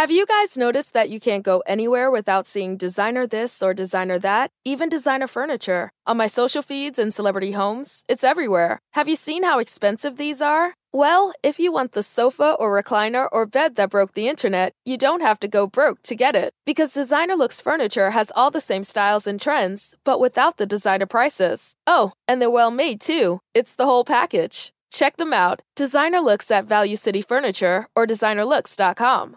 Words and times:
Have 0.00 0.10
you 0.10 0.24
guys 0.24 0.56
noticed 0.56 0.94
that 0.94 1.10
you 1.10 1.20
can't 1.20 1.44
go 1.44 1.62
anywhere 1.66 2.10
without 2.10 2.48
seeing 2.48 2.78
designer 2.78 3.26
this 3.26 3.62
or 3.62 3.74
designer 3.74 4.18
that, 4.20 4.50
even 4.64 4.88
designer 4.88 5.26
furniture? 5.26 5.90
On 6.06 6.16
my 6.16 6.26
social 6.26 6.62
feeds 6.62 6.98
and 6.98 7.12
celebrity 7.12 7.52
homes, 7.52 8.02
it's 8.08 8.24
everywhere. 8.24 8.78
Have 8.94 9.10
you 9.10 9.14
seen 9.16 9.42
how 9.42 9.58
expensive 9.58 10.16
these 10.16 10.40
are? 10.40 10.72
Well, 10.90 11.34
if 11.42 11.58
you 11.58 11.70
want 11.70 11.92
the 11.92 12.02
sofa 12.02 12.56
or 12.58 12.82
recliner 12.82 13.28
or 13.30 13.44
bed 13.44 13.76
that 13.76 13.90
broke 13.90 14.14
the 14.14 14.26
internet, 14.26 14.72
you 14.86 14.96
don't 14.96 15.20
have 15.20 15.38
to 15.40 15.48
go 15.48 15.66
broke 15.66 16.00
to 16.04 16.16
get 16.16 16.34
it. 16.34 16.54
Because 16.64 16.94
Designer 16.94 17.36
Looks 17.36 17.60
Furniture 17.60 18.12
has 18.12 18.32
all 18.34 18.50
the 18.50 18.58
same 18.58 18.84
styles 18.84 19.26
and 19.26 19.38
trends, 19.38 19.94
but 20.02 20.18
without 20.18 20.56
the 20.56 20.64
designer 20.64 21.04
prices. 21.04 21.74
Oh, 21.86 22.12
and 22.26 22.40
they're 22.40 22.50
well 22.50 22.70
made 22.70 23.02
too. 23.02 23.40
It's 23.52 23.76
the 23.76 23.84
whole 23.84 24.06
package. 24.06 24.72
Check 24.90 25.18
them 25.18 25.34
out. 25.34 25.60
Designer 25.76 26.20
Looks 26.22 26.50
at 26.50 26.64
Value 26.64 26.96
City 26.96 27.20
Furniture 27.20 27.86
or 27.94 28.06
designerlooks.com. 28.06 29.36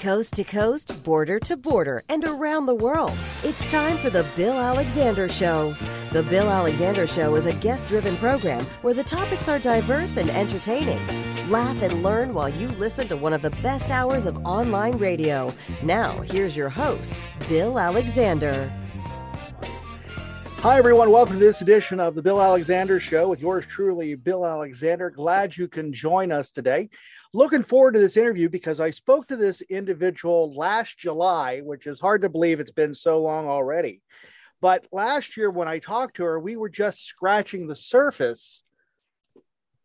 coast 0.00 0.32
to 0.32 0.42
coast, 0.42 1.04
border 1.04 1.38
to 1.38 1.58
border, 1.58 2.02
and 2.08 2.24
around 2.24 2.64
the 2.64 2.74
world. 2.74 3.12
It's 3.44 3.70
time 3.70 3.98
for 3.98 4.08
The 4.08 4.26
Bill 4.34 4.54
Alexander 4.58 5.28
Show. 5.28 5.74
The 6.10 6.22
Bill 6.22 6.48
Alexander 6.48 7.06
Show 7.06 7.34
is 7.34 7.44
a 7.44 7.52
guest 7.56 7.86
driven 7.86 8.16
program 8.16 8.64
where 8.80 8.94
the 8.94 9.04
topics 9.04 9.46
are 9.46 9.58
diverse 9.58 10.16
and 10.16 10.30
entertaining. 10.30 10.98
Laugh 11.50 11.82
and 11.82 12.02
learn 12.02 12.32
while 12.32 12.48
you 12.48 12.68
listen 12.68 13.08
to 13.08 13.16
one 13.16 13.34
of 13.34 13.42
the 13.42 13.50
best 13.62 13.90
hours 13.90 14.24
of 14.24 14.42
online 14.46 14.96
radio. 14.96 15.52
Now, 15.82 16.22
here's 16.22 16.56
your 16.56 16.70
host, 16.70 17.20
Bill 17.46 17.78
Alexander. 17.78 18.72
Hi, 20.62 20.78
everyone. 20.78 21.10
Welcome 21.10 21.38
to 21.38 21.44
this 21.44 21.60
edition 21.60 22.00
of 22.00 22.14
the 22.14 22.22
Bill 22.22 22.40
Alexander 22.40 23.00
Show 23.00 23.28
with 23.28 23.42
yours 23.42 23.66
truly, 23.66 24.14
Bill 24.14 24.46
Alexander. 24.46 25.10
Glad 25.10 25.58
you 25.58 25.68
can 25.68 25.92
join 25.92 26.32
us 26.32 26.50
today 26.50 26.88
looking 27.32 27.62
forward 27.62 27.94
to 27.94 28.00
this 28.00 28.16
interview 28.16 28.48
because 28.48 28.80
I 28.80 28.90
spoke 28.90 29.28
to 29.28 29.36
this 29.36 29.60
individual 29.62 30.54
last 30.54 30.98
July, 30.98 31.60
which 31.60 31.86
is 31.86 32.00
hard 32.00 32.22
to 32.22 32.28
believe 32.28 32.60
it's 32.60 32.72
been 32.72 32.94
so 32.94 33.20
long 33.20 33.46
already. 33.48 34.02
But 34.60 34.86
last 34.92 35.36
year, 35.36 35.50
when 35.50 35.68
I 35.68 35.78
talked 35.78 36.16
to 36.16 36.24
her, 36.24 36.38
we 36.38 36.56
were 36.56 36.68
just 36.68 37.06
scratching 37.06 37.66
the 37.66 37.76
surface 37.76 38.62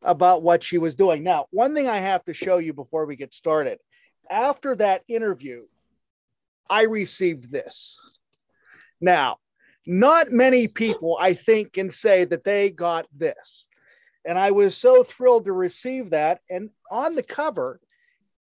about 0.02 0.44
what 0.44 0.64
she 0.64 0.78
was 0.78 0.96
doing. 0.96 1.23
Now, 1.23 1.46
one 1.52 1.73
thing 1.73 1.88
I 1.88 2.00
have 2.00 2.23
to 2.26 2.34
show 2.34 2.58
you 2.58 2.73
before 2.73 3.06
we 3.06 3.16
get 3.16 3.34
started 3.34 3.80
after 4.30 4.76
that 4.76 5.04
interview, 5.08 5.64
I 6.70 6.84
received 6.84 7.52
this. 7.52 8.00
Now, 9.00 9.38
not 9.86 10.32
many 10.32 10.68
people, 10.68 11.18
I 11.20 11.36
think, 11.36 11.73
can 11.73 11.92
say 11.92 12.26
that 12.26 12.44
they 12.44 12.70
got 12.72 13.06
this. 13.16 13.68
And 14.26 14.40
I 14.40 14.52
was 14.52 14.76
so 14.76 15.04
thrilled 15.04 15.45
to 15.45 15.54
receive 15.54 16.09
that. 16.09 16.42
And 16.50 16.70
on 16.92 17.16
the 17.16 17.23
cover 17.23 17.80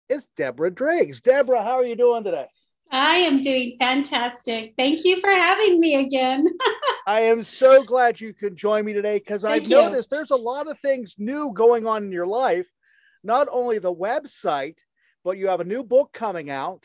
is 0.08 0.26
Deborah 0.36 0.70
Driggs. 0.70 1.20
Deborah, 1.20 1.62
how 1.62 1.74
are 1.78 1.84
you 1.84 1.96
doing 1.96 2.24
today? 2.24 2.46
I 2.90 3.16
am 3.16 3.40
doing 3.40 3.76
fantastic. 3.78 4.74
Thank 4.78 5.04
you 5.04 5.20
for 5.20 5.30
having 5.30 5.80
me 5.80 5.96
again. 5.96 6.46
I 7.06 7.22
am 7.22 7.42
so 7.42 7.82
glad 7.82 8.20
you 8.20 8.32
could 8.32 8.56
join 8.56 8.84
me 8.84 8.92
today 8.92 9.18
because 9.18 9.44
I've 9.44 9.64
you. 9.64 9.76
noticed 9.76 10.10
there's 10.10 10.30
a 10.30 10.36
lot 10.36 10.68
of 10.68 10.78
things 10.80 11.16
new 11.18 11.52
going 11.52 11.86
on 11.86 12.04
in 12.04 12.12
your 12.12 12.26
life. 12.26 12.66
Not 13.24 13.48
only 13.50 13.78
the 13.78 13.94
website, 13.94 14.76
but 15.24 15.36
you 15.36 15.48
have 15.48 15.60
a 15.60 15.64
new 15.64 15.82
book 15.82 16.12
coming 16.12 16.50
out 16.50 16.84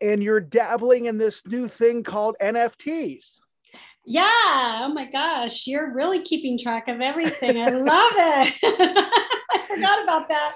and 0.00 0.22
you're 0.22 0.40
dabbling 0.40 1.06
in 1.06 1.18
this 1.18 1.46
new 1.46 1.68
thing 1.68 2.02
called 2.02 2.36
NFTs. 2.40 3.38
Yeah. 4.10 4.80
Oh 4.84 4.90
my 4.94 5.04
gosh. 5.04 5.66
You're 5.66 5.92
really 5.92 6.22
keeping 6.22 6.58
track 6.58 6.88
of 6.88 7.02
everything. 7.02 7.60
I 7.60 7.68
love 7.68 8.12
it. 8.16 8.54
I 9.52 9.66
forgot 9.68 10.02
about 10.02 10.28
that, 10.30 10.54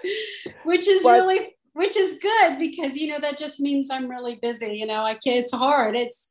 which 0.64 0.88
is 0.88 1.02
but, 1.02 1.12
really, 1.12 1.54
which 1.74 1.94
is 1.94 2.18
good 2.18 2.58
because, 2.58 2.96
you 2.96 3.12
know, 3.12 3.20
that 3.20 3.36
just 3.36 3.60
means 3.60 3.90
I'm 3.90 4.08
really 4.08 4.36
busy. 4.40 4.74
You 4.74 4.86
know, 4.86 5.02
I 5.02 5.14
can't, 5.14 5.36
it's 5.36 5.52
hard. 5.52 5.96
It's, 5.96 6.30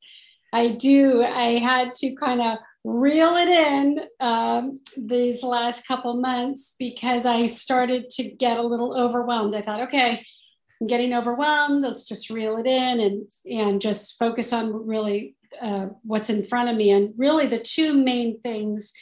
I 0.52 0.70
do, 0.70 1.24
I 1.24 1.60
had 1.60 1.94
to 1.96 2.16
kind 2.16 2.42
of 2.42 2.58
reel 2.84 3.36
it 3.36 3.50
in 3.50 4.00
um, 4.20 4.80
these 4.98 5.44
last 5.44 5.88
couple 5.88 6.16
months 6.16 6.76
because 6.80 7.28
I 7.28 7.46
started 7.46 8.10
to 8.12 8.32
get 8.32 8.58
a 8.58 8.64
little 8.64 9.00
overwhelmed. 9.00 9.54
I 9.54 9.62
thought, 9.62 9.82
okay, 9.82 10.26
I'm 10.82 10.88
getting 10.88 11.14
overwhelmed. 11.14 11.84
Let's 11.84 12.08
just 12.08 12.32
reel 12.32 12.58
it 12.58 12.66
in 12.66 13.00
and 13.00 13.30
and 13.46 13.80
just 13.80 14.18
focus 14.18 14.52
on 14.52 14.88
really 14.88 15.36
uh, 15.60 15.88
what's 16.04 16.30
in 16.30 16.46
front 16.46 16.70
of 16.70 16.76
me. 16.76 16.92
And 16.92 17.14
really, 17.18 17.48
the 17.48 17.60
two 17.60 17.94
main 17.94 18.40
things 18.42 18.94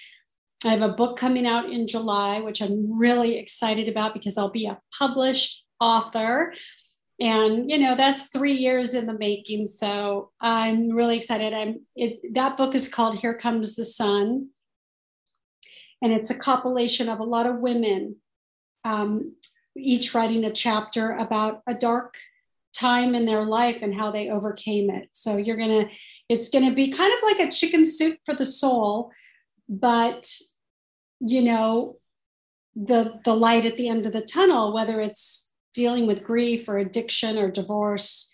I 0.66 0.70
have 0.70 0.82
a 0.82 0.94
book 0.94 1.18
coming 1.18 1.48
out 1.48 1.70
in 1.70 1.88
July, 1.88 2.42
which 2.42 2.62
I'm 2.62 2.98
really 2.98 3.38
excited 3.38 3.88
about 3.88 4.14
because 4.14 4.38
I'll 4.38 4.52
be 4.52 4.66
a 4.66 4.80
published 4.98 5.66
author. 5.80 6.54
And 7.22 7.70
you 7.70 7.78
know 7.78 7.96
that's 7.96 8.30
three 8.30 8.54
years 8.54 8.94
in 8.94 9.06
the 9.06 9.18
making, 9.18 9.68
so 9.68 10.32
I'm 10.40 10.90
really 10.90 11.18
excited. 11.18 11.54
I'm 11.54 11.82
it, 11.96 12.34
that 12.34 12.56
book 12.56 12.76
is 12.76 12.88
called 12.88 13.16
"Here 13.16 13.34
Comes 13.34 13.76
the 13.76 13.84
Sun," 13.84 14.48
and 16.02 16.14
it's 16.14 16.30
a 16.30 16.40
compilation 16.40 17.10
of 17.10 17.20
a 17.20 17.24
lot 17.24 17.46
of 17.46 17.60
women, 17.60 18.18
um, 18.86 19.36
each 19.76 20.14
writing 20.14 20.46
a 20.46 20.52
chapter 20.52 21.12
about 21.12 21.62
a 21.68 21.74
dark 21.74 22.16
time 22.74 23.16
in 23.16 23.26
their 23.26 23.46
life 23.46 23.82
and 23.82 23.94
how 23.94 24.12
they 24.12 24.30
overcame 24.30 24.90
it. 24.90 25.10
So 25.12 25.38
you're 25.38 25.58
going 25.58 25.88
to, 25.88 25.96
it's 26.30 26.50
going 26.50 26.68
to 26.68 26.76
be 26.76 26.92
kind 26.92 27.14
of 27.14 27.20
like 27.24 27.40
a 27.40 27.52
chicken 27.52 27.86
soup 27.86 28.18
for 28.26 28.36
the 28.36 28.46
soul, 28.46 29.12
but 29.68 30.32
you 31.20 31.42
know, 31.42 31.98
the 32.76 33.20
the 33.26 33.36
light 33.36 33.66
at 33.66 33.76
the 33.76 33.90
end 33.90 34.06
of 34.06 34.14
the 34.14 34.22
tunnel, 34.22 34.74
whether 34.74 35.02
it's 35.02 35.52
dealing 35.74 36.08
with 36.08 36.24
grief 36.24 36.68
or 36.68 36.78
addiction 36.78 37.38
or 37.38 37.52
divorce, 37.52 38.34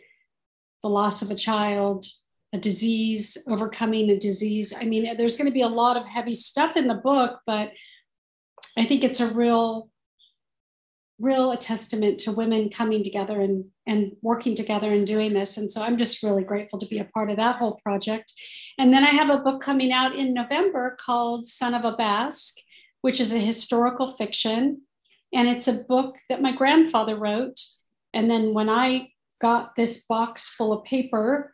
the 0.84 0.90
loss 0.90 1.22
of 1.22 1.32
a 1.32 1.36
child, 1.36 2.06
a 2.54 2.58
disease, 2.58 3.38
overcoming 3.48 4.10
a 4.10 4.20
disease. 4.20 4.74
I 4.80 4.84
mean, 4.84 5.18
there's 5.18 5.38
going 5.38 5.50
to 5.50 5.54
be 5.54 5.62
a 5.62 5.68
lot 5.68 5.98
of 5.98 6.08
heavy 6.08 6.36
stuff 6.36 6.78
in 6.78 6.88
the 6.88 6.96
book, 6.96 7.40
but 7.46 7.72
I 8.78 8.86
think 8.86 9.04
it's 9.04 9.20
a 9.20 9.34
real 9.34 9.90
real 11.20 11.52
a 11.52 11.58
testament 11.58 12.20
to 12.20 12.32
women 12.32 12.70
coming 12.70 13.04
together 13.04 13.40
and 13.40 13.66
and 13.88 14.12
working 14.22 14.56
together 14.56 14.92
and 14.92 15.08
doing 15.08 15.34
this. 15.34 15.58
And 15.58 15.72
so 15.72 15.82
i'm 15.82 15.98
just 15.98 16.24
really 16.24 16.44
grateful 16.44 16.80
to 16.80 16.88
be 16.88 17.00
a 17.00 17.06
part 17.06 17.30
of 17.30 17.38
that 17.38 17.58
whole 17.58 17.80
project. 17.84 18.34
And 18.78 18.94
then 18.94 19.04
i 19.04 19.10
have 19.10 19.30
a 19.30 19.40
book 19.40 19.62
coming 19.62 19.92
out 19.92 20.16
in 20.16 20.34
november 20.34 20.98
called 21.00 21.46
son 21.46 21.74
of 21.74 21.86
a 21.86 21.96
basque 21.96 22.56
which 23.02 23.20
is 23.20 23.34
a 23.34 23.40
historical 23.40 24.08
fiction. 24.08 24.82
And 25.32 25.48
it's 25.48 25.68
a 25.68 25.84
book 25.84 26.16
that 26.28 26.42
my 26.42 26.52
grandfather 26.52 27.16
wrote. 27.18 27.60
And 28.14 28.30
then 28.30 28.54
when 28.54 28.70
i 28.70 29.10
got 29.42 29.76
this 29.76 30.06
box 30.06 30.50
full 30.50 30.74
of 30.74 30.84
paper 30.86 31.54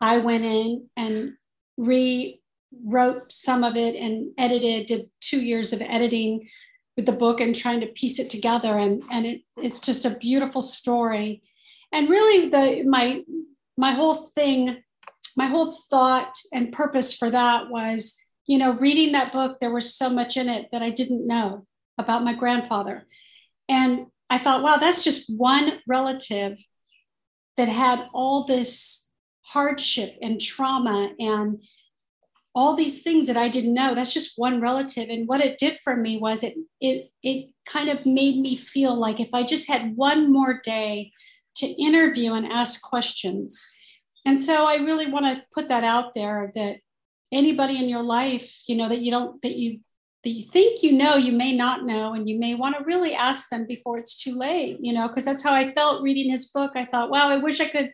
i 0.00 0.18
went 0.18 0.44
in 0.44 0.88
and 0.96 1.32
rewrote 1.76 3.32
some 3.32 3.64
of 3.64 3.76
it 3.76 3.94
and 3.94 4.30
edited 4.38 4.86
did 4.86 5.10
two 5.20 5.40
years 5.40 5.72
of 5.72 5.80
editing 5.82 6.48
with 6.98 7.06
the 7.06 7.12
book 7.12 7.40
and 7.40 7.54
trying 7.54 7.78
to 7.78 7.86
piece 7.86 8.18
it 8.18 8.28
together. 8.28 8.76
And 8.76 9.04
and 9.08 9.24
it, 9.24 9.42
it's 9.56 9.78
just 9.78 10.04
a 10.04 10.18
beautiful 10.18 10.60
story. 10.60 11.42
And 11.92 12.10
really 12.10 12.48
the 12.48 12.82
my 12.88 13.22
my 13.76 13.92
whole 13.92 14.16
thing 14.16 14.82
my 15.36 15.46
whole 15.46 15.70
thought 15.88 16.36
and 16.52 16.72
purpose 16.72 17.16
for 17.16 17.30
that 17.30 17.70
was 17.70 18.18
you 18.46 18.58
know 18.58 18.76
reading 18.78 19.12
that 19.12 19.30
book 19.32 19.58
there 19.60 19.72
was 19.72 19.94
so 19.94 20.10
much 20.10 20.36
in 20.36 20.48
it 20.48 20.66
that 20.72 20.82
i 20.82 20.90
didn't 20.90 21.26
know 21.26 21.64
about 21.98 22.24
my 22.24 22.34
grandfather. 22.34 23.06
And 23.68 24.06
i 24.28 24.36
thought 24.36 24.64
wow 24.64 24.76
that's 24.76 25.04
just 25.04 25.32
one 25.32 25.78
relative 25.86 26.58
that 27.58 27.68
had 27.68 28.08
all 28.12 28.42
this 28.42 29.08
hardship 29.42 30.16
and 30.20 30.40
trauma 30.40 31.12
and 31.20 31.62
all 32.58 32.74
these 32.74 33.02
things 33.02 33.28
that 33.28 33.36
I 33.36 33.48
didn't 33.48 33.72
know. 33.72 33.94
That's 33.94 34.12
just 34.12 34.36
one 34.36 34.60
relative. 34.60 35.08
And 35.10 35.28
what 35.28 35.40
it 35.40 35.58
did 35.58 35.78
for 35.78 35.94
me 35.96 36.16
was 36.18 36.42
it 36.42 36.54
it 36.80 37.08
it 37.22 37.50
kind 37.64 37.88
of 37.88 38.04
made 38.04 38.40
me 38.40 38.56
feel 38.56 38.96
like 38.96 39.20
if 39.20 39.32
I 39.32 39.44
just 39.44 39.68
had 39.68 39.96
one 39.96 40.32
more 40.32 40.60
day 40.64 41.12
to 41.58 41.66
interview 41.66 42.32
and 42.32 42.50
ask 42.50 42.82
questions. 42.82 43.64
And 44.26 44.40
so 44.40 44.66
I 44.66 44.84
really 44.88 45.06
want 45.06 45.26
to 45.26 45.44
put 45.54 45.68
that 45.68 45.84
out 45.84 46.16
there 46.16 46.50
that 46.56 46.78
anybody 47.30 47.78
in 47.78 47.88
your 47.88 48.02
life, 48.02 48.60
you 48.66 48.74
know, 48.74 48.88
that 48.88 49.02
you 49.02 49.12
don't 49.12 49.40
that 49.42 49.54
you 49.54 49.78
that 50.24 50.30
you 50.30 50.42
think 50.42 50.82
you 50.82 50.94
know, 50.94 51.14
you 51.14 51.30
may 51.30 51.52
not 51.52 51.86
know, 51.86 52.14
and 52.14 52.28
you 52.28 52.40
may 52.40 52.56
want 52.56 52.76
to 52.76 52.82
really 52.82 53.14
ask 53.14 53.50
them 53.50 53.68
before 53.68 53.98
it's 53.98 54.20
too 54.20 54.34
late, 54.36 54.78
you 54.80 54.92
know, 54.92 55.06
because 55.06 55.24
that's 55.24 55.44
how 55.44 55.54
I 55.54 55.70
felt 55.70 56.02
reading 56.02 56.28
his 56.28 56.46
book. 56.46 56.72
I 56.74 56.86
thought, 56.86 57.10
wow, 57.10 57.28
I 57.28 57.36
wish 57.36 57.60
I 57.60 57.68
could 57.68 57.92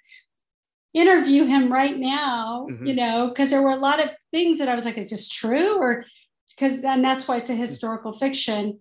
interview 0.95 1.45
him 1.45 1.71
right 1.71 1.97
now, 1.97 2.69
mm-hmm. 2.71 2.87
you 2.87 2.95
know, 2.95 3.29
because 3.29 3.51
there 3.51 3.63
were 3.63 3.71
a 3.71 3.77
lot 3.77 4.03
of 4.03 4.15
things 4.33 4.59
that 4.59 4.69
I 4.69 4.75
was 4.75 4.85
like, 4.85 4.97
is 4.97 5.11
this 5.11 5.29
true? 5.29 5.77
Or 5.77 6.05
because 6.51 6.81
then 6.81 7.03
that's 7.03 7.27
why 7.27 7.37
it's 7.37 7.51
a 7.51 7.55
historical 7.55 8.13
fiction. 8.13 8.79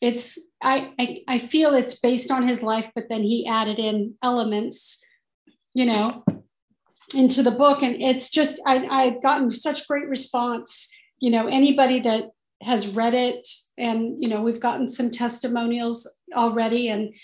It's 0.00 0.38
I, 0.62 0.92
I 0.98 1.16
I 1.28 1.38
feel 1.38 1.74
it's 1.74 2.00
based 2.00 2.30
on 2.30 2.46
his 2.46 2.62
life, 2.62 2.90
but 2.94 3.08
then 3.08 3.22
he 3.22 3.46
added 3.46 3.78
in 3.78 4.14
elements, 4.22 5.02
you 5.72 5.86
know, 5.86 6.24
into 7.14 7.42
the 7.42 7.52
book. 7.52 7.82
And 7.82 8.02
it's 8.02 8.28
just 8.28 8.60
I, 8.66 8.86
I've 8.86 9.22
gotten 9.22 9.50
such 9.50 9.86
great 9.86 10.08
response. 10.08 10.90
You 11.20 11.30
know, 11.30 11.46
anybody 11.46 12.00
that 12.00 12.30
has 12.62 12.88
read 12.88 13.14
it, 13.14 13.46
and 13.78 14.20
you 14.20 14.28
know, 14.28 14.42
we've 14.42 14.60
gotten 14.60 14.88
some 14.88 15.10
testimonials 15.10 16.10
already, 16.34 16.88
and 16.88 17.14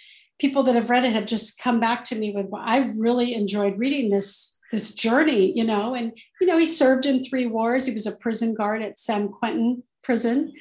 people 0.41 0.63
that 0.65 0.75
have 0.75 0.91
read 0.91 1.05
it 1.05 1.13
have 1.13 1.27
just 1.27 1.61
come 1.61 1.79
back 1.79 2.03
to 2.03 2.17
me 2.17 2.33
with 2.33 2.47
well, 2.47 2.63
i 2.65 2.91
really 2.97 3.35
enjoyed 3.35 3.79
reading 3.79 4.11
this 4.11 4.59
this 4.73 4.95
journey 4.95 5.53
you 5.57 5.65
know? 5.65 5.95
And 5.95 6.17
you 6.41 6.47
know 6.47 6.59
he 6.59 6.67
served 6.67 7.07
in 7.07 7.25
three 7.25 7.47
wars. 7.47 7.87
He 7.87 7.93
was 7.93 8.07
a 8.07 8.17
prison 8.17 8.55
guard 8.55 8.83
at 8.83 8.99
san 8.99 9.29
quentin 9.29 9.83
prison. 10.03 10.53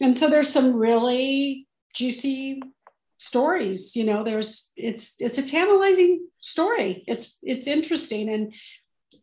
And 0.00 0.16
so 0.16 0.30
there's 0.30 0.48
some 0.48 0.74
really 0.74 1.66
juicy 1.94 2.62
stories 3.18 3.94
you 3.94 4.04
know? 4.04 4.22
There's 4.24 4.70
it's 4.76 5.16
it's 5.18 5.38
a 5.38 5.46
tantalizing 5.46 6.26
story. 6.40 7.04
It's 7.06 7.38
it's 7.42 7.66
interesting. 7.66 8.28
And 8.28 8.54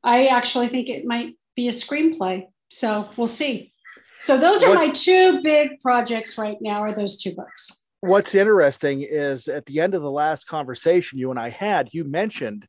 i 0.04 0.28
actually 0.28 0.68
think 0.68 0.90
it 0.90 1.06
might 1.06 1.36
be 1.56 1.68
a 1.68 1.72
screenplay. 1.72 2.46
So 2.70 3.10
we'll 3.18 3.28
see. 3.28 3.74
So 4.20 4.38
those 4.38 4.64
are 4.64 4.70
what, 4.70 4.76
my 4.76 4.90
two 4.90 5.42
big 5.44 5.80
projects 5.82 6.38
right 6.38 6.58
now 6.60 6.82
are 6.82 6.94
those 6.94 7.22
two 7.22 7.34
books 7.34 7.87
what's 8.02 8.36
interesting 8.36 9.02
is 9.02 9.48
at 9.48 9.66
the 9.66 9.80
end 9.80 9.96
of 9.96 10.02
the 10.02 10.12
last 10.12 10.48
conversation 10.48 11.20
you 11.20 11.32
and 11.32 11.40
I 11.40 11.50
had, 11.50 11.94
you 11.94 12.04
mentioned 12.04 12.68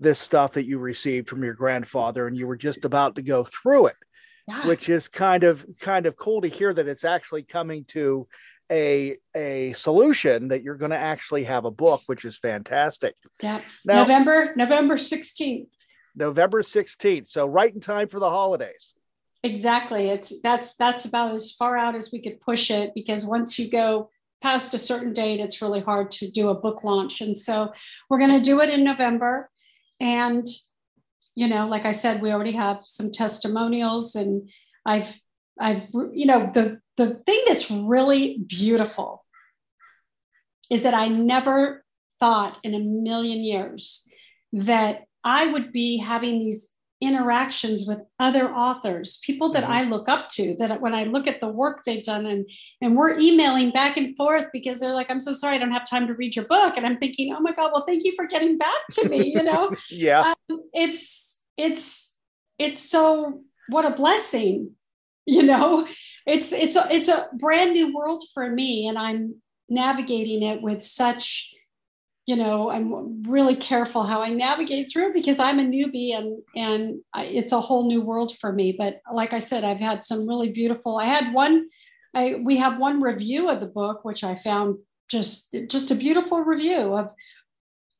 this 0.00 0.18
stuff 0.18 0.52
that 0.52 0.66
you 0.66 0.78
received 0.78 1.28
from 1.28 1.42
your 1.42 1.54
grandfather 1.54 2.26
and 2.26 2.36
you 2.36 2.46
were 2.46 2.56
just 2.56 2.84
about 2.84 3.16
to 3.16 3.22
go 3.22 3.44
through 3.44 3.86
it 3.86 3.96
yeah. 4.48 4.66
which 4.66 4.88
is 4.88 5.08
kind 5.08 5.44
of 5.44 5.64
kind 5.78 6.06
of 6.06 6.16
cool 6.16 6.40
to 6.40 6.48
hear 6.48 6.72
that 6.72 6.88
it's 6.88 7.04
actually 7.04 7.42
coming 7.42 7.84
to 7.84 8.26
a 8.70 9.16
a 9.36 9.72
solution 9.74 10.48
that 10.48 10.62
you're 10.62 10.76
going 10.76 10.90
to 10.90 10.96
actually 10.96 11.44
have 11.44 11.64
a 11.64 11.70
book 11.70 12.02
which 12.06 12.24
is 12.24 12.38
fantastic. 12.38 13.14
Yeah 13.42 13.60
now, 13.84 14.02
november 14.02 14.54
november 14.56 14.96
16th 14.96 15.68
november 16.14 16.62
16th 16.62 17.28
so 17.28 17.46
right 17.46 17.72
in 17.72 17.80
time 17.80 18.08
for 18.08 18.18
the 18.18 18.30
holidays. 18.30 18.94
Exactly. 19.44 20.08
It's 20.08 20.40
that's 20.40 20.74
that's 20.74 21.04
about 21.04 21.32
as 21.32 21.52
far 21.52 21.76
out 21.76 21.94
as 21.94 22.10
we 22.12 22.20
could 22.20 22.40
push 22.40 22.72
it 22.72 22.90
because 22.92 23.24
once 23.24 23.56
you 23.56 23.70
go 23.70 24.10
past 24.40 24.74
a 24.74 24.78
certain 24.78 25.12
date, 25.12 25.40
it's 25.40 25.62
really 25.62 25.80
hard 25.80 26.10
to 26.12 26.30
do 26.30 26.48
a 26.48 26.54
book 26.54 26.84
launch. 26.84 27.20
And 27.20 27.36
so 27.36 27.72
we're 28.08 28.18
going 28.18 28.36
to 28.36 28.40
do 28.40 28.60
it 28.60 28.70
in 28.70 28.84
November. 28.84 29.50
And, 30.00 30.46
you 31.34 31.48
know, 31.48 31.66
like 31.66 31.84
I 31.84 31.92
said, 31.92 32.22
we 32.22 32.32
already 32.32 32.52
have 32.52 32.80
some 32.84 33.10
testimonials 33.10 34.14
and 34.14 34.48
I've, 34.86 35.20
I've, 35.58 35.86
you 36.12 36.26
know, 36.26 36.50
the, 36.52 36.80
the 36.96 37.14
thing 37.14 37.42
that's 37.46 37.70
really 37.70 38.38
beautiful 38.46 39.24
is 40.70 40.82
that 40.82 40.94
I 40.94 41.08
never 41.08 41.84
thought 42.20 42.58
in 42.62 42.74
a 42.74 42.80
million 42.80 43.42
years 43.42 44.08
that 44.52 45.04
I 45.24 45.46
would 45.46 45.72
be 45.72 45.98
having 45.98 46.38
these 46.38 46.70
interactions 47.00 47.84
with 47.86 48.00
other 48.18 48.50
authors 48.50 49.20
people 49.24 49.52
that 49.52 49.62
mm-hmm. 49.62 49.72
i 49.72 49.82
look 49.84 50.08
up 50.08 50.28
to 50.28 50.56
that 50.58 50.80
when 50.80 50.94
i 50.94 51.04
look 51.04 51.28
at 51.28 51.40
the 51.40 51.46
work 51.46 51.82
they've 51.84 52.02
done 52.02 52.26
and 52.26 52.44
and 52.80 52.96
we're 52.96 53.16
emailing 53.20 53.70
back 53.70 53.96
and 53.96 54.16
forth 54.16 54.46
because 54.52 54.80
they're 54.80 54.94
like 54.94 55.08
i'm 55.08 55.20
so 55.20 55.32
sorry 55.32 55.54
i 55.54 55.58
don't 55.58 55.70
have 55.70 55.88
time 55.88 56.08
to 56.08 56.14
read 56.14 56.34
your 56.34 56.44
book. 56.46 56.76
And 56.76 56.84
i'm 56.84 56.98
thinking 56.98 57.32
oh 57.32 57.40
my 57.40 57.52
god 57.52 57.70
well 57.72 57.84
thank 57.86 58.04
you 58.04 58.12
for 58.16 58.26
getting 58.26 58.58
back 58.58 58.88
to 58.92 59.08
me 59.08 59.32
you 59.32 59.42
know? 59.42 59.72
Yeah. 59.90 60.34
Um, 60.50 60.60
it's 60.72 61.42
it's 61.56 62.18
it's 62.58 62.78
so 62.78 63.42
what 63.68 63.84
a 63.84 63.90
blessing 63.90 64.72
you 65.26 65.42
know? 65.42 65.86
It's 66.26 66.52
it's 66.52 66.74
a, 66.74 66.86
it's 66.90 67.08
a 67.08 67.28
brand 67.34 67.74
new 67.74 67.94
world 67.94 68.24
for 68.34 68.50
me 68.50 68.88
and 68.88 68.98
i'm 68.98 69.36
navigating 69.68 70.42
it 70.42 70.62
with 70.62 70.82
such 70.82 71.52
you 72.28 72.36
know 72.36 72.70
i'm 72.70 73.22
really 73.22 73.56
careful 73.56 74.02
how 74.02 74.20
i 74.20 74.28
navigate 74.28 74.90
through 74.92 75.14
because 75.14 75.38
i'm 75.38 75.58
a 75.58 75.62
newbie 75.62 76.12
and 76.12 76.42
and 76.54 77.00
it's 77.16 77.52
a 77.52 77.60
whole 77.60 77.88
new 77.88 78.02
world 78.02 78.36
for 78.36 78.52
me. 78.52 78.76
But 78.76 79.00
like 79.10 79.32
i 79.32 79.38
said 79.38 79.64
i've 79.64 79.80
had 79.80 80.04
some 80.04 80.28
really 80.28 80.52
beautiful 80.52 80.98
i 80.98 81.06
had 81.06 81.32
one 81.32 81.66
i 82.14 82.34
we 82.44 82.58
have 82.58 82.78
one 82.78 83.00
review 83.00 83.48
of 83.48 83.60
the 83.60 83.72
book 83.80 84.04
which 84.04 84.22
i 84.24 84.34
found 84.34 84.76
just 85.08 85.56
just 85.68 85.90
a 85.90 85.94
beautiful 85.94 86.42
review 86.42 86.94
of 87.00 87.10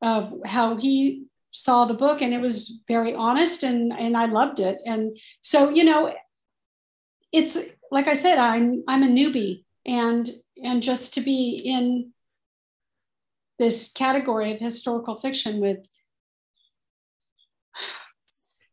of 0.03 0.35
how 0.45 0.77
he 0.77 1.25
saw 1.53 1.87
the 1.87 2.01
book 2.05 2.21
and 2.21 2.35
it 2.35 2.43
was 2.43 2.83
very 2.87 3.15
honest 3.15 3.63
and 3.63 3.95
and 3.95 4.15
i 4.15 4.27
loved 4.27 4.61
it. 4.61 4.79
And 4.85 5.19
so 5.41 5.71
you 5.71 5.85
know 5.85 6.15
it's 7.33 7.57
like 7.91 8.09
i 8.09 8.13
said 8.25 8.37
i'm 8.37 8.85
i'm 8.89 9.03
a 9.03 9.07
newbie 9.07 9.65
and 9.87 10.31
and 10.63 10.83
just 10.83 11.15
to 11.15 11.23
be 11.23 11.63
in 11.65 12.13
this 13.59 13.93
category 13.93 14.53
of 14.53 14.61
historical 14.61 15.19
fiction 15.21 15.61
with 15.61 15.87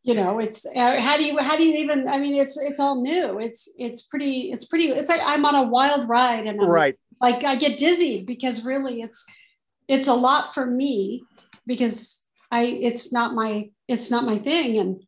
you 0.06 0.14
know 0.14 0.38
it's 0.38 0.64
uh, 0.64 1.00
how 1.00 1.16
do 1.16 1.24
you 1.24 1.36
how 1.40 1.56
do 1.56 1.64
you 1.64 1.74
even 1.74 2.08
i 2.08 2.16
mean 2.16 2.40
it's 2.40 2.56
it's 2.56 2.78
all 2.78 3.02
new. 3.02 3.40
It's 3.40 3.68
it's 3.76 4.02
pretty 4.02 4.52
it's 4.52 4.64
pretty 4.64 4.88
it's 4.88 5.08
like 5.08 5.20
i'm 5.24 5.44
on 5.44 5.56
a 5.56 5.64
wild 5.64 6.08
ride 6.08 6.46
and 6.46 6.60
I'm, 6.60 6.68
right. 6.68 6.96
like 7.20 7.42
i 7.42 7.56
get 7.56 7.76
dizzy 7.76 8.22
because 8.22 8.64
really 8.64 9.02
it's 9.02 9.26
it's 9.88 10.08
a 10.08 10.14
lot 10.14 10.54
for 10.54 10.64
me 10.64 11.24
because 11.66 12.24
i 12.52 12.62
it's 12.62 13.12
not 13.12 13.34
my 13.34 13.70
it's 13.88 14.10
not 14.10 14.24
my 14.24 14.38
thing 14.38 14.78
and 14.78 15.02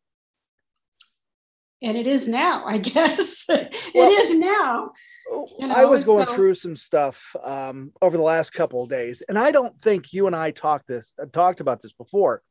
and 1.81 1.97
it 1.97 2.09
is 2.09 2.27
now 2.27 2.65
i 2.67 2.79
guess. 2.91 3.45
Well, 3.49 3.61
it 3.61 4.21
is 4.21 4.35
now 4.35 4.93
you 5.31 5.67
know, 5.67 5.75
I 5.75 5.85
was 5.85 6.05
going 6.05 6.27
so... 6.27 6.35
through 6.35 6.55
some 6.55 6.77
stuff 6.77 7.35
um, 7.43 7.93
over 8.01 8.17
the 8.17 8.23
last 8.23 8.53
couple 8.53 8.83
of 8.83 8.91
days, 8.91 9.23
and 9.29 9.39
I 9.39 9.51
don't 9.51 9.79
think 9.81 10.13
you 10.13 10.27
and 10.27 10.37
I 10.37 10.51
talked 10.51 10.89
this 10.89 11.13
uh, 11.21 11.27
talked 11.33 11.61
about 11.61 11.81
this 11.81 11.93
before, 11.93 12.43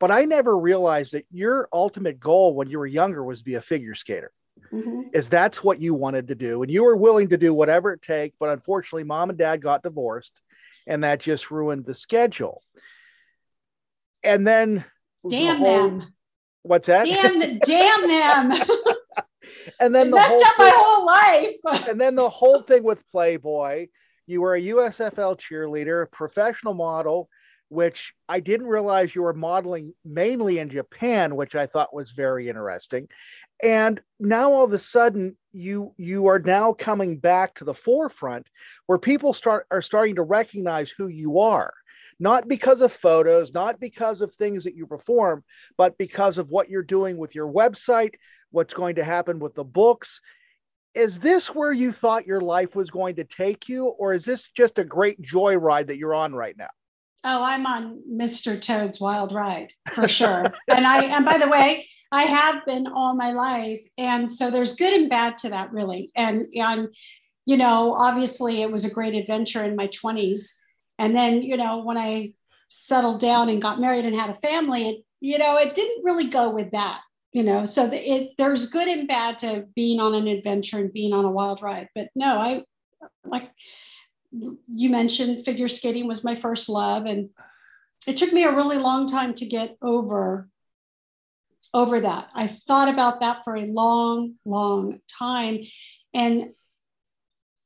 but 0.00 0.10
I 0.10 0.24
never 0.24 0.56
realized 0.56 1.12
that 1.12 1.26
your 1.30 1.68
ultimate 1.72 2.20
goal 2.20 2.54
when 2.54 2.68
you 2.68 2.78
were 2.78 2.86
younger 2.86 3.22
was 3.24 3.40
to 3.40 3.44
be 3.44 3.54
a 3.54 3.60
figure 3.60 3.94
skater. 3.94 4.32
Mm-hmm. 4.72 5.02
Is 5.12 5.28
that's 5.28 5.62
what 5.62 5.80
you 5.80 5.94
wanted 5.94 6.28
to 6.28 6.34
do, 6.34 6.62
and 6.62 6.70
you 6.70 6.82
were 6.82 6.96
willing 6.96 7.28
to 7.28 7.36
do 7.36 7.52
whatever 7.54 7.92
it 7.92 8.02
take. 8.02 8.34
But 8.40 8.50
unfortunately, 8.50 9.04
mom 9.04 9.30
and 9.30 9.38
dad 9.38 9.62
got 9.62 9.82
divorced, 9.82 10.40
and 10.86 11.04
that 11.04 11.20
just 11.20 11.50
ruined 11.50 11.84
the 11.84 11.94
schedule. 11.94 12.62
And 14.24 14.46
then, 14.46 14.84
damn 15.28 15.60
the 15.60 15.64
whole, 15.64 15.90
them. 15.90 16.14
What's 16.62 16.88
that? 16.88 17.04
Damn, 17.04 17.58
damn 17.58 18.08
them. 18.08 18.66
and 19.80 19.94
then 19.94 20.10
the 20.10 20.16
messed 20.16 20.30
whole 20.30 20.44
up 20.44 20.56
thing, 20.56 20.66
my 20.66 20.72
whole 20.76 21.06
life. 21.06 21.88
and 21.88 22.00
then 22.00 22.14
the 22.14 22.28
whole 22.28 22.62
thing 22.62 22.82
with 22.82 23.06
Playboy, 23.10 23.88
you 24.26 24.40
were 24.40 24.54
a 24.54 24.60
USFL 24.60 25.38
cheerleader, 25.38 26.10
professional 26.10 26.74
model, 26.74 27.28
which 27.68 28.14
I 28.28 28.40
didn't 28.40 28.66
realize 28.66 29.14
you 29.14 29.22
were 29.22 29.32
modeling 29.32 29.94
mainly 30.04 30.58
in 30.58 30.70
Japan, 30.70 31.36
which 31.36 31.54
I 31.54 31.66
thought 31.66 31.94
was 31.94 32.12
very 32.12 32.48
interesting. 32.48 33.08
And 33.62 34.00
now 34.20 34.52
all 34.52 34.64
of 34.64 34.72
a 34.72 34.78
sudden 34.78 35.36
you 35.52 35.94
you 35.96 36.26
are 36.26 36.38
now 36.38 36.74
coming 36.74 37.18
back 37.18 37.54
to 37.54 37.64
the 37.64 37.74
forefront 37.74 38.46
where 38.86 38.98
people 38.98 39.32
start 39.32 39.66
are 39.70 39.82
starting 39.82 40.16
to 40.16 40.22
recognize 40.22 40.90
who 40.90 41.08
you 41.08 41.40
are 41.40 41.72
not 42.18 42.48
because 42.48 42.80
of 42.80 42.92
photos, 42.92 43.52
not 43.52 43.78
because 43.78 44.20
of 44.20 44.34
things 44.34 44.64
that 44.64 44.74
you 44.74 44.86
perform, 44.86 45.44
but 45.76 45.98
because 45.98 46.38
of 46.38 46.48
what 46.48 46.70
you're 46.70 46.82
doing 46.82 47.16
with 47.16 47.34
your 47.34 47.52
website, 47.52 48.14
what's 48.50 48.74
going 48.74 48.96
to 48.96 49.04
happen 49.04 49.38
with 49.38 49.54
the 49.54 49.64
books. 49.64 50.20
Is 50.94 51.18
this 51.18 51.54
where 51.54 51.72
you 51.72 51.92
thought 51.92 52.26
your 52.26 52.40
life 52.40 52.74
was 52.74 52.90
going 52.90 53.16
to 53.16 53.24
take 53.24 53.68
you, 53.68 53.86
or 53.86 54.14
is 54.14 54.24
this 54.24 54.48
just 54.48 54.78
a 54.78 54.84
great 54.84 55.20
joyride 55.20 55.88
that 55.88 55.98
you're 55.98 56.14
on 56.14 56.34
right 56.34 56.56
now? 56.56 56.68
Oh, 57.24 57.42
I'm 57.42 57.66
on 57.66 58.02
Mr. 58.10 58.58
Toad's 58.60 59.00
wild 59.00 59.32
ride 59.32 59.72
for 59.92 60.08
sure. 60.08 60.54
and 60.68 60.86
I, 60.86 61.04
and 61.04 61.24
by 61.24 61.38
the 61.38 61.48
way, 61.48 61.86
I 62.12 62.22
have 62.22 62.64
been 62.64 62.86
all 62.86 63.16
my 63.16 63.32
life. 63.32 63.82
And 63.98 64.30
so 64.30 64.50
there's 64.50 64.76
good 64.76 64.94
and 64.94 65.10
bad 65.10 65.36
to 65.38 65.50
that, 65.50 65.72
really. 65.72 66.12
And, 66.14 66.46
and, 66.54 66.94
you 67.44 67.56
know, 67.56 67.94
obviously 67.94 68.62
it 68.62 68.70
was 68.70 68.84
a 68.84 68.94
great 68.94 69.14
adventure 69.14 69.62
in 69.64 69.76
my 69.76 69.88
20s. 69.88 70.52
And 70.98 71.14
then, 71.16 71.42
you 71.42 71.56
know, 71.56 71.82
when 71.82 71.98
I 71.98 72.32
settled 72.68 73.20
down 73.20 73.48
and 73.48 73.60
got 73.60 73.80
married 73.80 74.04
and 74.04 74.14
had 74.14 74.30
a 74.30 74.34
family, 74.34 74.88
it, 74.88 75.04
you 75.20 75.38
know, 75.38 75.56
it 75.56 75.74
didn't 75.74 76.04
really 76.04 76.28
go 76.28 76.54
with 76.54 76.70
that 76.70 77.00
you 77.36 77.42
know 77.42 77.64
so 77.64 77.86
the, 77.86 77.98
it 78.10 78.30
there's 78.38 78.70
good 78.70 78.88
and 78.88 79.06
bad 79.06 79.38
to 79.38 79.66
being 79.74 80.00
on 80.00 80.14
an 80.14 80.26
adventure 80.26 80.78
and 80.78 80.92
being 80.92 81.12
on 81.12 81.24
a 81.24 81.30
wild 81.30 81.60
ride 81.62 81.88
but 81.94 82.08
no 82.14 82.38
i 82.38 82.62
like 83.24 83.50
you 84.68 84.90
mentioned 84.90 85.44
figure 85.44 85.68
skating 85.68 86.06
was 86.06 86.24
my 86.24 86.34
first 86.34 86.68
love 86.68 87.04
and 87.04 87.30
it 88.06 88.16
took 88.16 88.32
me 88.32 88.44
a 88.44 88.54
really 88.54 88.78
long 88.78 89.06
time 89.06 89.34
to 89.34 89.46
get 89.46 89.76
over 89.82 90.48
over 91.74 92.00
that 92.00 92.28
i 92.34 92.46
thought 92.46 92.88
about 92.88 93.20
that 93.20 93.42
for 93.44 93.56
a 93.56 93.66
long 93.66 94.34
long 94.44 94.98
time 95.08 95.58
and 96.14 96.50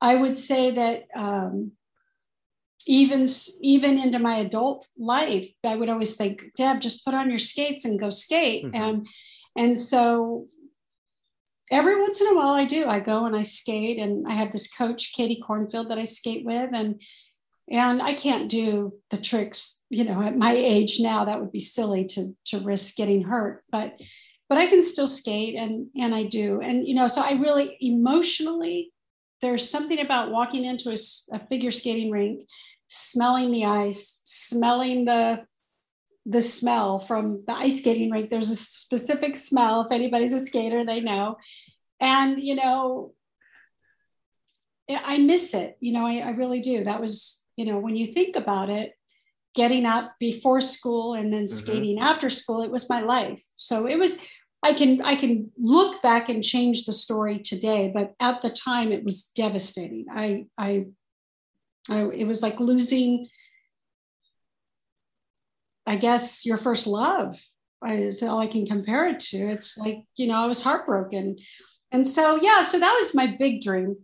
I 0.01 0.17
would 0.17 0.37
say 0.37 0.71
that 0.73 1.05
um, 1.15 1.73
even 2.87 3.27
even 3.61 3.99
into 3.99 4.19
my 4.19 4.39
adult 4.39 4.89
life, 4.99 5.51
I 5.65 5.77
would 5.77 5.89
always 5.89 6.17
think, 6.17 6.45
Deb, 6.57 6.81
just 6.81 7.05
put 7.05 7.15
on 7.15 7.31
your 7.31 7.39
skates 7.39 7.85
and 7.85 8.01
go 8.01 8.11
skate. 8.11 8.65
Mm-hmm. 8.65 8.75
And 8.75 9.09
and 9.57 9.77
so 9.77 10.47
every 11.71 12.01
once 12.01 12.21
in 12.21 12.27
a 12.29 12.35
while 12.35 12.53
I 12.53 12.65
do. 12.65 12.87
I 12.87 13.01
go 13.01 13.27
and 13.27 13.37
I 13.37 13.43
skate, 13.43 13.99
and 13.99 14.27
I 14.27 14.35
have 14.35 14.53
this 14.53 14.73
coach, 14.73 15.13
Katie 15.13 15.43
Cornfield, 15.45 15.91
that 15.91 15.99
I 15.99 16.05
skate 16.05 16.45
with, 16.45 16.71
and 16.73 17.01
and 17.71 18.03
I 18.03 18.15
can't 18.15 18.51
do 18.51 18.95
the 19.11 19.17
tricks. 19.17 19.79
You 19.89 20.05
know, 20.05 20.23
at 20.23 20.37
my 20.37 20.53
age 20.53 20.99
now, 21.01 21.25
that 21.25 21.41
would 21.41 21.53
be 21.53 21.61
silly 21.61 22.05
to 22.07 22.37
to 22.47 22.61
risk 22.61 22.97
getting 22.97 23.23
hurt, 23.23 23.65
but 23.71 24.01
but 24.49 24.59
I 24.59 24.67
can 24.67 24.83
still 24.83 25.09
skate, 25.09 25.55
and 25.55 25.89
and 25.97 26.15
I 26.15 26.25
do, 26.25 26.61
and 26.61 26.87
you 26.87 26.95
know, 26.95 27.07
so 27.07 27.23
I 27.23 27.33
really 27.33 27.77
emotionally. 27.81 28.93
There's 29.43 29.71
something 29.71 29.99
about 29.99 30.31
walking 30.31 30.67
into 30.67 30.91
a, 30.91 30.97
a 31.35 31.47
figure 31.47 31.71
skating 31.71 32.11
rink 32.11 32.43
smelling 32.91 33.53
the 33.53 33.65
ice, 33.65 34.21
smelling 34.25 35.05
the 35.05 35.47
the 36.31 36.43
smell 36.43 37.01
from 37.01 37.45
the 37.47 37.55
ice 37.55 37.81
skating 37.81 38.11
rink. 38.11 38.31
There's 38.31 38.51
a 38.51 38.57
specific 38.57 39.37
smell. 39.37 39.83
If 39.83 39.93
anybody's 39.93 40.33
a 40.33 40.41
skater, 40.41 40.85
they 40.85 41.01
know. 41.01 41.37
And 42.01 42.41
you 42.41 42.55
know, 42.55 43.15
I 44.89 45.19
miss 45.19 45.55
it. 45.55 45.77
You 45.81 45.93
know, 45.93 46.07
I, 46.07 46.19
I 46.19 46.31
really 46.31 46.61
do. 46.61 46.85
That 46.85 47.01
was, 47.01 47.45
you 47.57 47.65
know, 47.65 47.79
when 47.79 47.97
you 47.97 48.07
think 48.07 48.37
about 48.37 48.71
it, 48.71 48.95
getting 49.55 49.87
up 49.87 50.15
before 50.19 50.61
school 50.61 51.15
and 51.15 51.33
then 51.33 51.45
mm-hmm. 51.45 51.55
skating 51.55 51.99
after 51.99 52.31
school, 52.31 52.63
it 52.63 52.71
was 52.71 52.89
my 52.89 53.01
life. 53.01 53.43
So 53.57 53.87
it 53.87 53.99
was 53.99 54.19
I 54.63 54.75
can 54.75 55.01
I 55.03 55.17
can 55.17 55.51
look 55.59 56.03
back 56.03 56.29
and 56.29 56.45
change 56.45 56.85
the 56.85 56.93
story 56.93 57.39
today, 57.39 57.91
but 57.93 58.15
at 58.21 58.43
the 58.43 58.51
time 58.51 58.93
it 58.93 59.05
was 59.05 59.29
devastating. 59.35 60.07
I 60.13 60.47
I 60.59 60.87
I, 61.89 62.03
it 62.03 62.27
was 62.27 62.43
like 62.43 62.61
losing, 62.61 63.29
I 65.91 65.97
guess, 65.97 66.47
your 66.47 66.57
first 66.57 66.87
love 66.87 67.37
is 67.85 68.23
all 68.23 68.39
I 68.39 68.47
can 68.47 68.65
compare 68.65 69.09
it 69.09 69.19
to. 69.31 69.39
It's 69.39 69.77
like, 69.77 70.05
you 70.15 70.29
know, 70.29 70.35
I 70.35 70.47
was 70.47 70.63
heartbroken. 70.63 71.37
And 71.91 72.07
so, 72.07 72.37
yeah, 72.37 72.63
so 72.63 72.79
that 72.79 72.97
was 72.97 73.13
my 73.13 73.35
big 73.37 73.61
dream. 73.61 73.97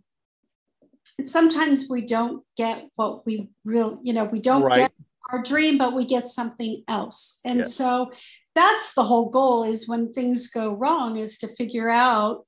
And 1.17 1.29
sometimes 1.29 1.87
we 1.89 2.01
don't 2.01 2.43
get 2.57 2.89
what 2.95 3.25
we 3.25 3.51
really, 3.63 3.99
you 4.03 4.11
know, 4.11 4.25
we 4.25 4.41
don't 4.41 4.63
right. 4.63 4.77
get 4.77 4.91
our 5.31 5.41
dream, 5.41 5.77
but 5.77 5.93
we 5.93 6.05
get 6.05 6.27
something 6.27 6.83
else. 6.89 7.39
And 7.45 7.65
so 7.65 8.11
that's 8.53 8.93
the 8.93 9.03
whole 9.03 9.29
goal 9.29 9.63
is 9.63 9.87
when 9.87 10.13
things 10.13 10.49
go 10.49 10.73
wrong 10.73 11.15
is 11.15 11.37
to 11.37 11.47
figure 11.47 11.89
out, 11.89 12.43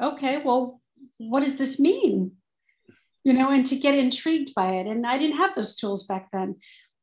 okay, 0.00 0.42
well, 0.44 0.80
what 1.18 1.42
does 1.42 1.58
this 1.58 1.80
mean? 1.80 2.36
you 3.24 3.32
know, 3.32 3.50
and 3.50 3.66
to 3.66 3.76
get 3.76 3.98
intrigued 3.98 4.54
by 4.54 4.72
it. 4.76 4.86
And 4.86 5.06
I 5.06 5.18
didn't 5.18 5.36
have 5.38 5.54
those 5.54 5.76
tools 5.76 6.06
back 6.06 6.28
then. 6.32 6.56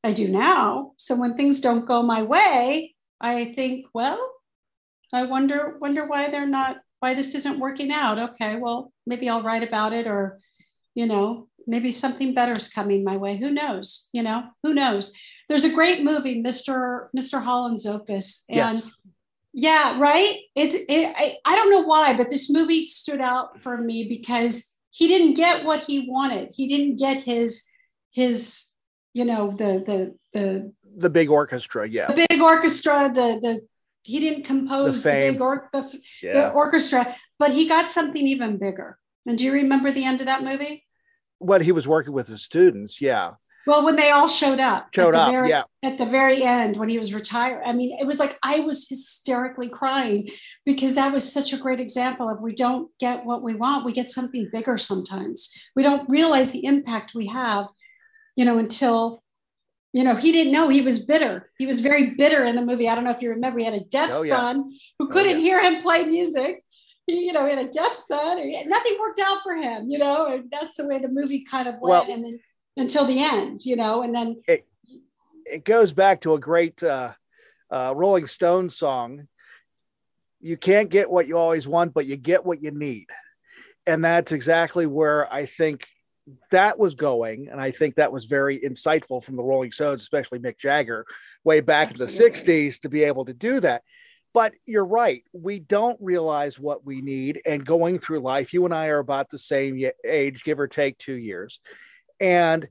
I 0.03 0.13
do 0.13 0.27
now. 0.29 0.93
So 0.97 1.15
when 1.15 1.35
things 1.35 1.61
don't 1.61 1.87
go 1.87 2.01
my 2.01 2.23
way, 2.23 2.95
I 3.19 3.45
think, 3.45 3.87
well, 3.93 4.33
I 5.13 5.23
wonder 5.23 5.77
wonder 5.79 6.05
why 6.05 6.29
they're 6.29 6.45
not 6.45 6.77
why 6.99 7.13
this 7.13 7.35
isn't 7.35 7.59
working 7.59 7.91
out. 7.91 8.19
Okay, 8.19 8.57
well, 8.57 8.91
maybe 9.05 9.29
I'll 9.29 9.43
write 9.43 9.67
about 9.67 9.93
it 9.93 10.07
or 10.07 10.39
you 10.95 11.05
know, 11.05 11.47
maybe 11.67 11.91
something 11.91 12.33
better 12.33 12.53
is 12.53 12.69
coming 12.69 13.03
my 13.03 13.17
way. 13.17 13.37
Who 13.37 13.51
knows? 13.51 14.09
You 14.13 14.23
know, 14.23 14.45
who 14.63 14.73
knows? 14.73 15.13
There's 15.47 15.65
a 15.65 15.73
great 15.73 16.03
movie, 16.03 16.41
Mr. 16.41 17.09
Mr. 17.15 17.41
Holland's 17.43 17.85
Opus. 17.85 18.45
And 18.49 18.57
yes. 18.57 18.91
yeah, 19.53 19.99
right? 19.99 20.39
It's 20.55 20.73
it, 20.73 21.13
I, 21.15 21.37
I 21.45 21.55
don't 21.55 21.69
know 21.69 21.83
why, 21.83 22.17
but 22.17 22.29
this 22.29 22.49
movie 22.49 22.81
stood 22.81 23.21
out 23.21 23.61
for 23.61 23.77
me 23.77 24.07
because 24.09 24.73
he 24.89 25.07
didn't 25.07 25.35
get 25.35 25.63
what 25.63 25.81
he 25.81 26.09
wanted. 26.09 26.49
He 26.51 26.67
didn't 26.67 26.97
get 26.97 27.23
his 27.23 27.63
his 28.11 28.73
you 29.17 29.25
know 29.25 29.51
the 29.51 29.83
the 29.85 30.15
the 30.33 30.73
the 30.97 31.09
big 31.09 31.29
orchestra. 31.29 31.87
Yeah, 31.87 32.07
the 32.07 32.27
big 32.29 32.41
orchestra. 32.41 33.11
The 33.13 33.39
the 33.41 33.61
he 34.03 34.19
didn't 34.19 34.43
compose 34.43 35.03
the, 35.03 35.09
the 35.09 35.31
big 35.31 35.41
or, 35.41 35.69
the, 35.73 35.99
yeah. 36.23 36.33
the 36.33 36.49
orchestra, 36.51 37.13
but 37.39 37.51
he 37.51 37.67
got 37.67 37.89
something 37.89 38.25
even 38.25 38.57
bigger. 38.57 38.97
And 39.25 39.37
do 39.37 39.43
you 39.43 39.51
remember 39.51 39.91
the 39.91 40.05
end 40.05 40.21
of 40.21 40.27
that 40.27 40.43
movie? 40.43 40.85
What 41.39 41.61
he 41.61 41.73
was 41.73 41.87
working 41.87 42.13
with 42.13 42.27
his 42.27 42.41
students, 42.41 43.01
yeah. 43.01 43.33
Well, 43.67 43.83
when 43.83 43.97
they 43.97 44.11
all 44.11 44.29
showed 44.29 44.61
up, 44.61 44.87
showed 44.95 45.13
up, 45.13 45.29
very, 45.29 45.49
yeah. 45.49 45.63
At 45.83 45.97
the 45.97 46.05
very 46.05 46.41
end, 46.41 46.77
when 46.77 46.87
he 46.87 46.97
was 46.97 47.13
retired, 47.13 47.63
I 47.65 47.73
mean, 47.73 47.97
it 47.99 48.07
was 48.07 48.17
like 48.17 48.39
I 48.41 48.61
was 48.61 48.87
hysterically 48.87 49.67
crying 49.67 50.29
because 50.65 50.95
that 50.95 51.11
was 51.11 51.29
such 51.29 51.51
a 51.51 51.57
great 51.57 51.81
example 51.81 52.29
of 52.29 52.39
we 52.39 52.55
don't 52.55 52.89
get 52.97 53.25
what 53.25 53.43
we 53.43 53.55
want, 53.55 53.83
we 53.83 53.91
get 53.91 54.09
something 54.09 54.47
bigger 54.53 54.77
sometimes. 54.77 55.53
We 55.75 55.83
don't 55.83 56.09
realize 56.09 56.51
the 56.51 56.65
impact 56.65 57.13
we 57.13 57.27
have, 57.27 57.67
you 58.37 58.45
know, 58.45 58.59
until 58.59 59.21
you 59.91 60.03
know 60.03 60.15
he 60.15 60.31
didn't 60.31 60.53
know 60.53 60.69
he 60.69 60.81
was 60.81 61.05
bitter. 61.05 61.49
He 61.57 61.65
was 61.65 61.81
very 61.81 62.11
bitter 62.11 62.45
in 62.45 62.55
the 62.55 62.61
movie. 62.61 62.87
I 62.87 62.95
don't 62.95 63.03
know 63.03 63.11
if 63.11 63.21
you 63.21 63.31
remember. 63.31 63.59
He 63.59 63.65
had 63.65 63.73
a 63.73 63.83
deaf 63.83 64.11
oh, 64.13 64.23
yeah. 64.23 64.29
son 64.29 64.71
who 64.99 65.05
oh, 65.05 65.09
couldn't 65.09 65.33
oh, 65.33 65.39
yeah. 65.39 65.41
hear 65.41 65.61
him 65.61 65.81
play 65.81 66.05
music. 66.05 66.63
He, 67.07 67.25
you 67.25 67.33
know, 67.33 67.45
he 67.45 67.53
had 67.53 67.65
a 67.65 67.69
deaf 67.69 67.93
son. 67.93 68.39
And 68.39 68.69
Nothing 68.69 68.97
worked 68.99 69.19
out 69.19 69.39
for 69.43 69.55
him. 69.55 69.89
You 69.89 69.97
know, 69.97 70.27
and 70.27 70.49
that's 70.51 70.75
the 70.75 70.87
way 70.87 70.99
the 70.99 71.09
movie 71.09 71.43
kind 71.43 71.67
of 71.67 71.75
went. 71.81 72.07
Well, 72.07 72.11
and 72.11 72.23
then 72.23 72.39
until 72.77 73.05
the 73.05 73.21
end, 73.21 73.65
you 73.65 73.75
know, 73.75 74.03
and 74.03 74.13
then 74.13 74.41
it, 74.47 74.67
it 75.45 75.65
goes 75.65 75.91
back 75.91 76.21
to 76.21 76.35
a 76.35 76.39
great 76.39 76.81
uh, 76.83 77.13
uh, 77.71 77.93
Rolling 77.95 78.27
Stones 78.27 78.77
song. 78.77 79.27
You 80.39 80.57
can't 80.57 80.89
get 80.89 81.09
what 81.09 81.27
you 81.27 81.37
always 81.37 81.67
want, 81.67 81.95
but 81.95 82.05
you 82.05 82.15
get 82.17 82.45
what 82.45 82.61
you 82.61 82.69
need. 82.69 83.07
And 83.87 84.05
that's 84.05 84.31
exactly 84.31 84.85
where 84.85 85.31
I 85.33 85.47
think 85.47 85.87
that 86.51 86.77
was 86.77 86.95
going. 86.95 87.47
And 87.49 87.59
I 87.59 87.71
think 87.71 87.95
that 87.95 88.11
was 88.11 88.25
very 88.25 88.59
insightful 88.59 89.23
from 89.23 89.35
the 89.35 89.43
Rolling 89.43 89.71
Stones, 89.71 90.01
especially 90.01 90.39
Mick 90.39 90.57
Jagger, 90.57 91.05
way 91.43 91.61
back 91.61 91.91
Absolutely. 91.91 92.25
in 92.25 92.33
the 92.33 92.39
60s 92.39 92.79
to 92.81 92.89
be 92.89 93.03
able 93.03 93.25
to 93.25 93.33
do 93.33 93.59
that. 93.61 93.83
But 94.33 94.53
you're 94.65 94.85
right. 94.85 95.23
We 95.33 95.59
don't 95.59 95.97
realize 96.01 96.59
what 96.59 96.85
we 96.85 97.01
need. 97.01 97.41
And 97.45 97.65
going 97.65 97.99
through 97.99 98.19
life, 98.19 98.53
you 98.53 98.65
and 98.65 98.73
I 98.73 98.87
are 98.87 98.99
about 98.99 99.29
the 99.29 99.39
same 99.39 99.83
age, 100.05 100.43
give 100.43 100.59
or 100.59 100.67
take 100.67 100.97
two 100.97 101.15
years. 101.15 101.59
And 102.19 102.67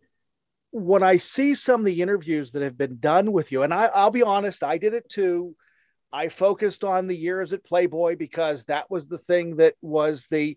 when 0.70 1.02
I 1.02 1.16
see 1.16 1.54
some 1.54 1.80
of 1.80 1.86
the 1.86 2.02
interviews 2.02 2.52
that 2.52 2.62
have 2.62 2.76
been 2.76 2.98
done 2.98 3.32
with 3.32 3.52
you, 3.52 3.62
and 3.62 3.72
I, 3.72 4.04
will 4.04 4.10
be 4.10 4.22
honest, 4.22 4.62
I 4.62 4.78
did 4.78 4.92
it 4.92 5.08
too. 5.08 5.56
I 6.12 6.28
focused 6.28 6.84
on 6.84 7.06
the 7.06 7.16
years 7.16 7.52
at 7.52 7.64
Playboy 7.64 8.16
because 8.16 8.64
that 8.64 8.90
was 8.90 9.08
the 9.08 9.18
thing 9.18 9.56
that 9.56 9.74
was 9.80 10.26
the 10.30 10.56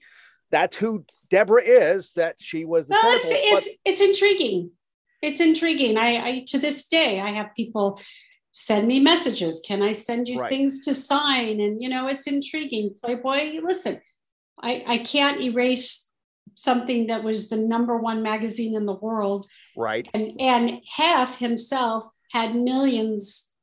that's 0.51 0.75
who 0.75 1.06
Deborah 1.29 1.63
is. 1.63 2.13
That 2.13 2.36
she 2.39 2.65
was. 2.65 2.89
Well, 2.89 3.01
it's 3.03 3.27
it's 3.29 3.68
but, 3.68 3.75
it's 3.86 4.01
intriguing. 4.01 4.72
It's 5.22 5.41
intriguing. 5.41 5.98
I, 5.98 6.27
I 6.27 6.44
to 6.48 6.60
this 6.60 6.88
day 6.88 7.20
I 7.20 7.32
have 7.32 7.48
people 7.56 8.00
send 8.51 8.88
me 8.88 9.00
messages. 9.00 9.62
Can 9.65 9.82
I 9.82 9.91
send 9.91 10.27
you 10.27 10.38
right. 10.38 10.50
things 10.50 10.86
to 10.86 10.94
sign? 10.94 11.60
And 11.60 11.82
you 11.82 11.89
know, 11.89 12.08
it's 12.08 12.27
intriguing. 12.27 12.96
Playboy, 13.03 13.60
listen, 13.63 14.00
I 14.62 14.84
I 14.88 14.98
can't 15.00 15.41
erase 15.41 16.10
something 16.56 17.08
that 17.08 17.24
was 17.24 17.50
the 17.50 17.58
number 17.58 17.98
one 17.98 18.22
magazine 18.22 18.75
in 18.75 18.86
the 18.86 18.96
world. 18.96 19.46
Right. 19.77 20.08
And 20.13 20.39
and 20.39 20.82
Hef 20.89 21.38
himself 21.38 22.08
had 22.32 22.56
millions 22.56 23.53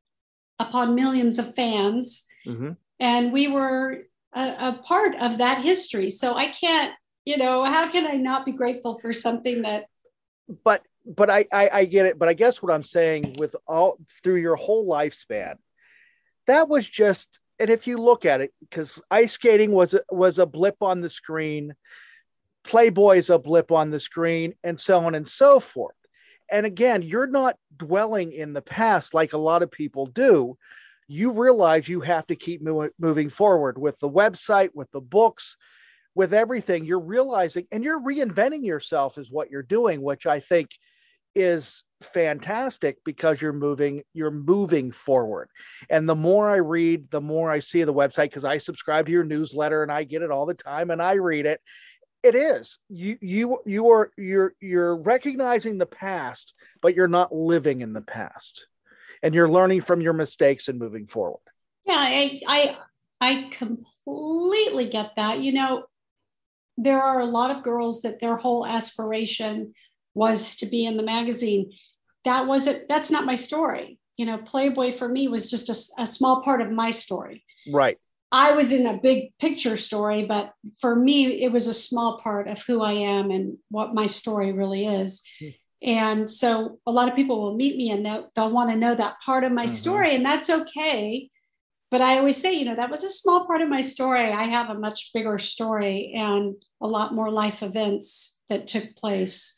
upon 0.58 0.94
millions 0.94 1.38
of 1.38 1.54
fans. 1.54 2.26
Mm-hmm. 2.46 2.72
And 2.98 3.32
we 3.32 3.48
were 3.48 4.04
a, 4.36 4.68
a, 4.68 4.80
part 4.84 5.16
of 5.16 5.38
that 5.38 5.62
history. 5.64 6.10
So 6.10 6.34
I 6.34 6.48
can't, 6.48 6.92
you 7.24 7.38
know, 7.38 7.64
how 7.64 7.90
can 7.90 8.06
I 8.06 8.12
not 8.12 8.44
be 8.44 8.52
grateful 8.52 8.98
for 9.00 9.12
something 9.12 9.62
that 9.62 9.86
but 10.62 10.82
but 11.04 11.30
I, 11.30 11.46
I, 11.52 11.70
I 11.72 11.84
get 11.84 12.06
it. 12.06 12.18
But 12.18 12.28
I 12.28 12.34
guess 12.34 12.62
what 12.62 12.72
I'm 12.72 12.82
saying 12.82 13.36
with 13.38 13.56
all 13.66 13.98
through 14.22 14.36
your 14.36 14.56
whole 14.56 14.86
lifespan, 14.86 15.56
that 16.46 16.68
was 16.68 16.88
just 16.88 17.40
and 17.58 17.70
if 17.70 17.86
you 17.86 17.96
look 17.96 18.26
at 18.26 18.40
it, 18.40 18.52
because 18.60 19.00
ice 19.10 19.32
skating 19.32 19.72
was 19.72 19.94
a, 19.94 20.02
was 20.10 20.38
a 20.38 20.46
blip 20.46 20.82
on 20.82 21.00
the 21.00 21.08
screen, 21.08 21.74
Playboy's 22.64 23.30
a 23.30 23.38
blip 23.38 23.72
on 23.72 23.90
the 23.90 24.00
screen, 24.00 24.54
and 24.62 24.78
so 24.78 25.00
on 25.06 25.14
and 25.14 25.26
so 25.26 25.58
forth. 25.58 25.94
And 26.50 26.66
again, 26.66 27.02
you're 27.02 27.26
not 27.26 27.56
dwelling 27.76 28.32
in 28.32 28.52
the 28.52 28.62
past 28.62 29.14
like 29.14 29.32
a 29.32 29.38
lot 29.38 29.62
of 29.62 29.70
people 29.70 30.06
do. 30.06 30.58
You 31.08 31.32
realize 31.32 31.88
you 31.88 32.00
have 32.00 32.26
to 32.28 32.36
keep 32.36 32.62
mo- 32.62 32.90
moving 32.98 33.30
forward 33.30 33.78
with 33.78 33.98
the 33.98 34.10
website, 34.10 34.70
with 34.74 34.90
the 34.90 35.00
books, 35.00 35.56
with 36.14 36.34
everything. 36.34 36.84
You're 36.84 37.00
realizing 37.00 37.66
and 37.70 37.84
you're 37.84 38.00
reinventing 38.00 38.64
yourself, 38.64 39.18
is 39.18 39.30
what 39.30 39.50
you're 39.50 39.62
doing, 39.62 40.02
which 40.02 40.26
I 40.26 40.40
think 40.40 40.70
is 41.36 41.84
fantastic 42.02 42.98
because 43.04 43.40
you're 43.40 43.52
moving 43.52 44.02
you're 44.14 44.30
moving 44.30 44.90
forward. 44.90 45.48
And 45.88 46.08
the 46.08 46.14
more 46.14 46.48
i 46.48 46.56
read 46.56 47.10
the 47.10 47.20
more 47.20 47.50
i 47.50 47.58
see 47.58 47.84
the 47.84 47.94
website 47.94 48.24
because 48.24 48.44
i 48.44 48.58
subscribe 48.58 49.06
to 49.06 49.12
your 49.12 49.24
newsletter 49.24 49.82
and 49.82 49.90
i 49.90 50.04
get 50.04 50.22
it 50.22 50.30
all 50.30 50.46
the 50.46 50.54
time 50.54 50.90
and 50.90 51.02
i 51.02 51.14
read 51.14 51.46
it. 51.46 51.60
It 52.22 52.34
is. 52.34 52.78
You 52.88 53.18
you 53.20 53.58
you 53.66 53.90
are 53.90 54.10
you're 54.16 54.54
you're 54.60 54.96
recognizing 54.96 55.78
the 55.78 55.86
past 55.86 56.54
but 56.82 56.94
you're 56.94 57.08
not 57.08 57.34
living 57.34 57.82
in 57.82 57.92
the 57.92 58.02
past 58.02 58.66
and 59.22 59.34
you're 59.34 59.48
learning 59.48 59.80
from 59.80 60.00
your 60.00 60.12
mistakes 60.12 60.68
and 60.68 60.78
moving 60.78 61.06
forward 61.06 61.40
yeah 61.84 61.94
i 61.96 62.40
i 62.46 62.76
i 63.20 63.48
completely 63.50 64.88
get 64.88 65.12
that 65.16 65.40
you 65.40 65.52
know 65.52 65.84
there 66.78 67.00
are 67.00 67.20
a 67.20 67.26
lot 67.26 67.50
of 67.50 67.62
girls 67.62 68.02
that 68.02 68.20
their 68.20 68.36
whole 68.36 68.66
aspiration 68.66 69.74
was 70.14 70.56
to 70.56 70.66
be 70.66 70.84
in 70.84 70.96
the 70.96 71.02
magazine. 71.02 71.72
That 72.24 72.46
wasn't, 72.46 72.88
that's 72.88 73.10
not 73.10 73.26
my 73.26 73.34
story. 73.34 73.98
You 74.16 74.26
know, 74.26 74.38
Playboy 74.38 74.92
for 74.92 75.08
me 75.08 75.28
was 75.28 75.50
just 75.50 75.68
a, 75.68 76.02
a 76.02 76.06
small 76.06 76.42
part 76.42 76.60
of 76.60 76.70
my 76.70 76.90
story. 76.90 77.44
Right. 77.70 77.98
I 78.32 78.52
was 78.52 78.72
in 78.72 78.86
a 78.86 78.98
big 79.00 79.36
picture 79.38 79.76
story, 79.76 80.26
but 80.26 80.52
for 80.80 80.96
me, 80.96 81.42
it 81.42 81.52
was 81.52 81.68
a 81.68 81.74
small 81.74 82.18
part 82.18 82.48
of 82.48 82.60
who 82.62 82.82
I 82.82 82.92
am 82.92 83.30
and 83.30 83.58
what 83.70 83.94
my 83.94 84.06
story 84.06 84.52
really 84.52 84.86
is. 84.86 85.22
Hmm. 85.38 85.48
And 85.82 86.30
so 86.30 86.78
a 86.86 86.92
lot 86.92 87.08
of 87.08 87.16
people 87.16 87.40
will 87.42 87.54
meet 87.54 87.76
me 87.76 87.90
and 87.90 88.04
they'll, 88.04 88.30
they'll 88.34 88.50
want 88.50 88.70
to 88.70 88.76
know 88.76 88.94
that 88.94 89.20
part 89.20 89.44
of 89.44 89.52
my 89.52 89.64
mm-hmm. 89.64 89.74
story, 89.74 90.14
and 90.14 90.24
that's 90.24 90.48
okay. 90.48 91.30
But 91.90 92.00
I 92.00 92.18
always 92.18 92.36
say, 92.36 92.54
you 92.54 92.64
know, 92.64 92.74
that 92.74 92.90
was 92.90 93.04
a 93.04 93.10
small 93.10 93.46
part 93.46 93.60
of 93.60 93.68
my 93.68 93.80
story. 93.80 94.32
I 94.32 94.44
have 94.44 94.70
a 94.70 94.78
much 94.78 95.12
bigger 95.14 95.38
story 95.38 96.14
and 96.16 96.56
a 96.80 96.86
lot 96.86 97.14
more 97.14 97.30
life 97.30 97.62
events 97.62 98.40
that 98.48 98.66
took 98.66 98.96
place. 98.96 99.54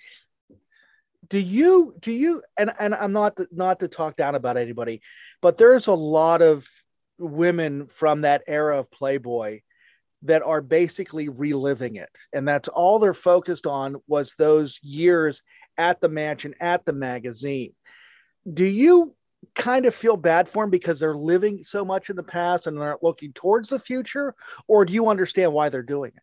Do 1.31 1.39
you, 1.39 1.95
do 2.01 2.13
you, 2.13 2.43
and, 2.59 2.71
and 2.79 2.95
I'm 2.95 3.13
not, 3.13 3.39
not 3.51 3.81
to 3.81 3.89
talk 3.89 4.17
down 4.17 4.35
about 4.35 4.57
anybody, 4.57 5.01
but 5.41 5.57
there's 5.57 5.87
a 5.87 5.95
lot 5.95 6.43
of 6.43 6.67
women 7.19 7.87
from 7.87 8.23
that 8.23 8.43
era 8.47 8.79
of 8.79 8.91
Playboy 8.91 9.61
that 10.23 10.43
are 10.43 10.61
basically 10.61 11.29
reliving 11.29 11.97
it. 11.97 12.11
And 12.33 12.47
that's 12.47 12.69
all 12.69 12.99
they're 12.99 13.15
focused 13.15 13.67
on 13.67 13.97
was 14.07 14.35
those 14.37 14.81
years 14.83 15.43
at 15.79 16.01
the 16.01 16.09
mansion, 16.09 16.55
at 16.61 16.85
the 16.85 16.93
magazine. 16.93 17.73
Do 18.53 18.65
you 18.65 19.15
kind 19.55 19.87
of 19.87 19.95
feel 19.95 20.17
bad 20.17 20.49
for 20.49 20.65
them 20.65 20.71
because 20.71 21.01
they're 21.01 21.17
living 21.17 21.63
so 21.63 21.85
much 21.85 22.11
in 22.11 22.17
the 22.17 22.23
past 22.23 22.67
and 22.67 22.79
aren't 22.79 23.03
looking 23.03 23.33
towards 23.33 23.69
the 23.69 23.79
future? 23.79 24.35
Or 24.67 24.85
do 24.85 24.93
you 24.93 25.09
understand 25.09 25.53
why 25.53 25.69
they're 25.69 25.83
doing 25.83 26.13
it? 26.15 26.23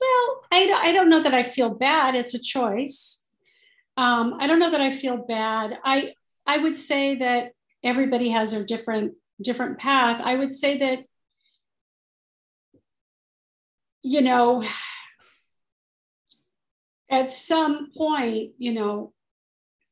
Well, 0.00 0.42
I, 0.52 0.88
I 0.88 0.92
don't 0.92 1.08
know 1.08 1.22
that 1.22 1.34
I 1.34 1.42
feel 1.42 1.70
bad. 1.70 2.14
It's 2.14 2.34
a 2.34 2.42
choice. 2.42 3.22
Um, 3.96 4.36
I 4.40 4.46
don't 4.46 4.58
know 4.58 4.70
that 4.70 4.80
I 4.80 4.90
feel 4.90 5.18
bad. 5.26 5.78
I 5.84 6.14
I 6.46 6.58
would 6.58 6.78
say 6.78 7.16
that 7.16 7.52
everybody 7.82 8.28
has 8.28 8.52
a 8.52 8.64
different 8.64 9.14
different 9.42 9.78
path. 9.78 10.20
I 10.22 10.36
would 10.36 10.52
say 10.52 10.78
that 10.78 11.00
you 14.02 14.20
know 14.20 14.62
at 17.08 17.30
some 17.30 17.90
point, 17.96 18.52
you 18.58 18.72
know, 18.72 19.12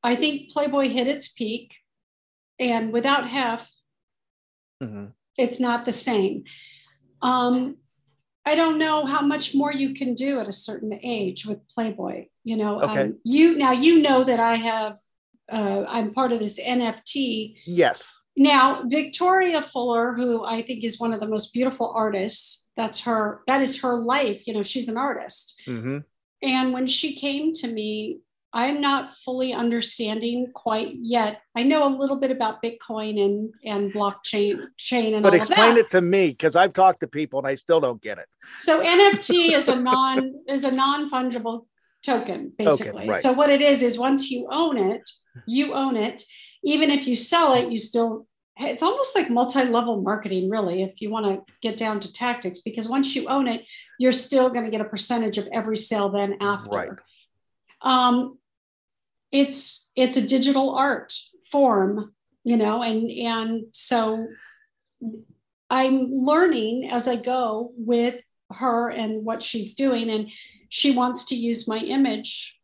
I 0.02 0.16
think 0.16 0.50
Playboy 0.50 0.88
hit 0.88 1.06
its 1.06 1.32
peak, 1.32 1.78
and 2.58 2.92
without 2.92 3.28
Hef, 3.28 3.72
mm-hmm. 4.82 5.06
it's 5.38 5.60
not 5.60 5.86
the 5.86 5.92
same. 5.92 6.44
Um, 7.22 7.78
I 8.46 8.54
don't 8.54 8.78
know 8.78 9.06
how 9.06 9.22
much 9.22 9.54
more 9.54 9.72
you 9.72 9.94
can 9.94 10.14
do 10.14 10.38
at 10.38 10.48
a 10.48 10.52
certain 10.52 10.98
age 11.02 11.46
with 11.46 11.66
Playboy. 11.68 12.26
You 12.44 12.56
know, 12.56 12.82
okay. 12.82 13.02
um, 13.02 13.18
you 13.24 13.56
now 13.56 13.72
you 13.72 14.02
know 14.02 14.24
that 14.24 14.40
I 14.40 14.56
have. 14.56 14.98
Uh, 15.50 15.84
I'm 15.88 16.12
part 16.12 16.32
of 16.32 16.38
this 16.38 16.58
NFT. 16.60 17.58
Yes. 17.66 18.18
Now, 18.36 18.82
Victoria 18.86 19.62
Fuller, 19.62 20.14
who 20.14 20.44
I 20.44 20.62
think 20.62 20.84
is 20.84 20.98
one 20.98 21.12
of 21.12 21.20
the 21.20 21.28
most 21.28 21.52
beautiful 21.52 21.92
artists, 21.94 22.66
that's 22.76 23.00
her. 23.00 23.42
That 23.46 23.62
is 23.62 23.82
her 23.82 23.96
life. 23.96 24.46
You 24.46 24.54
know, 24.54 24.62
she's 24.62 24.88
an 24.88 24.96
artist. 24.96 25.60
Mm-hmm. 25.66 25.98
And 26.44 26.72
when 26.72 26.86
she 26.86 27.16
came 27.16 27.52
to 27.54 27.68
me, 27.68 28.20
I'm 28.52 28.80
not 28.80 29.16
fully 29.16 29.52
understanding 29.52 30.52
quite 30.54 30.94
yet. 30.94 31.40
I 31.56 31.64
know 31.64 31.88
a 31.88 31.92
little 31.92 32.16
bit 32.16 32.30
about 32.30 32.62
Bitcoin 32.62 33.20
and 33.20 33.52
and 33.64 33.92
blockchain 33.92 34.66
chain 34.76 35.14
and 35.14 35.24
but 35.24 35.34
explain 35.34 35.76
it 35.76 35.90
to 35.90 36.00
me 36.00 36.28
because 36.28 36.54
I've 36.54 36.72
talked 36.72 37.00
to 37.00 37.08
people 37.08 37.40
and 37.40 37.48
I 37.48 37.56
still 37.56 37.80
don't 37.80 38.00
get 38.00 38.18
it. 38.18 38.26
So 38.60 38.80
NFT 38.80 39.50
is 39.52 39.68
a 39.68 39.74
non 39.74 40.34
is 40.46 40.62
a 40.62 40.70
non 40.70 41.10
fungible 41.10 41.66
token 42.04 42.52
basically. 42.56 43.02
Okay, 43.02 43.08
right. 43.08 43.22
So 43.22 43.32
what 43.32 43.50
it 43.50 43.60
is 43.60 43.82
is 43.82 43.98
once 43.98 44.30
you 44.30 44.46
own 44.52 44.78
it, 44.78 45.10
you 45.46 45.74
own 45.74 45.96
it. 45.96 46.22
Even 46.62 46.90
if 46.90 47.08
you 47.08 47.16
sell 47.16 47.54
it, 47.54 47.72
you 47.72 47.78
still 47.78 48.24
it's 48.58 48.82
almost 48.82 49.16
like 49.16 49.30
multi-level 49.30 50.02
marketing 50.02 50.48
really 50.48 50.82
if 50.82 51.00
you 51.00 51.10
want 51.10 51.26
to 51.26 51.52
get 51.60 51.76
down 51.76 51.98
to 52.00 52.12
tactics 52.12 52.60
because 52.60 52.88
once 52.88 53.14
you 53.14 53.26
own 53.28 53.48
it 53.48 53.66
you're 53.98 54.12
still 54.12 54.48
going 54.48 54.64
to 54.64 54.70
get 54.70 54.80
a 54.80 54.88
percentage 54.88 55.38
of 55.38 55.48
every 55.52 55.76
sale 55.76 56.08
then 56.08 56.36
after 56.40 56.70
right. 56.70 56.90
um, 57.82 58.38
it's 59.32 59.90
it's 59.96 60.16
a 60.16 60.26
digital 60.26 60.74
art 60.74 61.12
form 61.50 62.14
you 62.44 62.56
know 62.56 62.82
and 62.82 63.10
and 63.10 63.64
so 63.72 64.26
i'm 65.70 66.08
learning 66.10 66.88
as 66.90 67.08
i 67.08 67.16
go 67.16 67.72
with 67.76 68.20
her 68.52 68.90
and 68.90 69.24
what 69.24 69.42
she's 69.42 69.74
doing 69.74 70.10
and 70.10 70.30
she 70.68 70.92
wants 70.92 71.26
to 71.26 71.34
use 71.34 71.66
my 71.66 71.78
image 71.78 72.58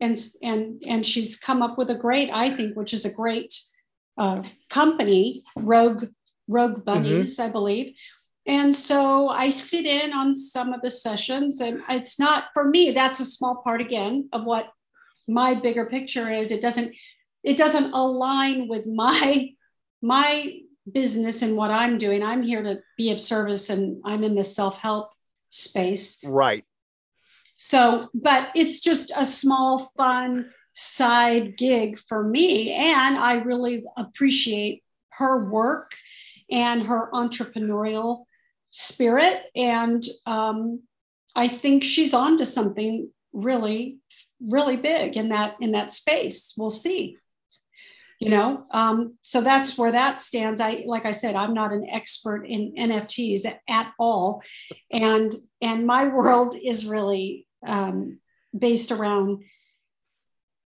and 0.00 0.18
and 0.42 0.82
and 0.86 1.04
she's 1.04 1.38
come 1.38 1.62
up 1.62 1.76
with 1.76 1.90
a 1.90 1.98
great 1.98 2.30
i 2.32 2.48
think 2.48 2.76
which 2.76 2.94
is 2.94 3.04
a 3.04 3.12
great 3.12 3.52
uh, 4.18 4.42
company, 4.70 5.44
Rogue 5.56 6.06
Rogue 6.48 6.84
Bunnies, 6.84 7.38
mm-hmm. 7.38 7.48
I 7.48 7.52
believe. 7.52 7.94
And 8.46 8.72
so 8.72 9.28
I 9.28 9.48
sit 9.48 9.84
in 9.84 10.12
on 10.12 10.34
some 10.34 10.72
of 10.72 10.80
the 10.80 10.90
sessions, 10.90 11.60
and 11.60 11.82
it's 11.88 12.18
not 12.18 12.50
for 12.54 12.64
me. 12.64 12.92
That's 12.92 13.18
a 13.18 13.24
small 13.24 13.62
part 13.62 13.80
again 13.80 14.28
of 14.32 14.44
what 14.44 14.68
my 15.26 15.54
bigger 15.54 15.86
picture 15.86 16.28
is. 16.28 16.52
It 16.52 16.62
doesn't 16.62 16.94
it 17.42 17.56
doesn't 17.56 17.92
align 17.92 18.68
with 18.68 18.86
my 18.86 19.50
my 20.02 20.60
business 20.90 21.42
and 21.42 21.56
what 21.56 21.70
I'm 21.70 21.98
doing. 21.98 22.22
I'm 22.22 22.42
here 22.42 22.62
to 22.62 22.80
be 22.96 23.10
of 23.10 23.20
service, 23.20 23.70
and 23.70 24.00
I'm 24.04 24.22
in 24.22 24.36
the 24.36 24.44
self 24.44 24.78
help 24.78 25.10
space. 25.50 26.22
Right. 26.24 26.64
So, 27.56 28.08
but 28.14 28.50
it's 28.54 28.80
just 28.80 29.10
a 29.16 29.24
small, 29.24 29.90
fun 29.96 30.50
side 30.76 31.56
gig 31.56 31.98
for 31.98 32.22
me. 32.22 32.70
And 32.70 33.16
I 33.16 33.36
really 33.36 33.82
appreciate 33.96 34.84
her 35.12 35.48
work 35.48 35.92
and 36.50 36.86
her 36.86 37.10
entrepreneurial 37.12 38.24
spirit. 38.68 39.44
And 39.56 40.04
um, 40.26 40.82
I 41.34 41.48
think 41.48 41.82
she's 41.82 42.12
on 42.12 42.36
to 42.36 42.44
something 42.44 43.10
really, 43.32 43.98
really 44.40 44.76
big 44.76 45.16
in 45.16 45.30
that 45.30 45.56
in 45.60 45.72
that 45.72 45.92
space. 45.92 46.54
We'll 46.56 46.70
see. 46.70 47.16
You 48.20 48.30
know, 48.30 48.64
um, 48.70 49.18
so 49.20 49.42
that's 49.42 49.76
where 49.76 49.92
that 49.92 50.22
stands. 50.22 50.60
I 50.60 50.84
like 50.86 51.04
I 51.04 51.10
said, 51.10 51.34
I'm 51.34 51.52
not 51.52 51.72
an 51.72 51.86
expert 51.90 52.44
in 52.44 52.72
NFTs 52.74 53.44
at 53.68 53.92
all, 53.98 54.42
and 54.90 55.34
and 55.60 55.86
my 55.86 56.08
world 56.08 56.54
is 56.62 56.86
really 56.86 57.46
um, 57.66 58.18
based 58.58 58.90
around 58.90 59.42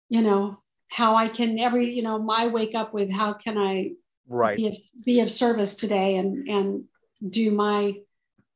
you 0.09 0.23
know 0.23 0.59
how 0.89 1.15
i 1.17 1.29
can 1.29 1.59
every 1.59 1.93
you 1.93 2.03
know 2.03 2.19
my 2.19 2.47
wake 2.47 2.75
up 2.75 2.95
with 2.95 3.11
how 3.11 3.33
can 3.33 3.59
i 3.59 3.91
right. 4.29 4.57
be 4.57 4.67
of, 4.69 4.77
be 5.05 5.21
of 5.21 5.31
service 5.31 5.77
today 5.77 6.17
and 6.17 6.49
and 6.49 6.85
do 7.29 7.51
my 7.51 7.95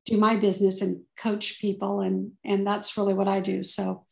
do 0.07 0.17
my 0.17 0.37
business 0.37 0.81
and 0.81 1.03
coach 1.17 1.61
people 1.61 2.01
and 2.01 2.33
and 2.45 2.67
that's 2.67 2.97
really 2.97 3.15
what 3.15 3.29
i 3.29 3.41
do. 3.41 3.63
So 3.63 4.07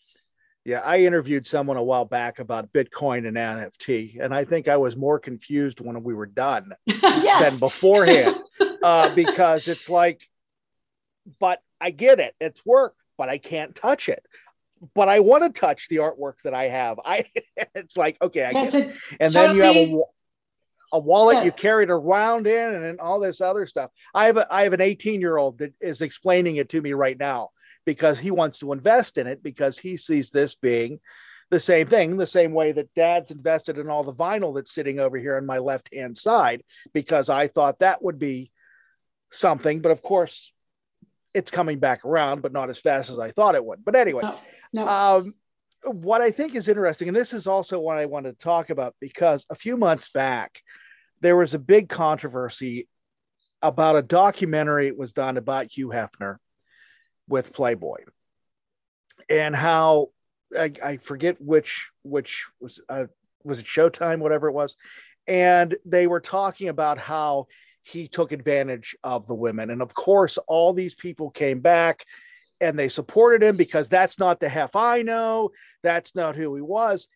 yeah 0.65 0.81
i 0.81 0.99
interviewed 0.99 1.47
someone 1.47 1.77
a 1.77 1.83
while 1.83 2.05
back 2.05 2.41
about 2.41 2.73
bitcoin 2.73 3.27
and 3.27 3.37
nft 3.37 4.21
and 4.21 4.35
i 4.35 4.45
think 4.45 4.69
i 4.69 4.77
was 4.77 4.97
more 4.97 5.19
confused 5.19 5.81
when 5.81 6.03
we 6.03 6.15
were 6.15 6.27
done 6.27 6.73
yes. 6.87 7.51
than 7.51 7.59
beforehand 7.59 8.37
uh, 8.83 9.15
because 9.15 9.67
it's 9.67 9.89
like 9.89 10.21
but 11.41 11.61
i 11.81 11.91
get 11.91 12.21
it 12.21 12.35
it's 12.41 12.65
work 12.67 12.95
but 13.17 13.29
i 13.29 13.39
can't 13.39 13.75
touch 13.75 14.09
it 14.09 14.25
but 14.95 15.09
I 15.09 15.21
want 15.21 15.45
to 15.45 15.61
touch 15.61 15.89
the 15.89 15.97
artwork 15.97 16.35
that 16.45 16.55
I 16.55 16.69
have. 16.69 16.99
I 17.05 17.25
it's 17.75 17.97
like 17.97 18.17
okay, 18.23 18.45
I 18.45 18.53
get 18.53 18.75
it. 18.75 18.97
and 19.21 19.33
then 19.33 19.57
you 19.57 19.63
have 19.63 19.77
a 19.77 20.03
a 20.93 20.99
wallet 20.99 21.39
yeah. 21.39 21.45
you 21.45 21.53
carried 21.53 21.91
around 21.91 22.47
in 22.47 22.75
and 22.75 23.01
all 23.01 23.21
this 23.21 23.41
other 23.41 23.67
stuff. 23.67 23.91
I 24.15 24.27
have 24.27 24.37
a 24.37 24.53
I 24.53 24.63
have 24.63 24.73
an 24.73 24.81
18 24.81 25.21
year 25.21 25.37
old 25.37 25.59
that 25.59 25.75
is 25.81 26.03
explaining 26.03 26.57
it 26.57 26.69
to 26.71 26.81
me 26.81 26.93
right 26.93 27.19
now 27.19 27.51
because 27.85 28.19
he 28.19 28.31
wants 28.31 28.59
to 28.61 28.73
invest 28.73 29.19
in 29.19 29.27
it 29.27 29.43
because 29.43 29.79
he 29.79 29.97
sees 29.97 30.31
this 30.31 30.55
being 30.55 31.01
the 31.51 31.61
same 31.61 31.87
thing, 31.87 32.17
the 32.17 32.27
same 32.27 32.53
way 32.53 32.73
that 32.73 32.93
dad's 32.95 33.31
invested 33.31 33.79
in 33.79 33.89
all 33.89 34.05
the 34.05 34.13
vinyl 34.13 34.55
that's 34.55 34.73
sitting 34.73 34.99
over 34.99 35.17
here 35.17 35.37
on 35.37 35.47
my 35.47 35.59
left 35.59 35.93
hand 35.93 36.19
side 36.19 36.63
because 36.93 37.31
I 37.31 37.49
thought 37.49 37.79
that 37.79 38.03
would 38.03 38.19
be 38.19 38.51
something. 39.31 39.81
But 39.81 39.93
of 39.93 40.03
course, 40.03 40.53
it's 41.35 41.51
coming 41.51 41.79
back 41.79 42.05
around, 42.05 42.43
but 42.43 42.53
not 42.53 42.71
as 42.71 42.79
fast 42.79 43.11
as 43.11 43.19
I 43.19 43.31
thought 43.31 43.55
it 43.55 43.65
would. 43.65 43.85
But 43.85 43.97
anyway, 43.97 44.23
no. 44.23 44.39
No. 44.73 44.87
Um, 44.87 45.35
what 45.85 46.21
I 46.21 46.31
think 46.31 46.55
is 46.55 46.69
interesting, 46.69 47.09
and 47.09 47.17
this 47.17 47.33
is 47.33 47.47
also 47.47 47.79
what 47.79 47.99
I 47.99 48.07
wanted 48.07 48.39
to 48.39 48.45
talk 48.45 48.71
about 48.71 48.95
because 49.01 49.47
a 49.51 49.55
few 49.55 49.77
months 49.77 50.09
back, 50.11 50.61
there 51.21 51.37
was 51.37 51.55
a 51.55 51.59
big 51.59 51.89
controversy 51.89 52.89
about 53.63 53.97
a 53.97 54.03
documentary 54.03 54.87
it 54.87 54.99
was 54.99 55.13
done 55.13 55.37
about 55.37 55.77
Hugh 55.77 55.89
Hefner 55.89 56.37
with 57.29 57.53
Playboy 57.53 58.05
and 59.29 59.55
how 59.55 60.09
I, 60.57 60.73
I 60.83 60.97
forget 60.99 61.41
which 61.41 61.91
which 62.03 62.47
was 62.61 62.81
uh, 62.89 63.07
was 63.45 63.59
it 63.59 63.67
Showtime 63.67 64.21
whatever 64.21 64.49
it 64.49 64.53
was 64.53 64.77
and 65.27 65.77
they 65.85 66.07
were 66.07 66.21
talking 66.21 66.69
about 66.69 66.99
how 66.99 67.47
he 67.83 68.09
took 68.09 68.33
advantage 68.33 68.97
of 69.03 69.27
the 69.27 69.35
women 69.35 69.71
and 69.71 69.83
of 69.83 69.93
course 69.93 70.39
all 70.47 70.73
these 70.73 70.95
people 70.95 71.31
came 71.31 71.61
back 71.61 72.05
and 72.61 72.79
they 72.79 72.89
supported 72.89 73.43
him 73.43 73.57
because 73.57 73.89
that's 73.89 74.19
not 74.19 74.41
the 74.41 74.49
hef 74.49 74.75
I 74.75 75.03
know. 75.03 75.51
That's 75.83 76.15
not 76.15 76.37
who 76.37 76.55
he 76.55 76.61
was. 76.61 77.09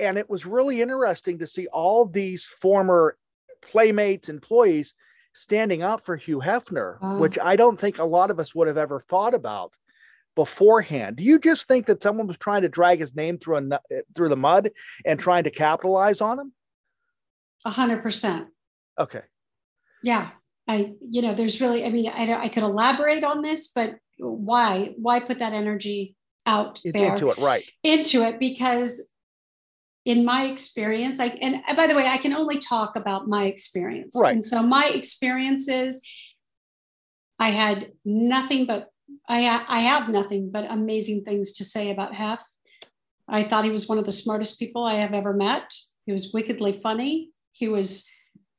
And 0.00 0.18
it 0.18 0.28
was 0.28 0.46
really 0.46 0.80
interesting 0.80 1.38
to 1.38 1.46
see 1.46 1.66
all 1.68 2.06
these 2.06 2.44
former 2.44 3.16
playmates, 3.62 4.28
employees 4.28 4.94
standing 5.32 5.82
up 5.82 6.04
for 6.04 6.16
Hugh 6.16 6.40
Hefner, 6.44 7.00
wow. 7.00 7.18
which 7.18 7.38
I 7.38 7.56
don't 7.56 7.78
think 7.78 7.98
a 7.98 8.04
lot 8.04 8.30
of 8.30 8.40
us 8.40 8.54
would 8.54 8.68
have 8.68 8.78
ever 8.78 9.00
thought 9.00 9.34
about 9.34 9.72
beforehand. 10.34 11.16
Do 11.16 11.24
you 11.24 11.38
just 11.38 11.66
think 11.66 11.86
that 11.86 12.02
someone 12.02 12.26
was 12.26 12.38
trying 12.38 12.62
to 12.62 12.68
drag 12.68 13.00
his 13.00 13.14
name 13.14 13.38
through 13.38 13.56
a, 13.56 13.80
eh, 13.90 14.00
through 14.14 14.28
the 14.28 14.36
mud 14.36 14.70
and 15.04 15.18
trying 15.18 15.44
to 15.44 15.50
capitalize 15.50 16.20
on 16.20 16.38
him? 16.38 16.52
A 17.64 17.70
hundred 17.70 18.02
percent. 18.02 18.46
Okay. 18.98 19.22
Yeah, 20.02 20.30
I 20.68 20.94
you 21.00 21.22
know 21.22 21.34
there's 21.34 21.60
really 21.60 21.84
I 21.84 21.90
mean 21.90 22.08
I 22.08 22.44
I 22.44 22.48
could 22.48 22.62
elaborate 22.62 23.24
on 23.24 23.42
this, 23.42 23.68
but 23.68 23.96
why 24.18 24.94
why 24.96 25.20
put 25.20 25.38
that 25.38 25.52
energy 25.52 26.16
out 26.46 26.80
there 26.84 27.12
into 27.12 27.30
it 27.30 27.38
right 27.38 27.64
into 27.82 28.22
it 28.22 28.38
because 28.38 29.10
in 30.08 30.24
my 30.24 30.44
experience, 30.44 31.20
I 31.20 31.26
and 31.42 31.62
by 31.76 31.86
the 31.86 31.94
way, 31.94 32.06
I 32.06 32.16
can 32.16 32.32
only 32.32 32.58
talk 32.58 32.96
about 32.96 33.28
my 33.28 33.44
experience. 33.44 34.16
Right. 34.18 34.34
And 34.34 34.42
so 34.42 34.62
my 34.62 34.86
experiences, 34.86 36.00
I 37.38 37.50
had 37.50 37.92
nothing 38.06 38.64
but 38.64 38.88
I 39.28 39.40
I 39.68 39.80
have 39.80 40.08
nothing 40.08 40.50
but 40.50 40.64
amazing 40.70 41.24
things 41.24 41.52
to 41.54 41.64
say 41.64 41.90
about 41.90 42.14
Hef. 42.14 42.42
I 43.28 43.42
thought 43.42 43.66
he 43.66 43.70
was 43.70 43.86
one 43.86 43.98
of 43.98 44.06
the 44.06 44.12
smartest 44.12 44.58
people 44.58 44.82
I 44.82 44.94
have 44.94 45.12
ever 45.12 45.34
met. 45.34 45.74
He 46.06 46.12
was 46.12 46.32
wickedly 46.32 46.72
funny. 46.72 47.28
He 47.52 47.68
was 47.68 48.08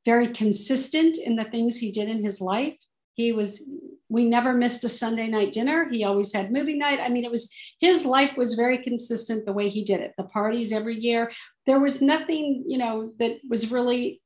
very 0.05 0.27
consistent 0.27 1.17
in 1.17 1.35
the 1.35 1.45
things 1.45 1.77
he 1.77 1.91
did 1.91 2.09
in 2.09 2.23
his 2.23 2.39
life. 2.39 2.77
He 3.15 3.31
was 3.31 3.67
we 4.09 4.25
never 4.25 4.53
missed 4.53 4.83
a 4.83 4.89
Sunday 4.89 5.27
night 5.27 5.51
dinner. 5.51 5.87
He 5.89 6.03
always 6.03 6.33
had 6.33 6.51
movie 6.51 6.77
night. 6.77 6.99
I 6.99 7.09
mean, 7.09 7.23
it 7.23 7.31
was 7.31 7.53
his 7.79 8.05
life 8.05 8.35
was 8.35 8.55
very 8.55 8.79
consistent 8.79 9.45
the 9.45 9.53
way 9.53 9.69
he 9.69 9.83
did 9.83 10.01
it. 10.01 10.13
The 10.17 10.23
parties 10.23 10.71
every 10.71 10.95
year. 10.95 11.31
There 11.67 11.79
was 11.79 12.01
nothing, 12.01 12.63
you 12.67 12.79
know, 12.79 13.13
that 13.19 13.37
was 13.47 13.71
really 13.71 14.21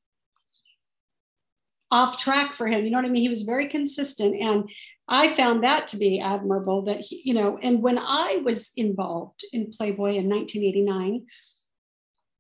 off 1.92 2.18
track 2.18 2.54
for 2.54 2.66
him. 2.66 2.86
You 2.86 2.92
know 2.92 2.98
what 2.98 3.06
I 3.06 3.10
mean? 3.10 3.22
He 3.22 3.30
was 3.30 3.44
very 3.44 3.68
consistent. 3.68 4.36
And 4.42 4.70
I 5.08 5.36
found 5.36 5.64
that 5.64 5.88
to 5.88 5.98
be 5.98 6.20
admirable 6.20 6.84
that 6.84 7.02
he, 7.02 7.22
you 7.26 7.34
know, 7.34 7.60
and 7.62 7.84
when 7.84 8.00
I 8.00 8.42
was 8.44 8.72
involved 8.78 9.44
in 9.52 9.72
Playboy 9.72 10.16
in 10.16 10.30
1989, 10.30 11.26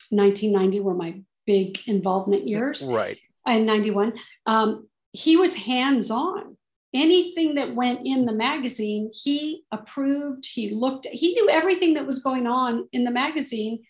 1990 0.10 0.80
were 0.80 0.96
my 0.96 1.22
big 1.46 1.80
involvement 1.88 2.48
years. 2.48 2.88
Right. 2.88 3.20
And 3.46 3.66
91. 3.66 4.14
Um, 4.46 4.88
he 5.12 5.36
was 5.36 5.56
hands 5.56 6.10
on 6.10 6.58
anything 6.94 7.56
that 7.56 7.76
went 7.76 8.02
in 8.06 8.26
the 8.26 8.34
magazine, 8.34 9.12
he 9.14 9.64
approved, 9.72 10.46
he 10.46 10.70
looked, 10.70 11.08
he 11.12 11.34
knew 11.34 11.50
everything 11.50 11.96
that 11.96 12.06
was 12.06 12.24
going 12.24 12.48
on 12.48 12.88
in 12.92 13.04
the 13.04 13.12
magazine 13.12 13.84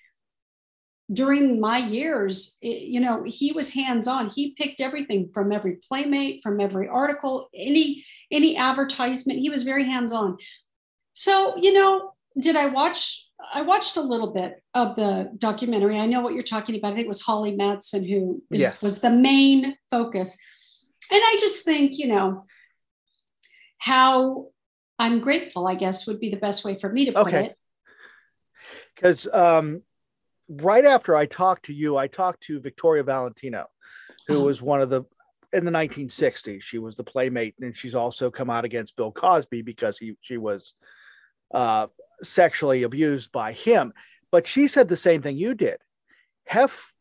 during 1.11 1.59
my 1.59 1.77
years. 1.77 2.57
You 2.61 2.99
know, 3.01 3.23
he 3.25 3.51
was 3.51 3.73
hands 3.73 4.07
on. 4.07 4.29
He 4.29 4.53
picked 4.53 4.81
everything 4.81 5.29
from 5.33 5.51
every 5.51 5.79
playmate, 5.87 6.41
from 6.41 6.59
every 6.59 6.87
article, 6.87 7.49
any 7.53 8.05
any 8.31 8.55
advertisement. 8.57 9.39
He 9.39 9.49
was 9.49 9.63
very 9.63 9.83
hands 9.83 10.13
on. 10.13 10.37
So, 11.13 11.55
you 11.61 11.73
know, 11.73 12.13
did 12.39 12.55
I 12.55 12.67
watch? 12.67 13.27
I 13.53 13.61
watched 13.61 13.97
a 13.97 14.01
little 14.01 14.31
bit 14.31 14.63
of 14.73 14.95
the 14.95 15.31
documentary. 15.37 15.99
I 15.99 16.05
know 16.05 16.21
what 16.21 16.33
you're 16.33 16.43
talking 16.43 16.75
about. 16.75 16.93
I 16.93 16.95
think 16.95 17.05
it 17.05 17.09
was 17.09 17.21
Holly 17.21 17.51
Madison 17.51 18.05
who 18.05 18.41
is, 18.49 18.61
yes. 18.61 18.81
was 18.81 19.01
the 19.01 19.11
main 19.11 19.75
focus. 19.91 20.39
And 21.11 21.19
I 21.21 21.37
just 21.39 21.65
think, 21.65 21.99
you 21.99 22.07
know, 22.07 22.45
how 23.83 24.47
I'm 24.97 25.19
grateful, 25.19 25.67
I 25.67 25.75
guess 25.75 26.07
would 26.07 26.21
be 26.21 26.29
the 26.29 26.37
best 26.37 26.63
way 26.63 26.79
for 26.79 26.89
me 26.89 27.03
to 27.05 27.11
put 27.11 27.27
okay. 27.27 27.45
it. 27.47 27.57
Because 28.95 29.27
um, 29.27 29.81
right 30.47 30.85
after 30.85 31.17
I 31.17 31.25
talked 31.25 31.65
to 31.65 31.73
you, 31.73 31.97
I 31.97 32.07
talked 32.07 32.43
to 32.43 32.61
Victoria 32.61 33.03
Valentino, 33.03 33.65
who 34.29 34.35
uh-huh. 34.35 34.45
was 34.45 34.61
one 34.61 34.81
of 34.81 34.89
the 34.89 35.03
in 35.51 35.65
the 35.65 35.71
1960s. 35.71 36.61
She 36.61 36.77
was 36.77 36.95
the 36.95 37.03
playmate, 37.03 37.55
and 37.59 37.75
she's 37.75 37.93
also 37.93 38.31
come 38.31 38.49
out 38.49 38.63
against 38.63 38.95
Bill 38.95 39.11
Cosby 39.11 39.63
because 39.63 39.99
he 39.99 40.15
she 40.21 40.37
was 40.37 40.75
uh, 41.53 41.87
sexually 42.21 42.83
abused 42.83 43.33
by 43.33 43.51
him. 43.51 43.91
But 44.31 44.47
she 44.47 44.69
said 44.69 44.87
the 44.87 44.95
same 44.95 45.21
thing 45.21 45.35
you 45.35 45.55
did. 45.55 45.79
Hef 46.45 46.93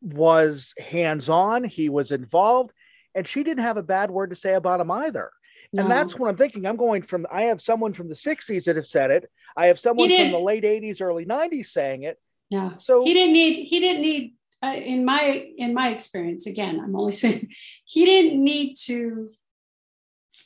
was 0.00 0.72
hands 0.78 1.28
on, 1.28 1.64
he 1.64 1.88
was 1.88 2.12
involved, 2.12 2.70
and 3.12 3.26
she 3.26 3.42
didn't 3.42 3.64
have 3.64 3.76
a 3.76 3.82
bad 3.82 4.12
word 4.12 4.30
to 4.30 4.36
say 4.36 4.54
about 4.54 4.78
him 4.78 4.92
either. 4.92 5.32
No. 5.72 5.82
And 5.82 5.90
that's 5.90 6.18
what 6.18 6.28
I'm 6.28 6.36
thinking. 6.36 6.66
I'm 6.66 6.76
going 6.76 7.02
from, 7.02 7.26
I 7.32 7.42
have 7.42 7.60
someone 7.60 7.94
from 7.94 8.08
the 8.08 8.14
60s 8.14 8.64
that 8.64 8.76
have 8.76 8.86
said 8.86 9.10
it. 9.10 9.30
I 9.56 9.66
have 9.66 9.78
someone 9.78 10.08
from 10.08 10.30
the 10.30 10.38
late 10.38 10.64
80s, 10.64 11.00
early 11.00 11.24
90s 11.24 11.66
saying 11.66 12.02
it. 12.02 12.18
Yeah. 12.50 12.72
So 12.78 13.04
he 13.04 13.14
didn't 13.14 13.32
need, 13.32 13.64
he 13.64 13.80
didn't 13.80 14.02
need, 14.02 14.34
uh, 14.62 14.74
in 14.74 15.04
my, 15.04 15.48
in 15.56 15.72
my 15.72 15.88
experience, 15.88 16.46
again, 16.46 16.78
I'm 16.78 16.94
only 16.94 17.12
saying 17.22 17.50
he 17.84 18.04
didn't 18.04 18.42
need 18.42 18.74
to 18.84 19.30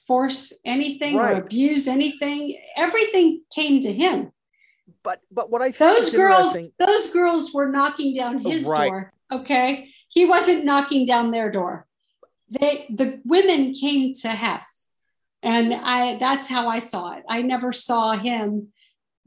force 0.07 0.61
anything 0.65 1.17
right. 1.17 1.37
or 1.37 1.43
abuse 1.43 1.89
anything. 1.89 2.57
Everything 2.77 3.43
came 3.53 3.81
to 3.81 3.93
him. 3.93 4.31
But, 5.03 5.21
but 5.33 5.51
what 5.51 5.61
I 5.61 5.73
those 5.73 6.11
girls, 6.11 6.57
those 6.79 7.13
girls 7.13 7.53
were 7.53 7.69
knocking 7.69 8.13
down 8.13 8.39
his 8.39 8.67
right. 8.67 8.89
door. 8.89 9.13
Okay. 9.33 9.89
He 10.09 10.25
wasn't 10.25 10.65
knocking 10.65 11.05
down 11.05 11.33
their 11.33 11.51
door. 11.51 11.87
They, 12.49 12.87
the 12.91 13.21
women 13.25 13.75
came 13.75 14.15
to 14.15 14.29
Hef 14.29 14.65
and 15.43 15.75
i 15.75 16.17
that's 16.19 16.49
how 16.49 16.69
i 16.69 16.79
saw 16.79 17.13
it. 17.13 17.23
I 17.29 17.43
never 17.43 17.73
saw 17.73 18.13
him 18.13 18.69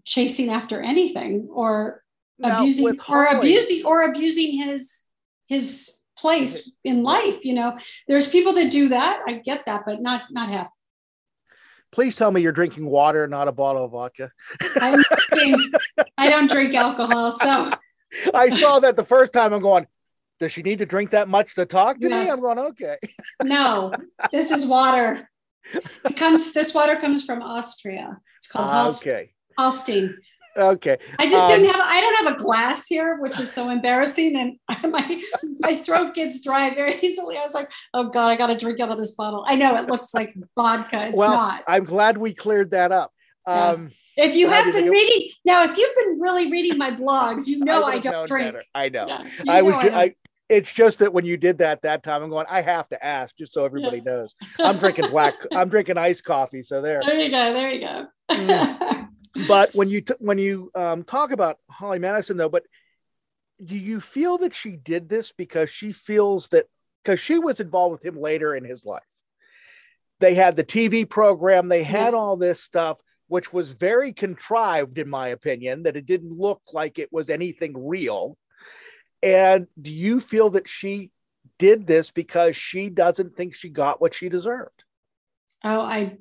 chasing 0.05 0.49
after 0.49 0.81
anything 0.81 1.47
or 1.51 2.03
now, 2.37 2.59
abusing 2.59 2.99
or 3.07 3.25
abusing 3.25 3.85
or 3.85 4.03
abusing 4.03 4.57
his 4.57 5.01
his 5.47 6.01
place 6.17 6.71
in 6.83 7.03
life 7.03 7.45
you 7.45 7.53
know? 7.53 7.77
There's 8.07 8.27
people 8.27 8.53
that 8.53 8.71
do 8.71 8.89
that. 8.89 9.21
I 9.27 9.33
get 9.33 9.65
that 9.65 9.83
but 9.85 10.01
not 10.01 10.23
not 10.31 10.49
Hef. 10.49 10.67
Please 11.91 12.15
tell 12.15 12.31
me 12.31 12.41
you're 12.41 12.51
drinking 12.51 12.85
water 12.85 13.27
not 13.27 13.47
a 13.47 13.51
bottle 13.51 13.85
of 13.85 13.91
vodka. 13.91 14.31
I'm 14.81 15.03
drinking, 15.31 15.71
i 16.17 16.29
don't 16.29 16.49
drink 16.49 16.73
alcohol 16.75 17.31
so. 17.31 17.71
I 18.33 18.49
saw 18.49 18.79
that 18.79 18.95
the 18.95 19.05
first 19.05 19.33
time. 19.33 19.53
I'm 19.53 19.61
going 19.61 19.87
does 20.39 20.51
she 20.53 20.61
need 20.61 20.79
to 20.79 20.85
drink 20.85 21.11
that 21.11 21.27
much 21.27 21.55
to 21.55 21.65
talk 21.65 21.99
to 21.99 22.09
yeah. 22.09 22.23
me 22.23 22.31
i'm 22.31 22.39
going 22.39 22.59
okay. 22.59 22.97
No 23.43 23.91
this 24.31 24.51
is 24.51 24.65
water 24.65 25.29
it 25.73 26.17
comes. 26.17 26.53
This 26.53 26.73
water 26.73 26.95
comes 26.95 27.23
from 27.25 27.41
Austria. 27.41 28.17
It's 28.37 28.47
called 28.47 28.69
uh, 28.69 28.83
Holst, 28.83 29.07
okay. 29.07 29.31
Hallstein. 29.59 30.15
Okay. 30.57 30.97
I 31.17 31.27
just 31.27 31.43
um, 31.43 31.49
didn't 31.49 31.71
have. 31.71 31.81
I 31.81 32.01
don't 32.01 32.25
have 32.25 32.35
a 32.35 32.37
glass 32.37 32.87
here, 32.87 33.17
which 33.19 33.39
is 33.39 33.51
so 33.51 33.69
embarrassing, 33.69 34.35
and 34.35 34.91
my 34.91 35.21
my 35.59 35.75
throat 35.75 36.15
gets 36.15 36.41
dry 36.41 36.73
very 36.73 36.99
easily. 37.01 37.37
I 37.37 37.41
was 37.41 37.53
like, 37.53 37.69
oh 37.93 38.09
god, 38.09 38.29
I 38.29 38.35
got 38.35 38.47
to 38.47 38.57
drink 38.57 38.79
out 38.79 38.89
of 38.89 38.97
this 38.97 39.11
bottle. 39.11 39.45
I 39.47 39.55
know 39.55 39.75
it 39.75 39.87
looks 39.87 40.13
like 40.13 40.35
vodka. 40.55 41.07
It's 41.07 41.17
well, 41.17 41.31
not. 41.31 41.63
I'm 41.67 41.85
glad 41.85 42.17
we 42.17 42.33
cleared 42.33 42.71
that 42.71 42.91
up. 42.91 43.11
Um. 43.45 43.91
If 44.21 44.35
you 44.35 44.49
have 44.49 44.73
been 44.73 44.89
reading 44.89 45.29
now, 45.45 45.63
if 45.63 45.77
you've 45.77 45.95
been 45.95 46.19
really 46.19 46.51
reading 46.51 46.77
my 46.77 46.91
blogs, 46.91 47.47
you 47.47 47.63
know 47.63 47.83
I, 47.83 47.91
I 47.91 47.99
don't 47.99 48.27
drink. 48.27 48.47
Better. 48.47 48.63
I 48.75 48.89
know. 48.89 49.07
Yeah, 49.07 49.23
I 49.47 49.61
was. 49.61 49.75
I, 49.75 50.13
it's 50.49 50.71
just 50.71 50.99
that 50.99 51.13
when 51.13 51.25
you 51.25 51.37
did 51.37 51.59
that 51.59 51.83
that 51.83 52.03
time, 52.03 52.23
I'm 52.23 52.29
going. 52.29 52.47
I 52.49 52.61
have 52.61 52.89
to 52.89 53.05
ask 53.05 53.35
just 53.37 53.53
so 53.53 53.65
everybody 53.65 53.97
yeah. 53.97 54.03
knows. 54.03 54.35
I'm 54.59 54.79
drinking 54.79 55.09
black. 55.11 55.35
I'm 55.53 55.69
drinking 55.69 55.97
iced 55.97 56.23
coffee. 56.23 56.63
So 56.63 56.81
there. 56.81 57.01
There 57.05 57.15
you 57.15 57.29
go. 57.29 57.53
There 57.53 57.71
you 57.71 57.81
go. 57.81 58.07
mm. 58.31 59.07
But 59.47 59.73
when 59.75 59.89
you 59.89 60.01
t- 60.01 60.15
when 60.19 60.39
you 60.39 60.71
um, 60.73 61.03
talk 61.03 61.31
about 61.31 61.59
Holly 61.69 61.99
Madison 61.99 62.35
though, 62.35 62.49
but 62.49 62.63
do 63.63 63.77
you 63.77 64.01
feel 64.01 64.39
that 64.39 64.55
she 64.55 64.71
did 64.71 65.07
this 65.07 65.31
because 65.31 65.69
she 65.69 65.93
feels 65.93 66.49
that 66.49 66.65
because 67.03 67.19
she 67.19 67.37
was 67.37 67.59
involved 67.59 67.91
with 67.91 68.03
him 68.03 68.19
later 68.19 68.55
in 68.55 68.65
his 68.65 68.83
life? 68.83 69.03
They 70.19 70.33
had 70.33 70.55
the 70.55 70.63
TV 70.63 71.07
program. 71.07 71.69
They 71.69 71.83
had 71.83 72.15
all 72.15 72.37
this 72.37 72.59
stuff 72.59 72.97
which 73.29 73.53
was 73.53 73.69
very 73.69 74.11
contrived, 74.11 74.97
in 74.97 75.07
my 75.07 75.29
opinion, 75.29 75.83
that 75.83 75.95
it 75.95 76.07
didn't 76.07 76.35
look 76.35 76.61
like 76.73 76.97
it 76.97 77.13
was 77.13 77.29
anything 77.29 77.87
real. 77.87 78.35
And 79.21 79.67
do 79.79 79.91
you 79.91 80.19
feel 80.19 80.51
that 80.51 80.69
she 80.69 81.11
did 81.57 81.85
this 81.85 82.09
because 82.11 82.55
she 82.55 82.89
doesn't 82.89 83.35
think 83.35 83.55
she 83.55 83.69
got 83.69 84.01
what 84.01 84.13
she 84.13 84.29
deserved? 84.29 84.83
Oh, 85.63 85.81
I 85.81 86.17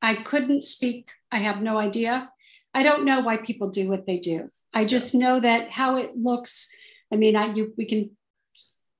I 0.00 0.16
couldn't 0.16 0.62
speak. 0.62 1.10
I 1.30 1.38
have 1.38 1.62
no 1.62 1.78
idea. 1.78 2.30
I 2.74 2.82
don't 2.82 3.04
know 3.04 3.20
why 3.20 3.36
people 3.36 3.70
do 3.70 3.88
what 3.88 4.06
they 4.06 4.18
do. 4.18 4.50
I 4.74 4.84
just 4.84 5.14
know 5.14 5.38
that 5.38 5.70
how 5.70 5.96
it 5.96 6.16
looks. 6.16 6.68
I 7.12 7.16
mean, 7.16 7.36
I 7.36 7.52
you 7.52 7.72
we 7.76 7.86
can 7.86 8.10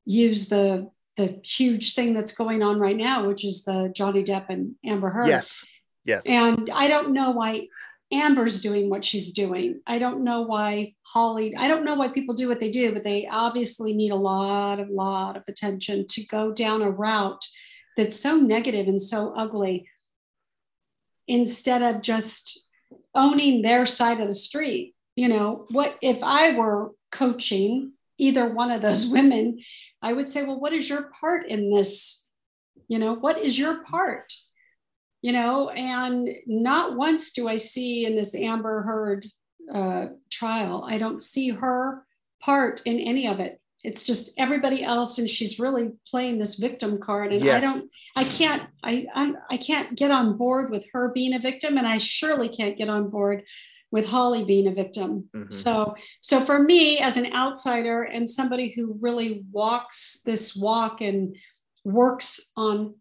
use 0.04 0.48
the 0.48 0.90
the 1.16 1.40
huge 1.44 1.94
thing 1.94 2.14
that's 2.14 2.32
going 2.32 2.62
on 2.62 2.78
right 2.78 2.96
now, 2.96 3.26
which 3.26 3.44
is 3.44 3.64
the 3.64 3.92
Johnny 3.94 4.24
Depp 4.24 4.46
and 4.48 4.76
Amber 4.84 5.10
Heard. 5.10 5.28
Yes. 5.28 5.64
Yes. 6.04 6.22
And 6.26 6.70
I 6.70 6.88
don't 6.88 7.12
know 7.12 7.30
why 7.30 7.68
Amber's 8.12 8.60
doing 8.60 8.90
what 8.90 9.04
she's 9.04 9.32
doing. 9.32 9.80
I 9.86 9.98
don't 9.98 10.22
know 10.22 10.42
why 10.42 10.94
Holly, 11.02 11.56
I 11.56 11.66
don't 11.66 11.84
know 11.84 11.94
why 11.94 12.08
people 12.08 12.34
do 12.34 12.48
what 12.48 12.60
they 12.60 12.70
do, 12.70 12.92
but 12.92 13.04
they 13.04 13.26
obviously 13.26 13.94
need 13.94 14.10
a 14.12 14.16
lot 14.16 14.80
a 14.80 14.84
lot 14.90 15.36
of 15.36 15.44
attention 15.48 16.06
to 16.08 16.26
go 16.26 16.52
down 16.52 16.82
a 16.82 16.90
route 16.90 17.44
that's 17.96 18.18
so 18.20 18.36
negative 18.36 18.86
and 18.86 19.00
so 19.00 19.32
ugly. 19.36 19.88
instead 21.28 21.82
of 21.82 22.02
just 22.02 22.62
owning 23.14 23.62
their 23.62 23.86
side 23.86 24.20
of 24.20 24.26
the 24.26 24.34
street. 24.34 24.94
You 25.16 25.28
know, 25.28 25.66
what 25.70 25.98
if 26.02 26.22
I 26.22 26.52
were 26.56 26.92
coaching 27.10 27.92
either 28.18 28.52
one 28.52 28.70
of 28.70 28.82
those 28.82 29.06
women, 29.16 29.60
I 30.00 30.12
would 30.12 30.28
say, 30.28 30.44
well, 30.44 30.60
what 30.60 30.72
is 30.72 30.88
your 30.88 31.10
part 31.20 31.46
in 31.46 31.72
this? 31.72 32.26
You 32.88 32.98
know, 32.98 33.14
what 33.14 33.38
is 33.38 33.58
your 33.58 33.84
part? 33.84 34.32
You 35.22 35.32
know, 35.32 35.70
and 35.70 36.28
not 36.46 36.96
once 36.96 37.32
do 37.32 37.48
I 37.48 37.56
see 37.56 38.06
in 38.06 38.16
this 38.16 38.34
Amber 38.34 38.82
Heard 38.82 39.26
uh, 39.72 40.06
trial, 40.30 40.84
I 40.86 40.98
don't 40.98 41.22
see 41.22 41.50
her 41.50 42.04
part 42.40 42.82
in 42.84 42.98
any 42.98 43.28
of 43.28 43.38
it. 43.38 43.60
It's 43.84 44.02
just 44.02 44.32
everybody 44.36 44.84
else, 44.84 45.18
and 45.18 45.28
she's 45.28 45.58
really 45.58 45.90
playing 46.08 46.38
this 46.38 46.56
victim 46.56 47.00
card. 47.00 47.32
And 47.32 47.44
yes. 47.44 47.56
I 47.56 47.60
don't, 47.60 47.90
I 48.16 48.24
can't, 48.24 48.62
I, 48.82 49.06
I, 49.14 49.32
I 49.50 49.56
can't 49.56 49.96
get 49.96 50.10
on 50.10 50.36
board 50.36 50.70
with 50.70 50.86
her 50.92 51.12
being 51.12 51.34
a 51.34 51.40
victim, 51.40 51.78
and 51.78 51.86
I 51.86 51.98
surely 51.98 52.48
can't 52.48 52.76
get 52.76 52.88
on 52.88 53.08
board 53.08 53.44
with 53.92 54.08
Holly 54.08 54.44
being 54.44 54.68
a 54.68 54.74
victim. 54.74 55.28
Mm-hmm. 55.36 55.50
So, 55.50 55.94
so 56.20 56.40
for 56.40 56.60
me 56.62 56.98
as 56.98 57.16
an 57.16 57.32
outsider 57.34 58.04
and 58.04 58.28
somebody 58.28 58.72
who 58.72 58.96
really 59.00 59.44
walks 59.52 60.22
this 60.24 60.56
walk 60.56 61.00
and 61.00 61.36
works 61.84 62.52
on 62.56 62.94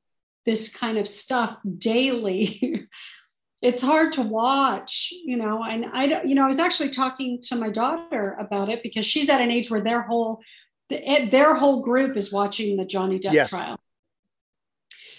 this 0.45 0.75
kind 0.75 0.97
of 0.97 1.07
stuff 1.07 1.57
daily, 1.77 2.87
it's 3.61 3.81
hard 3.81 4.13
to 4.13 4.21
watch, 4.21 5.09
you 5.11 5.37
know. 5.37 5.63
And 5.63 5.85
I 5.93 6.07
don't, 6.07 6.27
you 6.27 6.35
know, 6.35 6.43
I 6.43 6.47
was 6.47 6.59
actually 6.59 6.89
talking 6.89 7.41
to 7.43 7.55
my 7.55 7.69
daughter 7.69 8.35
about 8.39 8.69
it 8.69 8.83
because 8.83 9.05
she's 9.05 9.29
at 9.29 9.41
an 9.41 9.51
age 9.51 9.69
where 9.69 9.81
their 9.81 10.01
whole 10.01 10.41
their 10.89 11.55
whole 11.55 11.81
group 11.81 12.17
is 12.17 12.33
watching 12.33 12.75
the 12.75 12.85
Johnny 12.85 13.17
Depp 13.17 13.33
yes. 13.33 13.49
trial. 13.49 13.79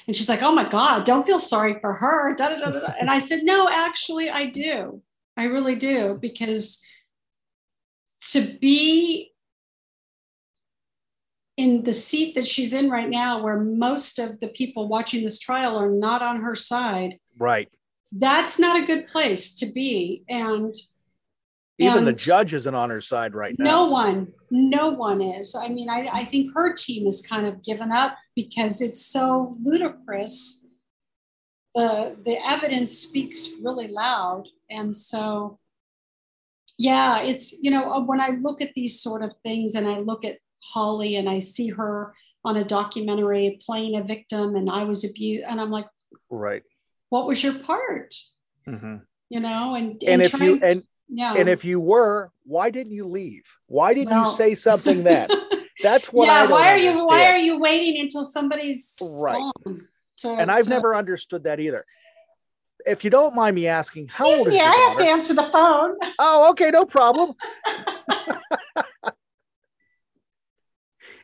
And 0.06 0.14
she's 0.14 0.28
like, 0.28 0.42
"Oh 0.42 0.52
my 0.52 0.68
God, 0.68 1.04
don't 1.04 1.24
feel 1.24 1.38
sorry 1.38 1.78
for 1.80 1.92
her." 1.92 2.34
Da, 2.36 2.48
da, 2.48 2.70
da, 2.70 2.92
and 3.00 3.08
I 3.08 3.20
said, 3.20 3.40
"No, 3.42 3.68
actually, 3.70 4.28
I 4.28 4.46
do. 4.46 5.02
I 5.36 5.44
really 5.44 5.76
do 5.76 6.18
because 6.20 6.82
to 8.32 8.40
be 8.40 9.31
in 11.56 11.82
the 11.82 11.92
seat 11.92 12.34
that 12.34 12.46
she's 12.46 12.72
in 12.72 12.90
right 12.90 13.08
now, 13.08 13.42
where 13.42 13.60
most 13.60 14.18
of 14.18 14.40
the 14.40 14.48
people 14.48 14.88
watching 14.88 15.22
this 15.22 15.38
trial 15.38 15.76
are 15.76 15.90
not 15.90 16.22
on 16.22 16.40
her 16.42 16.54
side, 16.54 17.18
right? 17.38 17.68
That's 18.10 18.58
not 18.58 18.82
a 18.82 18.86
good 18.86 19.06
place 19.06 19.54
to 19.56 19.66
be. 19.66 20.24
And 20.28 20.74
even 21.78 21.98
and 21.98 22.06
the 22.06 22.12
judge 22.12 22.54
isn't 22.54 22.74
on 22.74 22.90
her 22.90 23.00
side 23.00 23.34
right 23.34 23.54
now. 23.58 23.64
No 23.64 23.86
one, 23.88 24.32
no 24.50 24.90
one 24.90 25.20
is. 25.20 25.54
I 25.54 25.68
mean, 25.68 25.88
I, 25.88 26.08
I 26.12 26.24
think 26.24 26.54
her 26.54 26.74
team 26.74 27.06
has 27.06 27.22
kind 27.22 27.46
of 27.46 27.62
given 27.64 27.90
up 27.90 28.16
because 28.36 28.80
it's 28.80 29.04
so 29.04 29.56
ludicrous. 29.62 30.64
The 31.74 32.16
the 32.24 32.38
evidence 32.46 32.92
speaks 32.92 33.48
really 33.62 33.88
loud 33.88 34.46
and 34.72 34.96
so, 34.96 35.58
yeah, 36.78 37.20
it's, 37.20 37.62
you 37.62 37.70
know, 37.70 37.92
uh, 37.92 38.00
when 38.00 38.20
I 38.20 38.30
look 38.40 38.60
at 38.60 38.72
these 38.74 39.00
sort 39.00 39.22
of 39.22 39.36
things 39.44 39.74
and 39.74 39.86
I 39.86 39.98
look 39.98 40.24
at 40.24 40.38
Holly 40.62 41.16
and 41.16 41.28
I 41.28 41.38
see 41.38 41.68
her 41.68 42.14
on 42.44 42.56
a 42.56 42.64
documentary 42.64 43.58
playing 43.64 43.96
a 43.96 44.02
victim 44.02 44.56
and 44.56 44.70
I 44.70 44.84
was 44.84 45.04
abused, 45.04 45.44
and 45.48 45.60
I'm 45.60 45.70
like, 45.70 45.86
right. 46.30 46.62
What 47.08 47.26
was 47.26 47.42
your 47.42 47.54
part? 47.54 48.14
Mm-hmm. 48.66 48.96
You 49.28 49.40
know, 49.40 49.74
and, 49.74 50.02
and, 50.02 50.02
and 50.02 50.22
if 50.22 50.32
you, 50.34 50.60
and, 50.62 50.82
yeah. 51.08 51.34
and 51.34 51.48
if 51.48 51.64
you 51.64 51.78
were, 51.78 52.30
why 52.44 52.70
didn't 52.70 52.92
you 52.92 53.06
leave? 53.06 53.44
Why 53.66 53.94
didn't 53.94 54.10
well, 54.10 54.30
you 54.30 54.36
say 54.36 54.54
something 54.54 55.04
then? 55.04 55.28
That's 55.82 56.12
what 56.12 56.26
yeah, 56.26 56.46
why 56.46 56.68
are 56.68 56.74
understand. 56.74 56.98
you 56.98 57.06
why 57.06 57.26
are 57.26 57.38
you 57.38 57.58
waiting 57.58 58.00
until 58.00 58.24
somebody's 58.24 58.96
right? 59.00 59.52
To, 60.18 60.28
and 60.28 60.50
I've 60.50 60.64
to... 60.64 60.70
never 60.70 60.94
understood 60.94 61.44
that 61.44 61.58
either 61.58 61.84
if 62.86 63.04
you 63.04 63.10
don't 63.10 63.34
mind 63.34 63.54
me 63.54 63.66
asking, 63.66 64.08
how 64.08 64.24
Excuse 64.24 64.38
old 64.38 64.48
is 64.48 64.52
me, 64.52 64.58
your 64.58 64.66
I 64.66 64.70
daughter? 64.70 64.88
have 64.88 64.96
to 64.96 65.04
answer 65.04 65.34
the 65.34 65.42
phone. 65.44 65.96
Oh, 66.18 66.50
okay, 66.50 66.70
no 66.70 66.84
problem. 66.84 67.34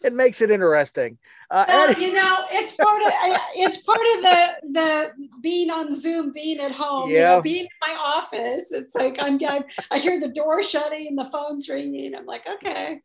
it 0.02 0.12
makes 0.12 0.40
it 0.40 0.50
interesting. 0.50 1.18
Uh, 1.50 1.64
well, 1.68 1.92
you 1.92 2.12
know, 2.12 2.44
it's 2.50 2.72
part 2.72 3.02
of 3.02 3.12
it's 3.54 3.78
part 3.78 3.98
of 3.98 4.22
the 4.22 4.48
the 4.72 5.28
being 5.40 5.70
on 5.70 5.94
Zoom, 5.94 6.32
being 6.32 6.58
at 6.58 6.72
home, 6.72 7.10
yeah. 7.10 7.16
you 7.16 7.36
know, 7.36 7.42
being 7.42 7.64
in 7.64 7.68
my 7.80 7.96
office. 7.98 8.72
It's 8.72 8.94
like 8.94 9.16
I'm, 9.20 9.38
I'm 9.46 9.64
I 9.90 9.98
hear 9.98 10.20
the 10.20 10.28
door 10.28 10.62
shutting 10.62 11.16
the 11.16 11.28
phone's 11.30 11.68
ringing. 11.68 12.14
I'm 12.14 12.26
like, 12.26 12.46
okay. 12.46 13.00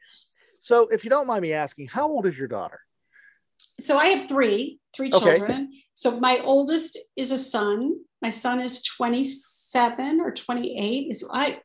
So, 0.63 0.87
if 0.87 1.03
you 1.03 1.09
don't 1.09 1.27
mind 1.27 1.41
me 1.41 1.51
asking, 1.53 1.87
how 1.87 2.07
old 2.07 2.25
is 2.25 2.37
your 2.37 2.47
daughter? 2.47 2.79
So 3.79 3.97
I 3.97 4.07
have 4.07 4.29
three, 4.29 4.79
three 4.95 5.09
children. 5.09 5.51
Okay. 5.51 5.67
So 5.93 6.19
my 6.19 6.39
oldest 6.39 6.97
is 7.15 7.31
a 7.31 7.39
son. 7.39 7.95
My 8.21 8.29
son 8.29 8.59
is 8.59 8.83
27 8.83 10.21
or 10.21 10.31
28. 10.31 11.07
Is 11.09 11.27
I 11.31 11.59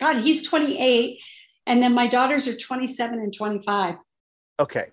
God, 0.00 0.16
he's 0.18 0.42
28. 0.42 1.20
And 1.66 1.82
then 1.82 1.94
my 1.94 2.08
daughters 2.08 2.48
are 2.48 2.56
27 2.56 3.18
and 3.20 3.32
25. 3.32 3.96
Okay. 4.62 4.86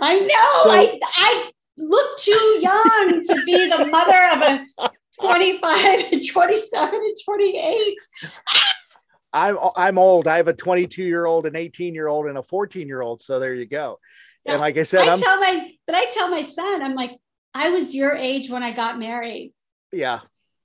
I 0.00 0.20
know. 0.20 0.62
So, 0.62 0.70
I 0.70 0.98
I 1.16 1.50
look 1.76 2.18
too 2.18 2.58
young 2.60 3.20
to 3.22 3.42
be 3.44 3.68
the 3.68 3.86
mother 3.86 4.12
of 4.32 4.42
a 4.42 4.90
25 5.20 6.12
and 6.12 6.26
27 6.26 6.94
and 6.94 7.16
28. 7.24 7.96
I'm 9.32 9.56
I'm 9.76 9.98
old. 9.98 10.26
I 10.26 10.36
have 10.38 10.48
a 10.48 10.54
22 10.54 11.02
year 11.02 11.26
old, 11.26 11.46
an 11.46 11.56
18 11.56 11.94
year 11.94 12.08
old, 12.08 12.26
and 12.26 12.38
a 12.38 12.42
14 12.42 12.88
year 12.88 13.02
old. 13.02 13.22
So 13.22 13.38
there 13.38 13.54
you 13.54 13.66
go. 13.66 13.98
Yeah. 14.44 14.52
And 14.52 14.60
like 14.60 14.76
I 14.76 14.84
said, 14.84 15.08
I 15.08 15.12
I'm, 15.12 15.18
tell 15.18 15.40
my 15.40 15.70
but 15.86 15.94
I 15.94 16.06
tell 16.06 16.30
my 16.30 16.42
son, 16.42 16.82
I'm 16.82 16.94
like, 16.94 17.12
I 17.54 17.70
was 17.70 17.94
your 17.94 18.14
age 18.14 18.50
when 18.50 18.62
I 18.62 18.72
got 18.72 18.98
married 18.98 19.52
yeah 19.92 20.20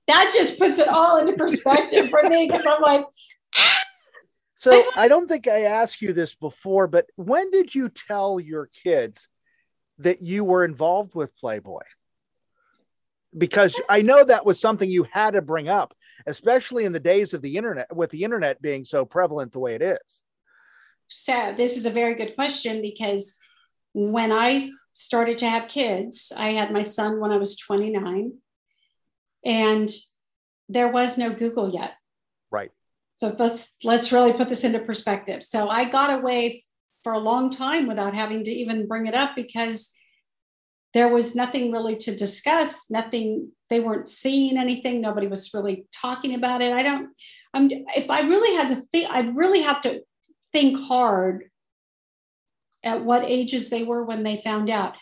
that 0.06 0.30
just 0.34 0.58
puts 0.58 0.78
it 0.78 0.88
all 0.88 1.18
into 1.18 1.34
perspective 1.34 2.10
for 2.10 2.22
me 2.24 2.46
because 2.46 2.66
i'm 2.66 2.82
like 2.82 3.04
ah, 3.56 3.83
so 4.64 4.84
i 4.96 5.08
don't 5.08 5.28
think 5.28 5.46
i 5.46 5.62
asked 5.62 6.00
you 6.00 6.12
this 6.12 6.34
before 6.34 6.86
but 6.86 7.06
when 7.16 7.50
did 7.50 7.74
you 7.74 7.88
tell 7.88 8.40
your 8.40 8.68
kids 8.82 9.28
that 9.98 10.22
you 10.22 10.44
were 10.44 10.64
involved 10.64 11.14
with 11.14 11.36
playboy 11.36 11.82
because 13.36 13.78
i 13.90 14.00
know 14.02 14.24
that 14.24 14.46
was 14.46 14.58
something 14.58 14.90
you 14.90 15.06
had 15.12 15.32
to 15.32 15.42
bring 15.42 15.68
up 15.68 15.94
especially 16.26 16.84
in 16.84 16.92
the 16.92 17.00
days 17.00 17.34
of 17.34 17.42
the 17.42 17.56
internet 17.56 17.94
with 17.94 18.10
the 18.10 18.24
internet 18.24 18.60
being 18.62 18.84
so 18.84 19.04
prevalent 19.04 19.52
the 19.52 19.58
way 19.58 19.74
it 19.74 19.82
is 19.82 20.22
so 21.08 21.54
this 21.56 21.76
is 21.76 21.84
a 21.84 21.90
very 21.90 22.14
good 22.14 22.34
question 22.34 22.80
because 22.80 23.36
when 23.92 24.32
i 24.32 24.70
started 24.92 25.38
to 25.38 25.48
have 25.48 25.68
kids 25.68 26.32
i 26.36 26.50
had 26.50 26.72
my 26.72 26.82
son 26.82 27.20
when 27.20 27.30
i 27.30 27.36
was 27.36 27.56
29 27.56 28.32
and 29.44 29.90
there 30.68 30.88
was 30.88 31.18
no 31.18 31.30
Google 31.30 31.70
yet. 31.70 31.92
So 33.16 33.34
let's 33.38 33.76
let's 33.84 34.12
really 34.12 34.32
put 34.32 34.48
this 34.48 34.64
into 34.64 34.80
perspective. 34.80 35.42
So 35.42 35.68
I 35.68 35.88
got 35.88 36.18
away 36.18 36.62
for 37.02 37.12
a 37.12 37.18
long 37.18 37.50
time 37.50 37.86
without 37.86 38.14
having 38.14 38.44
to 38.44 38.50
even 38.50 38.88
bring 38.88 39.06
it 39.06 39.14
up 39.14 39.36
because 39.36 39.94
there 40.94 41.08
was 41.08 41.34
nothing 41.34 41.72
really 41.72 41.96
to 41.96 42.16
discuss, 42.16 42.90
nothing 42.90 43.50
they 43.68 43.80
weren't 43.80 44.08
seeing 44.08 44.56
anything, 44.56 45.00
nobody 45.00 45.26
was 45.26 45.52
really 45.52 45.86
talking 45.92 46.34
about 46.34 46.62
it. 46.62 46.72
I 46.72 46.82
don't 46.82 47.10
I'm 47.52 47.70
if 47.96 48.10
I 48.10 48.22
really 48.22 48.56
had 48.56 48.68
to 48.68 48.82
think 48.92 49.10
I'd 49.10 49.36
really 49.36 49.62
have 49.62 49.80
to 49.82 50.02
think 50.52 50.78
hard 50.78 51.44
at 52.84 53.04
what 53.04 53.24
ages 53.24 53.70
they 53.70 53.82
were 53.82 54.04
when 54.04 54.22
they 54.22 54.36
found 54.36 54.70
out. 54.70 54.94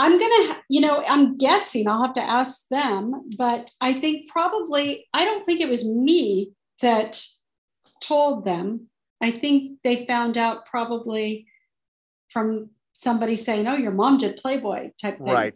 I'm 0.00 0.18
going 0.18 0.48
to, 0.48 0.56
you 0.70 0.80
know, 0.80 1.04
I'm 1.06 1.36
guessing, 1.36 1.86
I'll 1.86 2.02
have 2.02 2.14
to 2.14 2.22
ask 2.22 2.66
them, 2.68 3.28
but 3.36 3.70
I 3.82 3.92
think 3.92 4.30
probably, 4.30 5.06
I 5.12 5.26
don't 5.26 5.44
think 5.44 5.60
it 5.60 5.68
was 5.68 5.86
me 5.86 6.52
that 6.80 7.22
told 8.00 8.46
them. 8.46 8.88
I 9.20 9.30
think 9.30 9.78
they 9.84 10.06
found 10.06 10.38
out 10.38 10.64
probably 10.64 11.46
from 12.30 12.70
somebody 12.94 13.36
saying, 13.36 13.68
oh, 13.68 13.76
your 13.76 13.92
mom 13.92 14.16
did 14.16 14.38
Playboy 14.38 14.92
type 15.00 15.18
thing. 15.18 15.26
Right. 15.26 15.54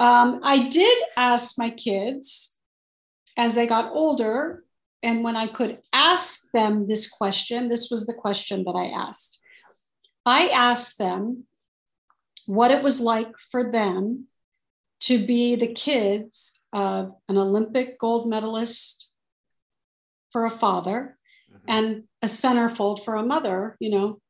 Um, 0.00 0.40
I 0.42 0.68
did 0.68 0.98
ask 1.16 1.56
my 1.56 1.70
kids 1.70 2.58
as 3.36 3.54
they 3.54 3.68
got 3.68 3.92
older, 3.92 4.64
and 5.04 5.22
when 5.22 5.36
I 5.36 5.46
could 5.46 5.78
ask 5.92 6.50
them 6.50 6.88
this 6.88 7.08
question, 7.08 7.68
this 7.68 7.90
was 7.92 8.06
the 8.06 8.14
question 8.14 8.64
that 8.64 8.72
I 8.74 8.86
asked. 8.86 9.38
I 10.26 10.48
asked 10.48 10.98
them, 10.98 11.44
what 12.50 12.72
it 12.72 12.82
was 12.82 13.00
like 13.00 13.32
for 13.52 13.70
them 13.70 14.26
to 14.98 15.24
be 15.24 15.54
the 15.54 15.72
kids 15.72 16.64
of 16.72 17.12
an 17.28 17.38
Olympic 17.38 17.96
gold 17.96 18.28
medalist 18.28 19.12
for 20.32 20.46
a 20.46 20.50
father 20.50 21.16
mm-hmm. 21.48 21.64
and 21.68 22.04
a 22.22 22.26
centerfold 22.26 23.04
for 23.04 23.14
a 23.14 23.22
mother. 23.22 23.76
You 23.78 23.90
know, 23.90 24.20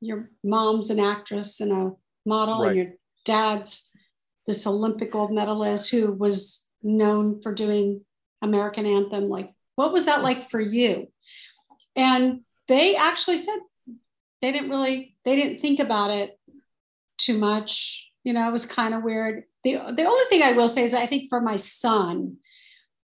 your 0.00 0.28
mom's 0.42 0.90
an 0.90 0.98
actress 0.98 1.60
and 1.60 1.70
a 1.70 1.92
model, 2.28 2.62
right. 2.62 2.70
and 2.70 2.76
your 2.76 2.92
dad's 3.24 3.92
this 4.48 4.66
Olympic 4.66 5.12
gold 5.12 5.32
medalist 5.32 5.88
who 5.92 6.12
was 6.12 6.64
known 6.82 7.40
for 7.42 7.54
doing 7.54 8.04
American 8.42 8.86
anthem. 8.86 9.28
Like, 9.28 9.52
what 9.76 9.92
was 9.92 10.06
that 10.06 10.24
like 10.24 10.50
for 10.50 10.60
you? 10.60 11.12
And 11.94 12.40
they 12.66 12.96
actually 12.96 13.38
said 13.38 13.58
they 14.42 14.50
didn't 14.50 14.70
really, 14.70 15.14
they 15.24 15.36
didn't 15.36 15.60
think 15.60 15.78
about 15.78 16.10
it 16.10 16.35
too 17.18 17.38
much. 17.38 18.10
You 18.24 18.32
know, 18.32 18.48
it 18.48 18.52
was 18.52 18.66
kind 18.66 18.94
of 18.94 19.02
weird. 19.02 19.44
the 19.64 19.74
the 19.96 20.04
only 20.04 20.24
thing 20.28 20.42
I 20.42 20.52
will 20.52 20.68
say 20.68 20.84
is 20.84 20.94
I 20.94 21.06
think 21.06 21.28
for 21.28 21.40
my 21.40 21.56
son, 21.56 22.38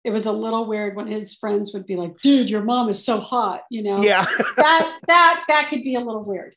it 0.04 0.10
was 0.10 0.26
a 0.26 0.32
little 0.32 0.66
weird 0.66 0.96
when 0.96 1.06
his 1.06 1.34
friends 1.34 1.72
would 1.74 1.86
be 1.86 1.96
like, 1.96 2.18
"Dude, 2.20 2.50
your 2.50 2.62
mom 2.62 2.88
is 2.88 3.04
so 3.04 3.20
hot," 3.20 3.62
you 3.70 3.82
know. 3.82 4.02
Yeah. 4.02 4.24
that 4.56 4.98
that 5.06 5.44
that 5.48 5.68
could 5.68 5.82
be 5.82 5.94
a 5.94 6.00
little 6.00 6.24
weird. 6.24 6.54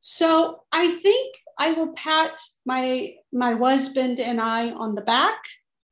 So 0.00 0.62
I 0.72 0.90
think 0.90 1.36
I 1.58 1.72
will 1.72 1.92
pat 1.92 2.40
my 2.64 3.14
my 3.32 3.54
husband 3.54 4.18
and 4.18 4.40
I 4.40 4.70
on 4.70 4.94
the 4.94 5.02
back 5.02 5.42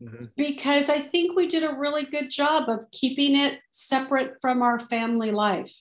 mm-hmm. 0.02 0.26
because 0.36 0.88
I 0.88 1.00
think 1.00 1.36
we 1.36 1.46
did 1.46 1.62
a 1.62 1.76
really 1.76 2.04
good 2.04 2.30
job 2.30 2.68
of 2.68 2.90
keeping 2.90 3.36
it 3.36 3.58
separate 3.70 4.40
from 4.40 4.62
our 4.62 4.78
family 4.78 5.30
life. 5.30 5.74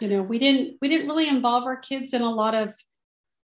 You 0.00 0.08
know, 0.08 0.22
we 0.22 0.38
didn't 0.38 0.78
we 0.80 0.88
didn't 0.88 1.06
really 1.06 1.28
involve 1.28 1.64
our 1.64 1.76
kids 1.76 2.12
in 2.12 2.22
a 2.22 2.30
lot 2.30 2.54
of 2.54 2.74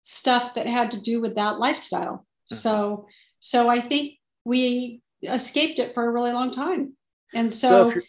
stuff 0.03 0.53
that 0.53 0.67
had 0.67 0.91
to 0.91 1.01
do 1.01 1.19
with 1.19 1.35
that 1.35 1.57
lifestyle. 1.57 2.27
Mm-hmm. 2.51 2.55
So 2.55 3.07
so 3.39 3.67
I 3.67 3.81
think 3.81 4.13
we 4.45 5.01
escaped 5.23 5.79
it 5.79 5.93
for 5.93 6.05
a 6.05 6.11
really 6.11 6.31
long 6.31 6.51
time. 6.51 6.93
And 7.33 7.51
so, 7.51 7.91
so 7.91 8.01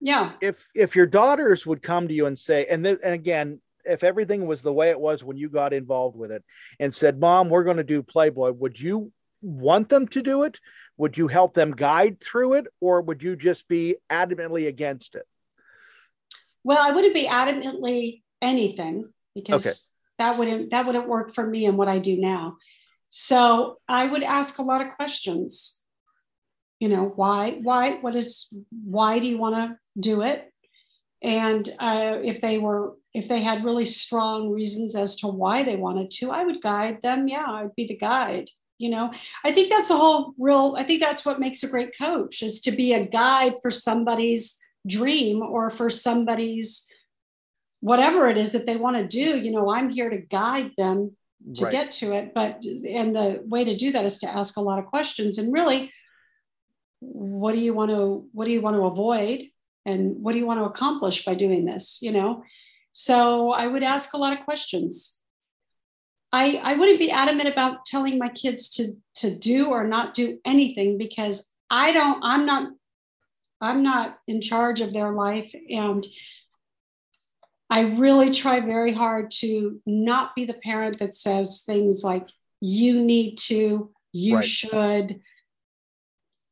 yeah. 0.00 0.32
If 0.40 0.66
if 0.74 0.94
your 0.94 1.06
daughters 1.06 1.66
would 1.66 1.82
come 1.82 2.08
to 2.08 2.14
you 2.14 2.26
and 2.26 2.38
say, 2.38 2.66
and 2.66 2.84
th- 2.84 3.00
and 3.02 3.14
again, 3.14 3.60
if 3.84 4.04
everything 4.04 4.46
was 4.46 4.62
the 4.62 4.72
way 4.72 4.90
it 4.90 5.00
was 5.00 5.24
when 5.24 5.36
you 5.36 5.48
got 5.48 5.72
involved 5.72 6.16
with 6.16 6.30
it 6.30 6.44
and 6.78 6.94
said, 6.94 7.18
Mom, 7.18 7.48
we're 7.48 7.64
going 7.64 7.78
to 7.78 7.84
do 7.84 8.02
Playboy, 8.02 8.52
would 8.52 8.78
you 8.78 9.12
want 9.40 9.88
them 9.88 10.06
to 10.08 10.22
do 10.22 10.42
it? 10.42 10.60
Would 10.96 11.16
you 11.16 11.28
help 11.28 11.54
them 11.54 11.72
guide 11.72 12.20
through 12.20 12.54
it? 12.54 12.66
Or 12.80 13.00
would 13.00 13.22
you 13.22 13.36
just 13.36 13.68
be 13.68 13.96
adamantly 14.10 14.68
against 14.68 15.14
it? 15.14 15.24
Well, 16.64 16.78
I 16.80 16.94
wouldn't 16.94 17.14
be 17.14 17.26
adamantly 17.26 18.22
anything 18.42 19.10
because 19.34 19.66
okay. 19.66 19.74
That 20.18 20.38
wouldn't 20.38 20.70
that 20.70 20.86
wouldn't 20.86 21.08
work 21.08 21.34
for 21.34 21.46
me 21.46 21.66
and 21.66 21.78
what 21.78 21.88
I 21.88 21.98
do 21.98 22.18
now. 22.18 22.56
So 23.08 23.78
I 23.88 24.06
would 24.06 24.22
ask 24.22 24.58
a 24.58 24.62
lot 24.62 24.82
of 24.82 24.94
questions. 24.96 25.78
You 26.80 26.88
know, 26.88 27.12
why, 27.16 27.58
why, 27.62 27.94
what 28.00 28.14
is, 28.14 28.52
why 28.70 29.18
do 29.18 29.26
you 29.26 29.38
want 29.38 29.56
to 29.56 29.78
do 29.98 30.22
it? 30.22 30.52
And 31.22 31.68
uh, 31.80 32.18
if 32.22 32.40
they 32.40 32.58
were, 32.58 32.94
if 33.12 33.26
they 33.26 33.42
had 33.42 33.64
really 33.64 33.84
strong 33.84 34.50
reasons 34.50 34.94
as 34.94 35.16
to 35.16 35.26
why 35.26 35.64
they 35.64 35.74
wanted 35.74 36.10
to, 36.12 36.30
I 36.30 36.44
would 36.44 36.62
guide 36.62 37.00
them. 37.02 37.26
Yeah, 37.26 37.46
I'd 37.48 37.74
be 37.74 37.88
the 37.88 37.96
guide. 37.96 38.50
You 38.78 38.90
know, 38.90 39.12
I 39.44 39.50
think 39.50 39.70
that's 39.70 39.90
a 39.90 39.96
whole 39.96 40.34
real, 40.38 40.76
I 40.78 40.84
think 40.84 41.00
that's 41.00 41.24
what 41.24 41.40
makes 41.40 41.64
a 41.64 41.68
great 41.68 41.98
coach 41.98 42.42
is 42.42 42.60
to 42.60 42.70
be 42.70 42.92
a 42.92 43.04
guide 43.04 43.54
for 43.60 43.72
somebody's 43.72 44.56
dream 44.86 45.42
or 45.42 45.70
for 45.70 45.90
somebody's 45.90 46.86
whatever 47.80 48.28
it 48.28 48.36
is 48.36 48.52
that 48.52 48.66
they 48.66 48.76
want 48.76 48.96
to 48.96 49.06
do. 49.06 49.38
You 49.38 49.52
know, 49.52 49.70
I'm 49.70 49.88
here 49.88 50.10
to 50.10 50.18
guide 50.18 50.72
them 50.76 51.16
to 51.54 51.64
right. 51.64 51.72
get 51.72 51.92
to 51.92 52.12
it. 52.12 52.32
But 52.34 52.62
and 52.64 53.14
the 53.14 53.42
way 53.46 53.64
to 53.64 53.76
do 53.76 53.92
that 53.92 54.04
is 54.04 54.18
to 54.18 54.28
ask 54.28 54.56
a 54.56 54.60
lot 54.60 54.78
of 54.78 54.86
questions. 54.86 55.38
And 55.38 55.52
really 55.52 55.90
what 57.00 57.52
do 57.52 57.60
you 57.60 57.74
want 57.74 57.90
to 57.90 58.26
what 58.32 58.46
do 58.46 58.50
you 58.50 58.60
want 58.60 58.76
to 58.76 58.82
avoid? 58.82 59.42
And 59.86 60.22
what 60.22 60.32
do 60.32 60.38
you 60.38 60.46
want 60.46 60.60
to 60.60 60.66
accomplish 60.66 61.24
by 61.24 61.34
doing 61.34 61.64
this 61.64 61.98
you 62.02 62.12
know? 62.12 62.44
So 62.92 63.52
i 63.52 63.66
would 63.66 63.82
ask 63.82 64.14
a 64.14 64.18
lot 64.18 64.32
of 64.32 64.44
questions. 64.44 65.20
I 66.32 66.60
i 66.62 66.74
wouldn't 66.74 66.98
be 66.98 67.10
adamant 67.10 67.48
about 67.48 67.86
telling 67.86 68.18
my 68.18 68.28
kids 68.28 68.68
to 68.70 68.94
to 69.16 69.34
do 69.34 69.68
or 69.68 69.86
not 69.86 70.14
do 70.14 70.38
anything 70.44 70.98
because 70.98 71.52
i 71.70 71.92
don't 71.92 72.22
i'm 72.22 72.44
not 72.44 72.70
i'm 73.60 73.82
not 73.82 74.18
in 74.26 74.40
charge 74.40 74.80
of 74.80 74.92
their 74.92 75.12
life. 75.12 75.54
And 75.70 76.04
I 77.70 77.80
really 77.80 78.30
try 78.30 78.60
very 78.60 78.94
hard 78.94 79.30
to 79.42 79.80
not 79.84 80.34
be 80.34 80.44
the 80.46 80.54
parent 80.54 80.98
that 81.00 81.14
says 81.14 81.64
things 81.66 82.02
like, 82.02 82.28
you 82.60 83.02
need 83.02 83.36
to, 83.36 83.90
you 84.12 84.36
right. 84.36 84.44
should, 84.44 85.20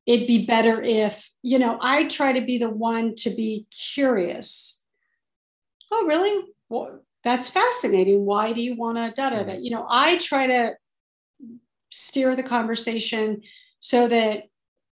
it'd 0.07 0.26
be 0.26 0.46
better 0.46 0.83
if, 0.83 1.31
you 1.42 1.59
know, 1.59 1.79
I 1.81 2.05
try 2.05 2.33
to 2.33 2.42
be 2.42 2.59
the 2.59 2.70
one 2.70 3.14
to 3.16 3.31
be 3.31 3.66
curious. 3.94 4.85
Oh, 5.90 6.07
really? 6.07 6.44
Well, 6.68 7.00
that's 7.24 7.50
fascinating. 7.50 8.24
Why 8.24 8.52
do 8.52 8.61
you 8.61 8.76
want 8.76 8.98
to 8.98 9.11
da 9.11 9.31
da 9.31 9.42
da? 9.42 9.52
Mm. 9.52 9.64
You 9.64 9.70
know, 9.70 9.87
I 9.88 10.18
try 10.18 10.46
to 10.46 10.74
steer 11.90 12.37
the 12.37 12.42
conversation 12.42 13.42
so 13.81 14.07
that 14.07 14.44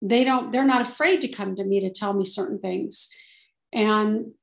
they 0.01 0.23
don't, 0.23 0.51
they're 0.51 0.65
not 0.65 0.81
afraid 0.81 1.21
to 1.21 1.27
come 1.27 1.55
to 1.55 1.63
me 1.63 1.79
to 1.79 1.89
tell 1.89 2.13
me 2.13 2.25
certain 2.25 2.59
things. 2.59 3.09
And 3.73 4.33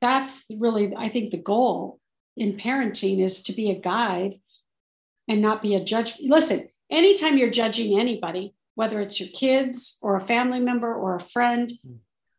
that's 0.00 0.46
really 0.58 0.94
i 0.96 1.08
think 1.08 1.30
the 1.30 1.36
goal 1.36 1.98
in 2.36 2.56
parenting 2.56 3.22
is 3.22 3.42
to 3.42 3.52
be 3.52 3.70
a 3.70 3.78
guide 3.78 4.34
and 5.28 5.40
not 5.40 5.62
be 5.62 5.74
a 5.74 5.84
judge 5.84 6.14
listen 6.20 6.68
anytime 6.90 7.36
you're 7.36 7.50
judging 7.50 7.98
anybody 7.98 8.54
whether 8.74 9.00
it's 9.00 9.20
your 9.20 9.28
kids 9.30 9.98
or 10.00 10.16
a 10.16 10.20
family 10.20 10.60
member 10.60 10.94
or 10.94 11.16
a 11.16 11.20
friend 11.20 11.72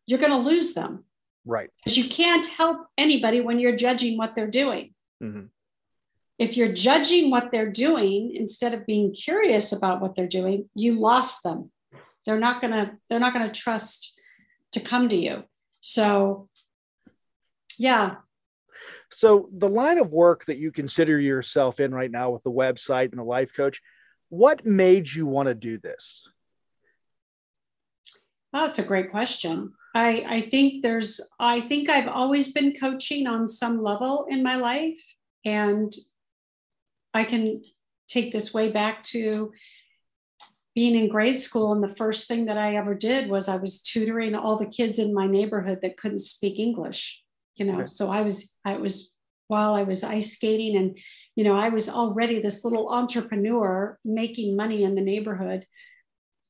you're 0.06 0.18
going 0.18 0.32
to 0.32 0.38
lose 0.38 0.74
them. 0.74 1.04
Right. 1.44 1.70
Because 1.78 1.96
you 1.96 2.08
can't 2.08 2.46
help 2.46 2.86
anybody 2.98 3.40
when 3.40 3.58
you're 3.58 3.76
judging 3.76 4.16
what 4.16 4.34
they're 4.34 4.46
doing. 4.50 4.94
Mm-hmm. 5.22 5.44
if 6.36 6.56
you're 6.56 6.72
judging 6.72 7.30
what 7.30 7.52
they're 7.52 7.70
doing 7.70 8.34
instead 8.34 8.74
of 8.74 8.84
being 8.86 9.14
curious 9.14 9.70
about 9.70 10.00
what 10.00 10.16
they're 10.16 10.26
doing 10.26 10.68
you 10.74 10.94
lost 10.94 11.44
them. 11.44 11.70
They're 12.26 12.40
not 12.40 12.60
going 12.60 12.72
to 12.72 12.98
they're 13.08 13.20
not 13.20 13.32
going 13.32 13.48
to 13.48 13.60
trust 13.60 14.18
to 14.72 14.80
come 14.80 15.08
to 15.10 15.14
you. 15.14 15.44
So 15.80 16.48
yeah. 17.82 18.14
So 19.10 19.48
the 19.52 19.68
line 19.68 19.98
of 19.98 20.12
work 20.12 20.44
that 20.46 20.58
you 20.58 20.70
consider 20.70 21.18
yourself 21.18 21.80
in 21.80 21.92
right 21.92 22.10
now 22.10 22.30
with 22.30 22.44
the 22.44 22.50
website 22.52 23.10
and 23.10 23.18
the 23.18 23.24
life 23.24 23.52
coach, 23.54 23.82
what 24.28 24.64
made 24.64 25.12
you 25.12 25.26
want 25.26 25.48
to 25.48 25.54
do 25.54 25.78
this? 25.78 26.28
Oh, 28.54 28.64
that's 28.64 28.78
a 28.78 28.84
great 28.84 29.10
question. 29.10 29.72
I, 29.94 30.24
I 30.28 30.40
think 30.42 30.82
there's, 30.82 31.20
I 31.40 31.60
think 31.60 31.90
I've 31.90 32.08
always 32.08 32.52
been 32.52 32.72
coaching 32.72 33.26
on 33.26 33.48
some 33.48 33.82
level 33.82 34.26
in 34.30 34.44
my 34.44 34.56
life. 34.56 35.00
And 35.44 35.92
I 37.12 37.24
can 37.24 37.62
take 38.06 38.32
this 38.32 38.54
way 38.54 38.70
back 38.70 39.02
to 39.04 39.52
being 40.74 40.94
in 40.94 41.08
grade 41.08 41.38
school. 41.38 41.72
And 41.72 41.82
the 41.82 41.88
first 41.88 42.28
thing 42.28 42.46
that 42.46 42.56
I 42.56 42.76
ever 42.76 42.94
did 42.94 43.28
was 43.28 43.48
I 43.48 43.56
was 43.56 43.82
tutoring 43.82 44.36
all 44.36 44.56
the 44.56 44.66
kids 44.66 45.00
in 45.00 45.12
my 45.12 45.26
neighborhood 45.26 45.80
that 45.82 45.96
couldn't 45.96 46.20
speak 46.20 46.60
English 46.60 47.21
you 47.56 47.64
know 47.64 47.80
okay. 47.80 47.86
so 47.86 48.10
i 48.10 48.22
was 48.22 48.56
i 48.64 48.76
was 48.76 49.14
while 49.48 49.74
i 49.74 49.82
was 49.82 50.02
ice 50.02 50.32
skating 50.32 50.76
and 50.76 50.98
you 51.36 51.44
know 51.44 51.56
i 51.56 51.68
was 51.68 51.88
already 51.88 52.40
this 52.40 52.64
little 52.64 52.88
entrepreneur 52.88 53.98
making 54.04 54.56
money 54.56 54.82
in 54.84 54.94
the 54.94 55.00
neighborhood 55.00 55.66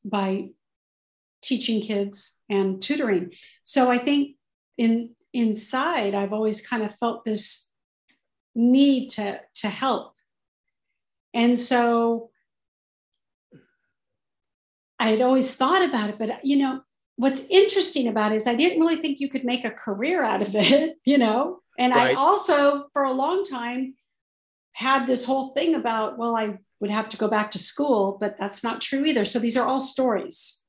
by 0.05 0.49
teaching 1.43 1.81
kids 1.81 2.41
and 2.49 2.81
tutoring 2.81 3.33
so 3.65 3.91
i 3.91 3.99
think 3.99 4.37
in 4.79 5.11
inside 5.33 6.15
i've 6.15 6.33
always 6.33 6.67
kind 6.67 6.83
of 6.83 6.95
felt 6.95 7.25
this 7.25 7.73
need 8.55 9.09
to 9.09 9.41
to 9.55 9.69
help 9.69 10.15
and 11.35 11.59
so 11.59 12.31
i 14.99 15.09
had 15.09 15.23
always 15.23 15.55
thought 15.55 15.83
about 15.83 16.11
it 16.11 16.19
but 16.19 16.45
you 16.45 16.57
know 16.57 16.83
what's 17.23 17.47
interesting 17.51 18.09
about 18.09 18.33
it 18.33 18.37
is 18.37 18.49
I 18.49 18.57
didn't 18.57 18.81
really 18.81 18.97
think 18.97 19.21
you 19.21 19.29
could 19.29 19.45
make 19.45 19.65
a 19.65 19.71
career 19.71 20.25
out 20.25 20.43
of 20.43 20.57
it, 20.57 20.97
you 21.05 21.19
know. 21.19 21.61
And 21.79 21.95
right. 21.95 22.17
I 22.17 22.21
also, 22.21 22.87
for 22.93 23.05
a 23.05 23.13
long 23.13 23.45
time, 23.45 23.95
had 24.73 25.07
this 25.07 25.25
whole 25.25 25.53
thing 25.53 25.77
about, 25.77 26.19
well, 26.19 26.35
I 26.35 26.59
would 26.81 26.91
have 26.91 27.09
to 27.11 27.17
go 27.17 27.29
back 27.29 27.53
to 27.53 27.61
school, 27.61 28.19
but 28.21 28.37
that's 28.41 28.65
not 28.65 28.81
true 28.81 29.05
either. 29.05 29.25
So 29.25 29.39
these 29.39 29.57
are 29.57 29.65
all 29.65 29.79
stories. 29.79 30.65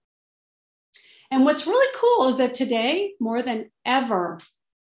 And 1.32 1.44
what's 1.44 1.66
really 1.66 1.92
cool 2.00 2.28
is 2.28 2.38
that 2.38 2.54
today, 2.54 3.14
more 3.20 3.42
than 3.42 3.72
ever, 3.84 4.40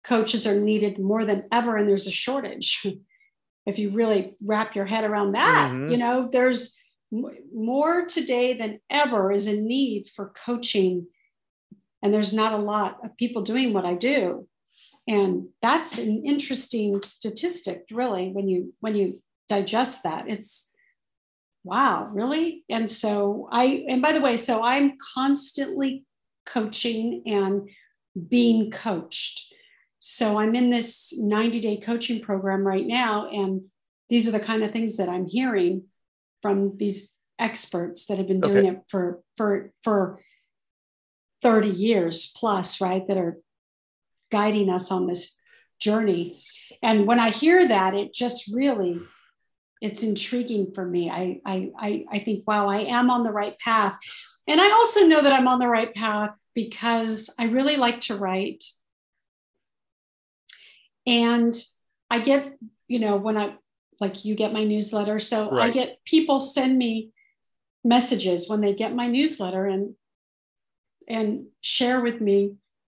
coaches 0.05 0.47
are 0.47 0.61
needed 0.61 0.99
more 0.99 1.25
than 1.25 1.45
ever, 1.51 1.79
and 1.79 1.89
there's 1.89 2.07
a 2.07 2.13
shortage. 2.13 2.87
if 3.67 3.79
you 3.79 3.91
really 3.93 4.37
wrap 4.45 4.77
your 4.77 4.85
head 4.85 5.05
around 5.05 5.33
that, 5.33 5.71
mm-hmm. 5.71 5.91
you 5.91 5.97
know, 5.97 6.29
there's 6.31 6.77
more 7.11 8.05
today 8.05 8.53
than 8.53 8.79
ever 8.91 9.33
is 9.33 9.47
a 9.47 9.57
need 9.57 10.11
for 10.15 10.35
coaching 10.45 11.07
and 12.07 12.15
there's 12.15 12.33
not 12.33 12.53
a 12.53 12.57
lot 12.57 12.99
of 13.03 13.17
people 13.17 13.43
doing 13.43 13.73
what 13.73 13.85
I 13.85 13.95
do. 13.95 14.47
And 15.09 15.49
that's 15.61 15.99
an 15.99 16.25
interesting 16.25 17.03
statistic, 17.03 17.83
really, 17.91 18.31
when 18.31 18.49
you 18.49 18.75
when 18.79 18.95
you 18.95 19.21
digest 19.49 20.05
that. 20.05 20.29
It's 20.29 20.73
wow, 21.65 22.09
really? 22.13 22.63
And 22.71 22.89
so 22.89 23.49
I 23.51 23.85
and 23.89 24.01
by 24.01 24.13
the 24.13 24.21
way, 24.21 24.37
so 24.37 24.63
I'm 24.63 24.93
constantly 25.15 26.05
coaching 26.47 27.25
and 27.27 27.69
being 28.29 28.71
coached. 28.71 29.53
So 29.99 30.39
I'm 30.39 30.55
in 30.55 30.71
this 30.71 31.13
90 31.19 31.59
day 31.59 31.77
coaching 31.79 32.21
program 32.21 32.65
right 32.65 32.87
now. 32.87 33.29
And 33.29 33.63
these 34.09 34.29
are 34.29 34.33
the 34.33 34.39
kind 34.39 34.63
of 34.63 34.71
things 34.71 34.99
that 34.99 35.09
I'm 35.09 35.27
hearing 35.27 35.87
from 36.41 36.77
these 36.77 37.15
experts 37.41 38.07
that 38.07 38.19
have 38.19 38.29
been 38.29 38.41
doing 38.41 38.67
okay. 38.67 38.77
it 38.77 38.83
for, 38.89 39.23
for, 39.37 39.73
for 39.83 40.21
30 41.43 41.69
years 41.69 42.33
plus, 42.37 42.81
right, 42.81 43.07
that 43.09 43.17
are 43.17 43.39
guiding 44.31 44.71
us 44.71 44.91
on 44.91 45.07
this 45.07 45.41
journey. 45.79 46.41
And 46.83 47.07
when 47.07 47.21
I 47.21 47.31
hear 47.31 47.69
that, 47.69 47.95
it 47.95 48.13
just 48.13 48.53
really 48.53 49.01
it's 49.81 50.03
intriguing 50.03 50.73
for 50.73 50.85
me. 50.85 51.11
I, 51.11 51.41
I, 51.45 51.71
I, 51.79 52.05
I 52.11 52.19
think, 52.21 52.47
wow, 52.47 52.69
I 52.69 52.81
am 52.81 53.11
on 53.11 53.25
the 53.25 53.31
right 53.31 53.59
path. 53.59 53.97
And 54.47 54.61
I 54.61 54.71
also 54.71 55.07
know 55.07 55.21
that 55.21 55.33
I'm 55.33 55.49
on 55.49 55.59
the 55.59 55.69
right 55.69 55.93
path 55.95 56.35
because 56.55 57.35
I 57.39 57.45
really 57.45 57.77
like 57.77 58.01
to 58.03 58.17
write. 58.17 58.65
And 61.07 61.55
I 62.11 62.21
get, 62.21 62.57
you 62.89 62.99
know, 62.99 63.17
when 63.17 63.37
I, 63.37 63.57
like 64.01 64.25
you 64.25 64.35
get 64.35 64.53
my 64.53 64.65
newsletter. 64.65 65.19
So 65.19 65.51
right. 65.51 65.71
I 65.71 65.71
get 65.71 65.99
people 66.05 66.41
send 66.41 66.77
me 66.77 67.11
messages 67.85 68.49
when 68.49 68.61
they 68.61 68.75
get 68.75 68.95
my 68.95 69.07
newsletter 69.07 69.67
and, 69.67 69.95
and 71.09 71.47
share 71.61 72.01
with 72.01 72.21
me, 72.21 72.55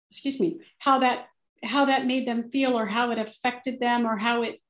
excuse 0.10 0.39
me, 0.39 0.60
how 0.80 0.99
that, 0.99 1.28
how 1.64 1.86
that 1.86 2.07
made 2.07 2.28
them 2.28 2.49
feel 2.49 2.78
or 2.78 2.86
how 2.86 3.12
it 3.12 3.18
affected 3.18 3.80
them 3.80 4.05
or 4.05 4.18
how 4.18 4.43
it, 4.43 4.62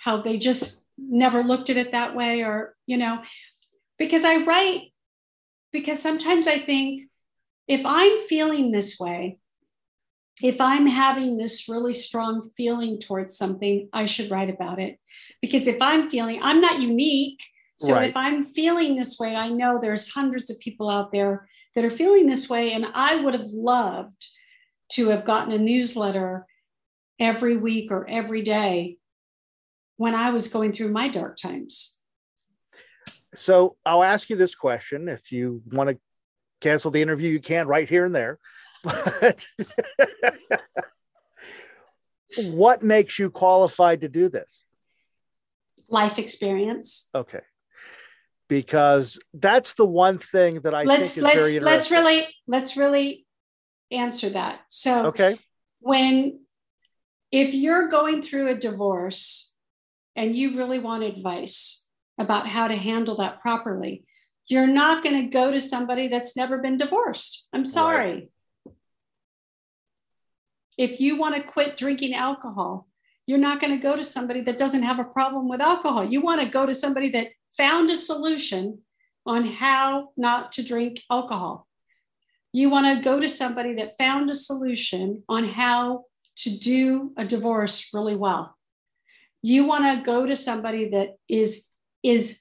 how 0.00 0.22
they 0.22 0.38
just 0.38 0.86
never 0.96 1.42
looked 1.42 1.70
at 1.70 1.76
it 1.76 1.92
that 1.92 2.14
way 2.14 2.42
or, 2.42 2.74
you 2.86 2.96
know, 2.96 3.22
because 3.98 4.24
I 4.24 4.44
write 4.44 4.92
because 5.72 6.00
sometimes 6.00 6.46
I 6.46 6.58
think 6.58 7.02
if 7.66 7.82
I'm 7.84 8.16
feeling 8.16 8.70
this 8.70 8.98
way, 8.98 9.38
if 10.42 10.60
I'm 10.60 10.86
having 10.86 11.36
this 11.36 11.68
really 11.68 11.92
strong 11.92 12.48
feeling 12.56 13.00
towards 13.00 13.36
something, 13.36 13.88
I 13.92 14.06
should 14.06 14.30
write 14.30 14.50
about 14.50 14.78
it. 14.78 14.98
Because 15.42 15.66
if 15.66 15.82
I'm 15.82 16.08
feeling, 16.08 16.40
I'm 16.42 16.60
not 16.60 16.80
unique. 16.80 17.42
So 17.76 17.94
right. 17.94 18.08
if 18.08 18.16
I'm 18.16 18.42
feeling 18.42 18.96
this 18.96 19.18
way, 19.18 19.34
I 19.34 19.50
know 19.50 19.78
there's 19.78 20.10
hundreds 20.10 20.48
of 20.48 20.60
people 20.60 20.88
out 20.88 21.12
there 21.12 21.48
that 21.78 21.84
are 21.84 21.90
feeling 21.90 22.26
this 22.26 22.50
way. 22.50 22.72
And 22.72 22.86
I 22.92 23.14
would 23.14 23.34
have 23.34 23.50
loved 23.52 24.26
to 24.94 25.10
have 25.10 25.24
gotten 25.24 25.52
a 25.52 25.58
newsletter 25.58 26.44
every 27.20 27.56
week 27.56 27.92
or 27.92 28.04
every 28.08 28.42
day 28.42 28.98
when 29.96 30.12
I 30.12 30.30
was 30.30 30.48
going 30.48 30.72
through 30.72 30.90
my 30.90 31.06
dark 31.06 31.36
times. 31.36 31.96
So 33.36 33.76
I'll 33.86 34.02
ask 34.02 34.28
you 34.28 34.34
this 34.34 34.56
question. 34.56 35.08
If 35.08 35.30
you 35.30 35.62
want 35.70 35.90
to 35.90 36.00
cancel 36.60 36.90
the 36.90 37.00
interview, 37.00 37.30
you 37.30 37.38
can 37.38 37.68
right 37.68 37.88
here 37.88 38.04
and 38.04 38.14
there. 38.14 38.40
But 39.20 39.46
what 42.38 42.82
makes 42.82 43.20
you 43.20 43.30
qualified 43.30 44.00
to 44.00 44.08
do 44.08 44.28
this? 44.28 44.64
Life 45.88 46.18
experience. 46.18 47.08
Okay. 47.14 47.42
Because 48.48 49.20
that's 49.34 49.74
the 49.74 49.84
one 49.84 50.18
thing 50.18 50.60
that 50.62 50.74
I 50.74 50.84
let's, 50.84 51.14
think 51.14 51.36
is 51.36 51.62
let's. 51.62 51.62
Let's 51.62 51.90
really 51.90 52.26
let's 52.46 52.76
really 52.76 53.26
answer 53.90 54.30
that. 54.30 54.60
So 54.70 55.06
okay. 55.06 55.38
When 55.80 56.40
if 57.30 57.52
you're 57.52 57.88
going 57.88 58.22
through 58.22 58.48
a 58.48 58.54
divorce 58.54 59.54
and 60.16 60.34
you 60.34 60.56
really 60.56 60.78
want 60.78 61.04
advice, 61.04 61.88
about 62.18 62.48
how 62.48 62.68
to 62.68 62.76
handle 62.76 63.16
that 63.16 63.40
properly. 63.40 64.04
You're 64.46 64.66
not 64.66 65.02
going 65.02 65.22
to 65.22 65.30
go 65.30 65.50
to 65.50 65.60
somebody 65.60 66.08
that's 66.08 66.36
never 66.36 66.58
been 66.58 66.76
divorced. 66.76 67.48
I'm 67.52 67.64
sorry. 67.64 68.30
Right. 68.66 68.74
If 70.76 71.00
you 71.00 71.16
want 71.16 71.36
to 71.36 71.42
quit 71.42 71.76
drinking 71.76 72.14
alcohol, 72.14 72.86
you're 73.26 73.38
not 73.38 73.60
going 73.60 73.76
to 73.76 73.82
go 73.82 73.94
to 73.94 74.04
somebody 74.04 74.40
that 74.42 74.58
doesn't 74.58 74.82
have 74.82 74.98
a 74.98 75.04
problem 75.04 75.48
with 75.48 75.60
alcohol. 75.60 76.04
You 76.04 76.22
want 76.22 76.40
to 76.40 76.48
go 76.48 76.66
to 76.66 76.74
somebody 76.74 77.10
that 77.10 77.28
found 77.56 77.90
a 77.90 77.96
solution 77.96 78.80
on 79.26 79.44
how 79.44 80.10
not 80.16 80.52
to 80.52 80.62
drink 80.62 81.02
alcohol. 81.10 81.66
You 82.52 82.70
want 82.70 82.86
to 82.86 83.02
go 83.02 83.20
to 83.20 83.28
somebody 83.28 83.74
that 83.74 83.98
found 83.98 84.30
a 84.30 84.34
solution 84.34 85.22
on 85.28 85.44
how 85.44 86.04
to 86.36 86.50
do 86.56 87.12
a 87.16 87.24
divorce 87.24 87.90
really 87.92 88.16
well. 88.16 88.56
You 89.42 89.64
want 89.64 89.84
to 89.84 90.04
go 90.04 90.26
to 90.26 90.36
somebody 90.36 90.90
that 90.90 91.16
is 91.28 91.68
is 92.02 92.40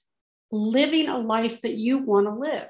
living 0.52 1.08
a 1.10 1.18
life 1.18 1.62
that 1.62 1.74
you 1.74 1.98
want 1.98 2.28
to 2.28 2.34
live. 2.34 2.70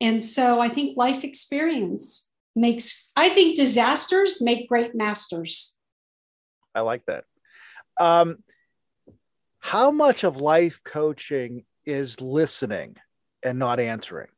And 0.00 0.22
so 0.22 0.60
I 0.60 0.68
think 0.68 0.96
life 0.96 1.24
experience 1.24 2.30
makes, 2.54 3.10
I 3.16 3.28
think 3.30 3.56
disasters 3.56 4.42
make 4.42 4.68
great 4.68 4.94
masters. 4.94 5.74
I 6.74 6.80
like 6.80 7.04
that. 7.06 7.24
Um, 7.98 8.36
how 9.66 9.90
much 9.90 10.22
of 10.22 10.36
life 10.36 10.78
coaching 10.84 11.64
is 11.84 12.20
listening 12.20 12.94
and 13.42 13.58
not 13.58 13.80
answering? 13.80 14.28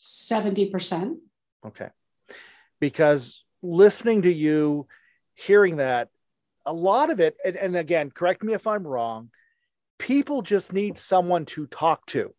70%. 0.00 1.14
Okay. 1.64 1.90
Because 2.80 3.44
listening 3.62 4.22
to 4.22 4.32
you, 4.32 4.88
hearing 5.36 5.76
that, 5.76 6.08
a 6.66 6.72
lot 6.72 7.08
of 7.08 7.20
it, 7.20 7.36
and, 7.44 7.54
and 7.54 7.76
again, 7.76 8.10
correct 8.10 8.42
me 8.42 8.52
if 8.52 8.66
I'm 8.66 8.84
wrong, 8.84 9.30
people 9.96 10.42
just 10.42 10.72
need 10.72 10.98
someone 10.98 11.44
to 11.46 11.68
talk 11.68 12.04
to 12.06 12.34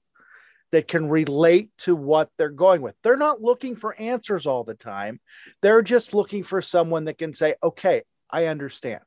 that 0.74 0.90
can 0.90 1.08
relate 1.08 1.70
to 1.78 1.96
what 1.96 2.30
they're 2.38 2.50
going 2.50 2.82
with. 2.82 2.96
They're 3.02 3.16
not 3.16 3.42
looking 3.42 3.78
for 3.78 3.98
answers 3.98 4.46
all 4.46 4.66
the 4.66 4.76
time. 4.76 5.22
They're 5.62 5.84
just 5.84 6.14
looking 6.14 6.44
for 6.44 6.62
someone 6.62 7.06
that 7.06 7.18
can 7.18 7.32
say, 7.32 7.56
okay, 7.64 8.04
I 8.30 8.46
understand. 8.46 9.02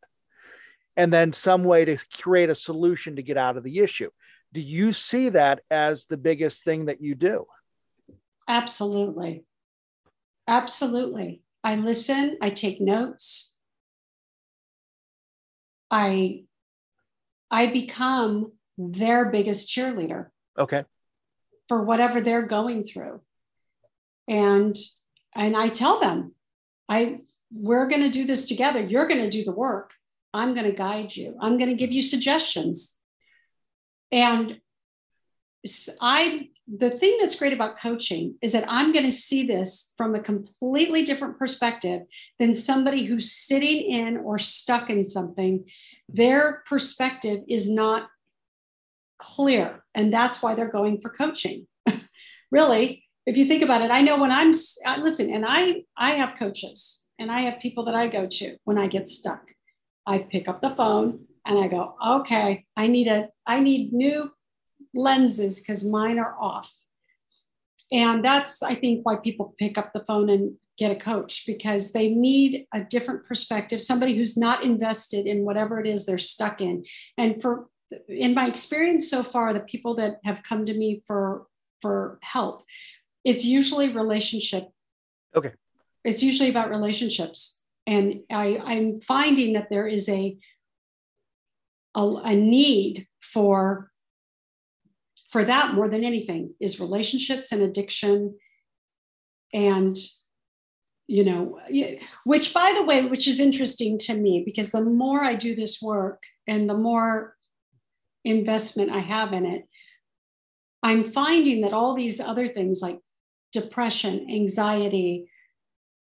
And 0.97 1.13
then 1.13 1.33
some 1.33 1.65
way 1.65 1.85
to 1.85 1.99
create 2.21 2.51
a 2.51 2.55
solution 2.55 3.17
to 3.17 3.23
get 3.23 3.37
out 3.37 3.57
of 3.57 3.65
the 3.65 3.79
issue. 3.79 4.11
Do 4.53 4.61
you 4.61 4.93
see 4.93 5.31
that 5.31 5.63
as 5.71 6.05
the 6.05 6.19
biggest 6.19 6.65
thing 6.65 6.87
that 6.87 7.01
you 7.01 7.15
do? 7.15 7.47
Absolutely. 8.47 9.45
Absolutely. 10.47 11.43
I 11.65 11.77
listen, 11.77 12.37
I 12.43 12.51
take 12.51 12.81
notes, 12.81 13.53
I 15.91 16.45
I 17.51 17.67
become 17.67 18.53
their 18.79 19.31
biggest 19.31 19.69
cheerleader. 19.69 20.29
Okay. 20.59 20.85
For 21.69 21.85
whatever 21.85 22.21
they're 22.21 22.47
going 22.47 22.85
through. 22.85 23.21
And 24.27 24.75
and 25.35 25.57
I 25.57 25.69
tell 25.69 26.01
them, 26.01 26.35
I 26.89 27.21
we're 27.55 27.89
going 27.89 28.03
to 28.03 28.09
do 28.09 28.25
this 28.25 28.47
together. 28.47 28.81
You're 28.81 29.07
going 29.07 29.23
to 29.23 29.31
do 29.31 29.45
the 29.45 29.53
work. 29.53 29.93
I'm 30.35 30.55
going 30.55 30.67
to 30.67 30.73
guide 30.73 31.15
you. 31.15 31.37
I'm 31.41 31.59
going 31.59 31.71
to 31.71 31.77
give 31.77 31.93
you 31.93 32.03
suggestions. 32.03 32.99
And 34.11 34.61
I 36.01 36.49
the 36.67 36.91
thing 36.91 37.19
that's 37.21 37.37
great 37.37 37.53
about 37.53 37.79
coaching 37.79 38.37
is 38.41 38.53
that 38.53 38.65
I'm 38.69 38.93
going 38.93 39.05
to 39.05 39.13
see 39.13 39.47
this 39.47 39.93
from 39.97 40.15
a 40.15 40.21
completely 40.21 41.03
different 41.03 41.39
perspective 41.39 42.03
than 42.39 42.55
somebody 42.55 43.05
who's 43.05 43.33
sitting 43.33 43.83
in 43.83 44.17
or 44.17 44.39
stuck 44.39 44.89
in 44.89 45.05
something. 45.05 45.65
Their 46.09 46.63
perspective 46.67 47.41
is 47.49 47.71
not 47.71 48.09
clear. 49.19 49.85
And 49.95 50.13
that's 50.13 50.43
why 50.43 50.55
they're 50.55 50.71
going 50.71 51.01
for 51.01 51.11
coaching. 51.11 51.67
really, 52.51 53.05
if 53.27 53.37
you 53.37 53.45
think 53.45 53.63
about 53.63 53.83
it, 53.83 53.91
I 53.91 54.01
know 54.01 54.19
when 54.19 54.33
I'm 54.33 54.53
listen, 55.01 55.33
and 55.33 55.45
I 55.47 55.83
I 55.97 56.13
have 56.13 56.39
coaches 56.39 57.02
and 57.23 57.31
I 57.31 57.43
have 57.43 57.61
people 57.61 57.85
that 57.85 57.95
I 57.95 58.09
go 58.09 58.27
to 58.27 58.57
when 58.65 58.79
I 58.79 58.89
get 58.89 59.09
stuck. 59.09 59.53
I 60.07 60.19
pick 60.19 60.49
up 60.49 60.61
the 60.61 60.71
phone 60.71 61.21
and 61.47 61.57
I 61.59 61.69
go, 61.69 61.95
okay, 62.05 62.67
I 62.77 62.89
need 62.89 63.07
a 63.07 63.29
I 63.47 63.61
need 63.61 63.93
new 63.93 64.33
lenses 64.93 65.61
because 65.61 65.89
mine 65.89 66.19
are 66.19 66.37
off. 66.41 66.71
And 67.93 68.25
that's, 68.25 68.63
I 68.63 68.75
think, 68.75 69.07
why 69.07 69.17
people 69.17 69.55
pick 69.59 69.79
up 69.79 69.93
the 69.93 70.05
phone 70.05 70.29
and 70.31 70.57
get 70.79 70.91
a 70.91 70.97
coach 70.97 71.45
because 71.47 71.93
they 71.93 72.09
need 72.09 72.67
a 72.75 72.81
different 72.81 73.27
perspective, 73.27 73.81
somebody 73.81 74.17
who's 74.17 74.37
not 74.37 74.65
invested 74.65 75.27
in 75.27 75.45
whatever 75.45 75.79
it 75.79 75.87
is 75.87 76.05
they're 76.05 76.19
stuck 76.19 76.61
in. 76.61 76.85
And 77.17 77.41
for 77.41 77.69
in 78.09 78.35
my 78.35 78.49
experience 78.49 79.09
so 79.09 79.23
far, 79.23 79.53
the 79.53 79.61
people 79.61 79.95
that 79.97 80.17
have 80.25 80.43
come 80.43 80.67
to 80.67 80.75
me 80.75 81.03
for 81.07 81.47
for 81.81 82.19
help, 82.23 82.65
it's 83.25 83.45
usually 83.45 83.91
relationship. 83.91 84.69
Okay. 85.37 85.53
It's 86.05 86.23
usually 86.23 86.51
about 86.51 86.71
relationships. 86.71 87.63
And 87.87 88.21
I, 88.31 88.61
I'm 88.65 89.01
finding 89.01 89.55
that 89.55 89.69
there 89.71 89.87
is 89.87 90.09
a, 90.09 90.37
a, 91.95 92.07
a 92.25 92.35
need 92.35 93.07
for 93.21 93.93
for 95.33 95.45
that 95.45 95.73
more 95.73 95.89
than 95.89 96.05
anything 96.05 96.53
is 96.61 96.79
relationships 96.79 97.53
and 97.53 97.63
addiction 97.63 98.37
and 99.55 99.97
you 101.07 101.25
know 101.25 101.59
which 102.25 102.53
by 102.53 102.75
the 102.77 102.85
way 102.85 103.07
which 103.07 103.27
is 103.27 103.41
interesting 103.41 103.99
to 103.99 104.15
me 104.15 104.43
because 104.45 104.71
the 104.71 104.85
more 104.85 105.23
i 105.23 105.35
do 105.35 105.55
this 105.55 105.81
work 105.81 106.23
and 106.47 106.69
the 106.69 106.77
more 106.77 107.35
investment 108.25 108.91
i 108.91 108.99
have 108.99 109.33
in 109.33 109.47
it 109.47 109.67
i'm 110.83 111.03
finding 111.03 111.63
that 111.63 111.73
all 111.73 111.95
these 111.95 112.21
other 112.21 112.47
things 112.47 112.81
like 112.83 113.01
depression 113.53 114.27
anxiety 114.31 115.27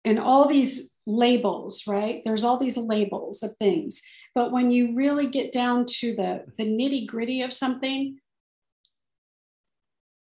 and 0.05 0.19
all 0.19 0.47
these 0.47 0.95
labels 1.07 1.85
right 1.87 2.23
there's 2.25 2.45
all 2.45 2.59
these 2.59 2.77
labels 2.77 3.43
of 3.43 3.57
things 3.57 4.03
but 4.35 4.53
when 4.53 4.71
you 4.71 4.95
really 4.95 5.27
get 5.27 5.53
down 5.53 5.85
to 5.85 6.15
the 6.15 6.45
the 6.57 6.65
nitty 6.65 7.07
gritty 7.07 7.43
of 7.43 7.53
something 7.53 8.19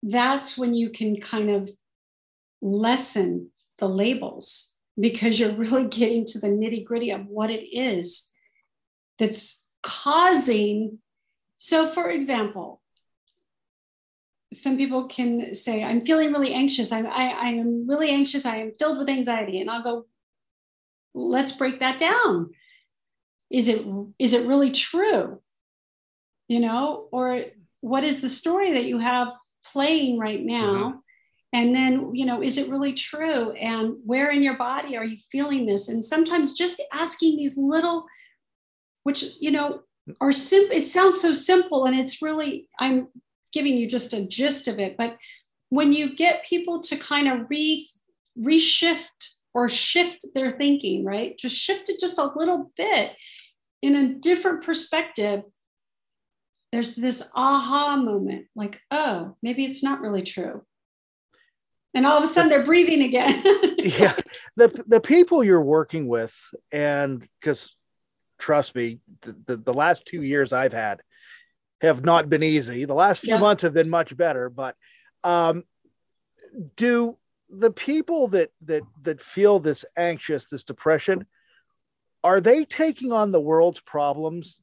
that's 0.03 0.57
when 0.57 0.73
you 0.73 0.89
can 0.89 1.19
kind 1.19 1.49
of 1.49 1.69
lessen 2.61 3.51
the 3.79 3.87
labels 3.87 4.73
because 4.99 5.39
you're 5.39 5.55
really 5.55 5.85
getting 5.85 6.25
to 6.25 6.39
the 6.39 6.47
nitty 6.47 6.83
gritty 6.83 7.11
of 7.11 7.25
what 7.25 7.49
it 7.49 7.65
is. 7.75 8.31
that's 9.17 9.65
causing 9.81 10.99
so 11.57 11.85
for 11.85 12.09
example 12.09 12.81
some 14.53 14.77
people 14.77 15.07
can 15.07 15.53
say 15.53 15.83
i'm 15.83 16.01
feeling 16.01 16.31
really 16.31 16.53
anxious. 16.53 16.91
I'm, 16.91 17.05
I, 17.07 17.29
I 17.29 17.49
am 17.49 17.87
really 17.87 18.09
anxious. 18.09 18.45
I 18.45 18.57
am 18.57 18.73
filled 18.77 18.97
with 18.97 19.09
anxiety. 19.09 19.61
And 19.61 19.69
i'll 19.69 19.83
go 19.83 20.05
let's 21.13 21.51
break 21.51 21.79
that 21.79 21.99
down. 21.99 22.51
Is 23.51 23.67
it 23.67 23.85
is 24.17 24.33
it 24.33 24.47
really 24.47 24.71
true? 24.71 25.39
You 26.47 26.59
know 26.59 27.07
or 27.11 27.41
what 27.81 28.03
is 28.03 28.21
the 28.21 28.29
story 28.29 28.73
that 28.73 28.85
you 28.85 28.99
have 28.99 29.29
playing 29.65 30.19
right 30.19 30.43
now? 30.43 30.73
Mm-hmm. 30.73 30.97
and 31.53 31.75
then 31.75 32.13
you 32.13 32.25
know 32.25 32.41
is 32.41 32.57
it 32.57 32.69
really 32.69 32.93
true? 32.93 33.51
And 33.51 33.95
where 34.05 34.31
in 34.31 34.43
your 34.43 34.57
body 34.57 34.97
are 34.97 35.05
you 35.05 35.17
feeling 35.31 35.65
this? 35.65 35.89
And 35.89 36.03
sometimes 36.03 36.53
just 36.53 36.81
asking 36.91 37.37
these 37.37 37.57
little 37.57 38.05
which 39.03 39.35
you 39.39 39.51
know 39.51 39.81
are 40.19 40.33
simple 40.33 40.75
it 40.75 40.85
sounds 40.85 41.21
so 41.21 41.33
simple 41.33 41.85
and 41.85 41.97
it's 41.97 42.21
really 42.21 42.67
i'm 42.79 43.07
giving 43.53 43.77
you 43.77 43.87
just 43.87 44.13
a 44.13 44.25
gist 44.25 44.67
of 44.67 44.79
it 44.79 44.97
but 44.97 45.17
when 45.69 45.91
you 45.91 46.15
get 46.15 46.45
people 46.45 46.81
to 46.81 46.95
kind 46.95 47.27
of 47.27 47.49
re 47.49 47.87
reshift 48.39 49.37
or 49.55 49.67
shift 49.69 50.25
their 50.35 50.51
thinking 50.51 51.03
right? 51.03 51.37
Just 51.37 51.55
shift 51.55 51.89
it 51.89 51.99
just 51.99 52.19
a 52.19 52.31
little 52.35 52.71
bit 52.77 53.13
in 53.81 53.95
a 53.95 54.13
different 54.13 54.63
perspective 54.63 55.43
there's 56.71 56.95
this 56.95 57.29
aha 57.35 57.95
moment 57.95 58.47
like 58.55 58.79
oh 58.91 59.35
maybe 59.41 59.65
it's 59.65 59.83
not 59.83 60.01
really 60.01 60.23
true. 60.23 60.63
And 61.95 62.07
all 62.07 62.17
of 62.17 62.23
a 62.23 62.27
sudden 62.27 62.49
they're 62.49 62.65
breathing 62.65 63.03
again. 63.03 63.43
Yeah. 63.83 64.15
The 64.55 64.83
the 64.87 65.01
people 65.01 65.43
you're 65.43 65.61
working 65.61 66.07
with 66.07 66.33
and 66.71 67.27
because 67.41 67.75
trust 68.39 68.75
me 68.75 68.99
the, 69.23 69.35
the, 69.45 69.57
the, 69.57 69.73
last 69.73 70.05
two 70.05 70.21
years 70.21 70.53
i've 70.53 70.71
had 70.71 71.01
have 71.83 72.03
not 72.03 72.29
been 72.29 72.43
easy. 72.43 72.85
The 72.85 72.93
last 72.93 73.21
few 73.21 73.33
yeah. 73.33 73.39
months 73.39 73.63
have 73.63 73.73
been 73.73 73.89
much 73.89 74.15
better 74.15 74.49
but 74.49 74.75
um 75.23 75.63
do 76.75 77.17
the 77.49 77.71
people 77.71 78.27
that 78.29 78.51
that 78.63 78.83
that 79.03 79.21
feel 79.21 79.59
this 79.59 79.85
anxious 79.95 80.45
this 80.45 80.63
depression 80.63 81.25
are 82.23 82.41
they 82.41 82.65
taking 82.65 83.11
on 83.11 83.31
the 83.31 83.41
world's 83.41 83.81
problems 83.81 84.59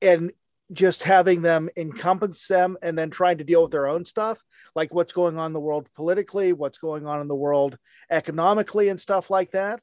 and 0.00 0.32
just 0.72 1.02
having 1.02 1.42
them 1.42 1.68
encompass 1.76 2.46
them 2.46 2.76
and 2.82 2.98
then 2.98 3.10
trying 3.10 3.38
to 3.38 3.44
deal 3.44 3.62
with 3.62 3.72
their 3.72 3.86
own 3.86 4.04
stuff? 4.04 4.38
Like 4.74 4.92
what's 4.94 5.12
going 5.12 5.38
on 5.38 5.46
in 5.46 5.52
the 5.52 5.60
world 5.60 5.88
politically 5.94 6.52
what's 6.52 6.78
going 6.78 7.06
on 7.06 7.20
in 7.20 7.28
the 7.28 7.34
world 7.34 7.76
economically 8.10 8.88
and 8.88 9.00
stuff 9.00 9.30
like 9.30 9.52
that? 9.52 9.80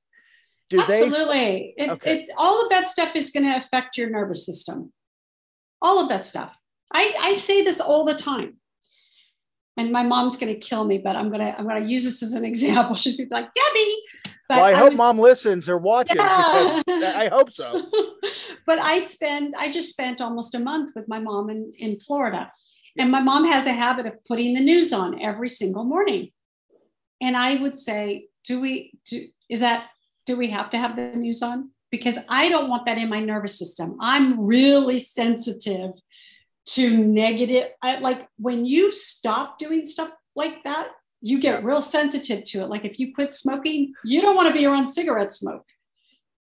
Do 0.69 0.81
absolutely. 0.81 1.75
They... 1.77 1.83
it, 1.83 1.89
okay. 1.91 2.21
it, 2.21 2.29
all 2.37 2.63
of 2.63 2.69
that 2.69 2.89
stuff 2.89 3.15
is 3.15 3.29
going 3.31 3.45
to 3.45 3.55
affect 3.55 3.97
your 3.97 4.09
nervous 4.09 4.45
system 4.45 4.91
all 5.81 5.99
of 5.99 6.09
that 6.09 6.25
stuff 6.25 6.57
I, 6.93 7.13
I 7.19 7.33
say 7.33 7.63
this 7.63 7.81
all 7.81 8.05
the 8.05 8.13
time 8.13 8.57
and 9.77 9.91
my 9.91 10.03
mom's 10.03 10.37
going 10.37 10.53
to 10.53 10.59
kill 10.59 10.85
me, 10.85 10.99
but 10.99 11.15
I'm 11.15 11.29
going 11.29 11.41
to 11.41 11.57
I'm 11.57 11.67
going 11.67 11.83
to 11.83 11.89
use 11.89 12.03
this 12.03 12.23
as 12.23 12.33
an 12.33 12.45
example. 12.45 12.95
She's 12.95 13.17
going 13.17 13.29
to 13.29 13.35
be 13.35 13.41
like, 13.41 13.53
Debbie. 13.53 13.97
But 14.47 14.57
well, 14.57 14.63
I, 14.63 14.71
I 14.71 14.73
hope 14.75 14.89
was, 14.89 14.97
mom 14.97 15.19
listens 15.19 15.67
or 15.67 15.77
watches. 15.77 16.15
Yeah. 16.17 16.81
I 16.87 17.29
hope 17.31 17.51
so. 17.51 17.89
but 18.65 18.79
I 18.79 18.99
spend 18.99 19.53
I 19.57 19.71
just 19.71 19.89
spent 19.89 20.21
almost 20.21 20.55
a 20.55 20.59
month 20.59 20.91
with 20.95 21.07
my 21.07 21.19
mom 21.19 21.49
in 21.49 21.71
in 21.77 21.99
Florida, 21.99 22.51
and 22.97 23.11
my 23.11 23.19
mom 23.19 23.45
has 23.45 23.65
a 23.65 23.73
habit 23.73 24.05
of 24.05 24.13
putting 24.25 24.53
the 24.53 24.61
news 24.61 24.93
on 24.93 25.21
every 25.21 25.49
single 25.49 25.83
morning. 25.83 26.31
And 27.21 27.35
I 27.35 27.55
would 27.55 27.77
say, 27.77 28.27
do 28.43 28.61
we 28.61 28.93
do 29.05 29.25
is 29.49 29.59
that 29.59 29.87
do 30.25 30.37
we 30.37 30.49
have 30.51 30.69
to 30.71 30.77
have 30.77 30.95
the 30.95 31.07
news 31.15 31.41
on? 31.41 31.71
Because 31.91 32.19
I 32.29 32.49
don't 32.49 32.69
want 32.69 32.85
that 32.85 32.97
in 32.97 33.09
my 33.09 33.19
nervous 33.19 33.57
system. 33.57 33.97
I'm 33.99 34.45
really 34.45 34.97
sensitive 34.97 35.91
to 36.67 36.97
negative 36.97 37.67
I, 37.83 37.99
like 37.99 38.27
when 38.37 38.65
you 38.65 38.91
stop 38.91 39.59
doing 39.59 39.85
stuff 39.85 40.09
like 40.35 40.63
that 40.63 40.89
you 41.21 41.39
get 41.39 41.63
real 41.63 41.81
sensitive 41.81 42.43
to 42.43 42.61
it. 42.61 42.69
Like 42.69 42.85
if 42.85 42.99
you 42.99 43.13
quit 43.13 43.31
smoking 43.31 43.93
you 44.03 44.19
don't 44.19 44.35
want 44.35 44.47
to 44.47 44.53
be 44.53 44.65
around 44.65 44.87
cigarette 44.87 45.31
smoke. 45.31 45.65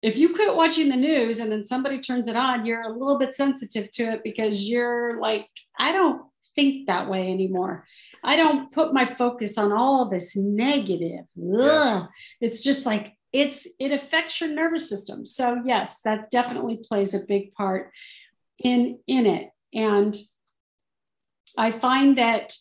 If 0.02 0.18
you 0.18 0.34
quit 0.34 0.56
watching 0.56 0.88
the 0.88 0.96
news 0.96 1.40
and 1.40 1.52
then 1.52 1.62
somebody 1.62 2.00
turns 2.00 2.30
it 2.30 2.38
on 2.38 2.66
you're 2.66 2.84
a 2.84 2.90
little 2.90 3.20
bit 3.20 3.34
sensitive 3.34 3.92
to 3.92 4.04
it 4.14 4.22
because 4.24 4.64
you're 4.64 5.20
like 5.20 5.48
i 5.78 5.92
don't 5.92 6.22
think 6.58 6.88
that 6.88 7.08
way 7.08 7.32
anymore. 7.32 7.86
I 8.24 8.36
don't 8.36 8.72
put 8.72 8.94
my 8.94 9.06
focus 9.06 9.58
on 9.58 9.72
all 9.72 10.10
this 10.10 10.36
negative. 10.36 11.26
Yeah. 11.36 12.08
it's 12.42 12.64
just 12.64 12.86
like 12.86 13.14
it's 13.34 13.68
it 13.80 13.92
affects 13.92 14.40
your 14.40 14.50
nervous 14.50 14.88
system 14.90 15.26
so 15.26 15.62
yes 15.66 16.02
that 16.02 16.30
definitely 16.32 16.80
plays 16.88 17.14
a 17.14 17.26
big 17.28 17.54
part 17.54 17.92
in 18.64 19.00
in 19.08 19.26
it 19.26 19.50
and 19.74 20.18
I 21.58 21.72
find 21.72 22.18
that, 22.18 22.54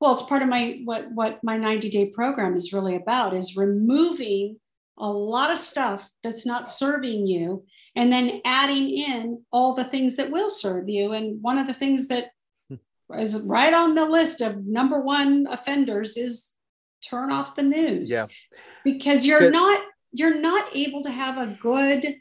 well, 0.00 0.14
it's 0.14 0.22
part 0.22 0.42
of 0.42 0.48
my 0.48 0.80
what 0.84 1.10
what 1.12 1.42
my 1.42 1.56
90 1.56 1.90
day 1.90 2.10
program 2.10 2.54
is 2.54 2.72
really 2.72 2.94
about 2.94 3.34
is 3.34 3.56
removing 3.56 4.58
a 4.96 5.10
lot 5.10 5.50
of 5.50 5.58
stuff 5.58 6.10
that's 6.24 6.44
not 6.44 6.68
serving 6.68 7.26
you 7.26 7.64
and 7.94 8.12
then 8.12 8.40
adding 8.44 8.90
in 8.90 9.44
all 9.52 9.74
the 9.74 9.84
things 9.84 10.16
that 10.16 10.30
will 10.30 10.50
serve 10.50 10.88
you. 10.88 11.12
And 11.12 11.40
one 11.42 11.58
of 11.58 11.66
the 11.66 11.74
things 11.74 12.08
that 12.08 12.30
hmm. 12.68 12.76
is 13.18 13.40
right 13.42 13.72
on 13.72 13.94
the 13.94 14.06
list 14.06 14.40
of 14.40 14.64
number 14.64 15.00
one 15.00 15.46
offenders 15.48 16.16
is 16.16 16.54
turn 17.00 17.32
off 17.32 17.56
the 17.56 17.62
news. 17.62 18.10
Yeah. 18.10 18.26
Because 18.84 19.26
you're 19.26 19.50
not 19.50 19.82
you're 20.12 20.38
not 20.38 20.74
able 20.74 21.02
to 21.02 21.10
have 21.10 21.38
a 21.38 21.56
good 21.60 22.16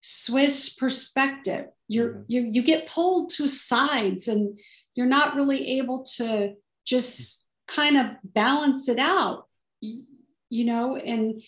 Swiss 0.00 0.74
perspective. 0.74 1.66
You're 1.88 2.10
mm-hmm. 2.10 2.22
you 2.28 2.40
you 2.52 2.62
get 2.62 2.86
pulled 2.86 3.30
to 3.30 3.48
sides 3.48 4.28
and 4.28 4.58
you're 4.94 5.06
not 5.06 5.34
really 5.36 5.78
able 5.78 6.04
to 6.16 6.54
just 6.84 7.46
kind 7.68 7.96
of 7.96 8.10
balance 8.24 8.88
it 8.88 8.98
out, 8.98 9.46
you 9.80 10.64
know, 10.64 10.96
and 10.96 11.42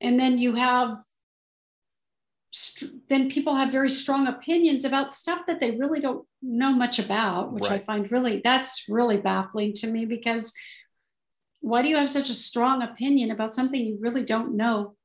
and 0.00 0.18
then 0.18 0.38
you 0.38 0.54
have 0.54 0.96
then 3.08 3.30
people 3.30 3.54
have 3.54 3.70
very 3.70 3.90
strong 3.90 4.26
opinions 4.26 4.84
about 4.84 5.12
stuff 5.12 5.42
that 5.46 5.60
they 5.60 5.72
really 5.72 6.00
don't 6.00 6.26
know 6.40 6.72
much 6.72 6.98
about, 6.98 7.52
which 7.52 7.68
right. 7.68 7.80
I 7.80 7.84
find 7.84 8.10
really 8.10 8.40
that's 8.42 8.86
really 8.88 9.18
baffling 9.18 9.74
to 9.74 9.86
me 9.86 10.06
because 10.06 10.52
why 11.60 11.82
do 11.82 11.88
you 11.88 11.96
have 11.96 12.10
such 12.10 12.30
a 12.30 12.34
strong 12.34 12.82
opinion 12.82 13.30
about 13.30 13.54
something 13.54 13.80
you 13.80 13.98
really 14.00 14.24
don't 14.24 14.56
know 14.56 14.96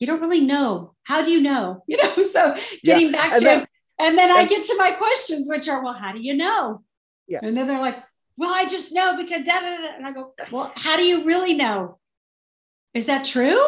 you 0.00 0.06
don't 0.06 0.20
really 0.20 0.40
know. 0.40 0.94
How 1.04 1.22
do 1.22 1.30
you 1.30 1.40
know? 1.40 1.84
You 1.90 1.98
know, 2.02 2.22
so 2.22 2.56
getting 2.84 3.06
yeah. 3.06 3.12
back 3.12 3.32
and 3.32 3.38
to 3.40 3.44
then, 3.44 3.66
and 3.98 4.18
then 4.18 4.30
I 4.30 4.46
get 4.46 4.64
to 4.64 4.76
my 4.78 4.92
questions, 4.92 5.48
which 5.48 5.68
are, 5.68 5.84
well, 5.84 5.92
how 5.92 6.12
do 6.12 6.20
you 6.20 6.34
know? 6.34 6.82
Yeah. 7.28 7.40
And 7.42 7.56
then 7.56 7.68
they're 7.68 7.80
like, 7.80 8.02
well, 8.36 8.52
I 8.52 8.64
just 8.64 8.92
know 8.92 9.16
because 9.16 9.44
da, 9.44 9.60
da, 9.60 9.76
da. 9.76 9.96
and 9.96 10.06
I 10.06 10.12
go, 10.12 10.32
well, 10.50 10.72
how 10.74 10.96
do 10.96 11.04
you 11.04 11.26
really 11.26 11.54
know? 11.54 11.98
Is 12.94 13.06
that 13.06 13.24
true? 13.24 13.62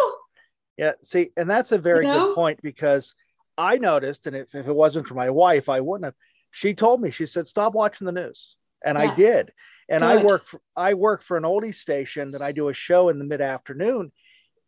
Yeah, 0.79 0.93
see, 1.03 1.31
and 1.37 1.49
that's 1.49 1.71
a 1.71 1.79
very 1.79 2.07
you 2.07 2.13
know? 2.13 2.29
good 2.29 2.35
point 2.35 2.61
because 2.63 3.13
I 3.59 3.77
noticed, 3.77 4.27
and 4.27 4.35
if, 4.35 4.55
if 4.55 4.67
it 4.67 4.75
wasn't 4.75 5.07
for 5.07 5.15
my 5.15 5.29
wife, 5.29 5.69
I 5.69 5.81
wouldn't 5.81 6.07
have. 6.07 6.15
She 6.51 6.75
told 6.75 7.03
me, 7.03 7.11
she 7.11 7.27
said, 7.27 7.47
stop 7.47 7.75
watching 7.75 8.07
the 8.07 8.13
news. 8.13 8.57
And 8.85 8.97
yeah. 8.97 9.05
I 9.05 9.15
did. 9.15 9.53
And 9.89 10.01
good. 10.01 10.07
I 10.07 10.23
work 10.23 10.45
for 10.45 10.61
I 10.77 10.95
work 10.95 11.23
for 11.23 11.37
an 11.37 11.43
oldie 11.43 11.75
station 11.75 12.33
that 12.33 12.43
I 12.43 12.53
do 12.53 12.69
a 12.69 12.75
show 12.75 13.09
in 13.09 13.19
the 13.19 13.25
mid 13.25 13.41
afternoon. 13.41 14.13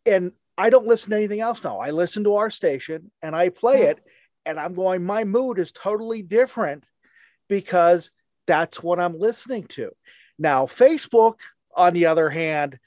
And 0.05 0.31
I 0.57 0.69
don't 0.69 0.87
listen 0.87 1.09
to 1.09 1.17
anything 1.17 1.41
else 1.41 1.63
now. 1.63 1.79
I 1.79 1.91
listen 1.91 2.23
to 2.25 2.35
our 2.35 2.49
station 2.49 3.11
and 3.21 3.35
I 3.35 3.49
play 3.49 3.79
hmm. 3.79 3.89
it, 3.89 3.99
and 4.45 4.59
I'm 4.59 4.73
going, 4.73 5.03
my 5.03 5.23
mood 5.23 5.59
is 5.59 5.71
totally 5.71 6.21
different 6.21 6.85
because 7.49 8.11
that's 8.47 8.81
what 8.81 8.99
I'm 8.99 9.19
listening 9.19 9.65
to. 9.69 9.91
Now, 10.37 10.65
Facebook, 10.65 11.35
on 11.75 11.93
the 11.93 12.07
other 12.07 12.29
hand, 12.29 12.79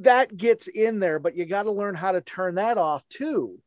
that 0.00 0.36
gets 0.36 0.68
in 0.68 1.00
there, 1.00 1.18
but 1.18 1.36
you 1.36 1.44
got 1.44 1.64
to 1.64 1.72
learn 1.72 1.94
how 1.94 2.12
to 2.12 2.20
turn 2.20 2.56
that 2.56 2.78
off 2.78 3.06
too, 3.08 3.58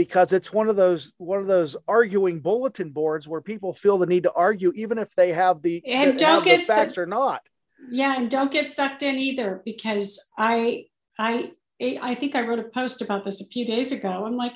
because 0.00 0.32
it's 0.32 0.50
one 0.50 0.70
of 0.70 0.76
those 0.76 1.12
one 1.18 1.38
of 1.40 1.46
those 1.46 1.76
arguing 1.86 2.40
bulletin 2.40 2.88
boards 2.88 3.28
where 3.28 3.42
people 3.42 3.74
feel 3.74 3.98
the 3.98 4.06
need 4.06 4.22
to 4.22 4.32
argue, 4.32 4.72
even 4.74 4.96
if 4.96 5.14
they 5.14 5.30
have 5.30 5.60
the 5.60 5.82
and 5.86 6.18
don't 6.18 6.42
get 6.42 6.64
facts 6.64 6.94
su- 6.94 7.02
or 7.02 7.06
not. 7.06 7.42
Yeah, 7.90 8.14
and 8.16 8.30
don't 8.30 8.50
get 8.50 8.70
sucked 8.70 9.02
in 9.02 9.16
either, 9.18 9.60
because 9.62 10.18
I 10.38 10.86
I 11.18 11.52
I 11.82 12.14
think 12.14 12.34
I 12.34 12.46
wrote 12.46 12.60
a 12.60 12.70
post 12.70 13.02
about 13.02 13.26
this 13.26 13.42
a 13.42 13.46
few 13.48 13.66
days 13.66 13.92
ago. 13.92 14.24
I'm 14.24 14.36
like, 14.36 14.54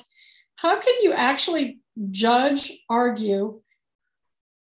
how 0.55 0.79
can 0.79 0.95
you 1.03 1.13
actually 1.13 1.79
judge, 2.09 2.71
argue? 2.89 3.61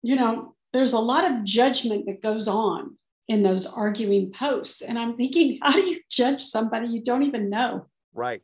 You 0.02 0.16
know, 0.16 0.54
there's 0.74 0.92
a 0.92 0.98
lot 0.98 1.30
of 1.30 1.44
judgment 1.44 2.04
that 2.04 2.20
goes 2.20 2.46
on 2.46 2.98
in 3.26 3.42
those 3.42 3.64
arguing 3.64 4.32
posts. 4.32 4.82
And 4.82 4.98
I'm 4.98 5.16
thinking, 5.16 5.60
how 5.62 5.72
do 5.72 5.80
you 5.80 6.00
judge 6.10 6.42
somebody 6.42 6.88
you 6.88 7.02
don't 7.02 7.22
even 7.22 7.48
know? 7.48 7.86
Right. 8.12 8.42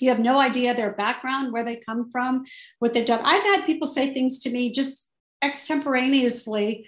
You 0.00 0.10
have 0.10 0.18
no 0.18 0.38
idea 0.38 0.74
their 0.74 0.92
background, 0.92 1.52
where 1.52 1.64
they 1.64 1.76
come 1.76 2.10
from, 2.10 2.44
what 2.78 2.92
they've 2.92 3.06
done. 3.06 3.20
I've 3.24 3.42
had 3.42 3.66
people 3.66 3.86
say 3.86 4.12
things 4.12 4.40
to 4.40 4.50
me 4.50 4.70
just 4.70 5.08
extemporaneously, 5.42 6.86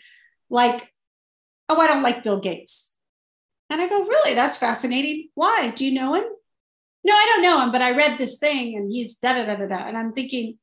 like, 0.50 0.92
oh, 1.68 1.80
I 1.80 1.86
don't 1.86 2.02
like 2.02 2.22
Bill 2.22 2.40
Gates. 2.40 2.96
And 3.70 3.80
I 3.80 3.88
go, 3.88 4.04
really? 4.04 4.34
That's 4.34 4.56
fascinating. 4.56 5.28
Why? 5.34 5.70
Do 5.70 5.84
you 5.84 5.92
know 5.92 6.14
him? 6.14 6.24
no, 7.08 7.14
I 7.14 7.24
don't 7.26 7.42
know 7.42 7.62
him, 7.62 7.72
but 7.72 7.82
I 7.82 7.96
read 7.96 8.18
this 8.18 8.38
thing 8.38 8.76
and 8.76 8.90
he's 8.90 9.16
da 9.16 9.32
da 9.32 9.44
da 9.46 9.56
da 9.56 9.66
da. 9.66 9.86
And 9.88 9.96
I'm 9.96 10.12
thinking, 10.12 10.58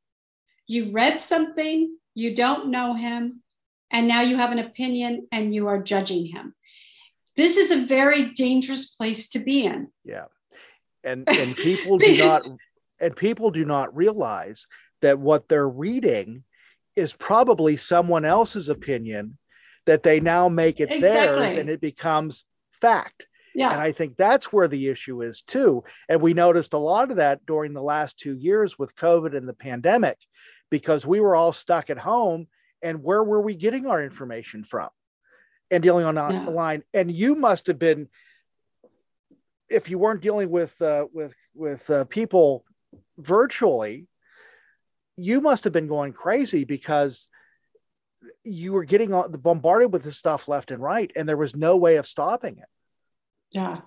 you 0.68 0.91
read 0.91 1.22
something, 1.22 1.98
you 2.14 2.36
don't 2.36 2.70
know 2.70 2.93
him, 2.93 3.41
and 3.91 4.08
now 4.08 4.22
you 4.22 4.38
have 4.38 4.52
an 4.52 4.60
opinion 4.60 5.28
and 5.32 5.54
you 5.54 5.68
are 5.68 5.82
judging 5.82 6.26
him. 6.26 6.54
This 7.36 7.58
is 7.58 7.72
a 7.72 7.86
very 7.86 8.32
dangerous 8.32 8.96
place 8.96 9.30
to 9.30 9.39
be 9.39 9.66
in. 9.66 9.89
Yeah. 10.04 10.26
And 11.06 11.28
and 11.30 11.56
people 11.56 11.97
do 11.97 12.18
not 12.18 12.43
and 12.99 13.16
people 13.16 13.51
do 13.51 13.66
not 13.66 13.95
realize 13.95 14.68
that 15.01 15.20
what 15.20 15.47
they're 15.47 15.68
reading 15.68 16.43
is 16.95 17.14
probably 17.14 17.78
someone 17.78 18.26
else's 18.26 18.70
opinion 18.70 19.38
that 19.86 20.03
they 20.03 20.20
now 20.20 20.49
make 20.49 20.80
it 20.80 20.91
exactly. 20.91 21.01
theirs 21.39 21.56
and 21.56 21.70
it 21.70 21.82
becomes 21.82 22.43
fact. 22.82 23.28
Yeah. 23.53 23.72
And 23.72 23.80
I 23.80 23.93
think 23.93 24.18
that's 24.18 24.51
where 24.51 24.68
the 24.68 24.89
issue 24.89 25.22
is 25.22 25.41
too. 25.41 25.84
And 26.10 26.22
we 26.22 26.34
noticed 26.34 26.74
a 26.74 26.78
lot 26.78 27.10
of 27.10 27.18
that 27.18 27.45
during 27.45 27.74
the 27.74 27.82
last 27.82 28.18
two 28.18 28.36
years 28.36 28.78
with 28.78 28.95
COVID 28.95 29.36
and 29.36 29.47
the 29.47 29.53
pandemic, 29.53 30.18
because 30.70 31.06
we 31.06 31.22
were 31.22 31.36
all 31.36 31.53
stuck 31.53 31.89
at 31.89 31.97
home. 31.97 32.47
And 32.82 33.01
where 33.01 33.24
were 33.24 33.41
we 33.41 33.56
getting 33.56 33.88
our 33.88 34.03
information 34.03 34.64
from? 34.64 34.89
And 35.72 35.82
dealing 35.82 36.06
on 36.06 36.16
yeah. 36.16 36.45
line. 36.45 36.84
And 36.93 37.10
you 37.10 37.36
must 37.36 37.68
have 37.68 37.80
been, 37.80 38.10
if 39.70 39.89
you 39.89 39.97
weren't 39.97 40.22
dealing 40.22 40.49
with 40.49 40.80
uh, 40.82 41.05
with 41.13 41.34
with 41.53 41.89
uh, 41.89 42.05
people 42.05 42.63
virtually, 43.18 44.07
you 45.18 45.41
must 45.41 45.63
have 45.63 45.74
been 45.74 45.88
going 45.88 46.13
crazy 46.13 46.63
because 46.66 47.28
you 48.43 48.74
were 48.74 48.86
getting 48.86 49.11
bombarded 49.11 49.93
with 49.93 50.03
this 50.03 50.18
stuff 50.18 50.47
left 50.47 50.72
and 50.72 50.82
right, 50.82 51.11
and 51.16 51.28
there 51.28 51.38
was 51.38 51.55
no 51.55 51.78
way 51.78 51.97
of 51.97 52.07
stopping 52.07 52.57
it. 52.57 52.70
Yeah, 53.51 53.82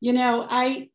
you 0.00 0.12
know, 0.12 0.46
I, 0.48 0.90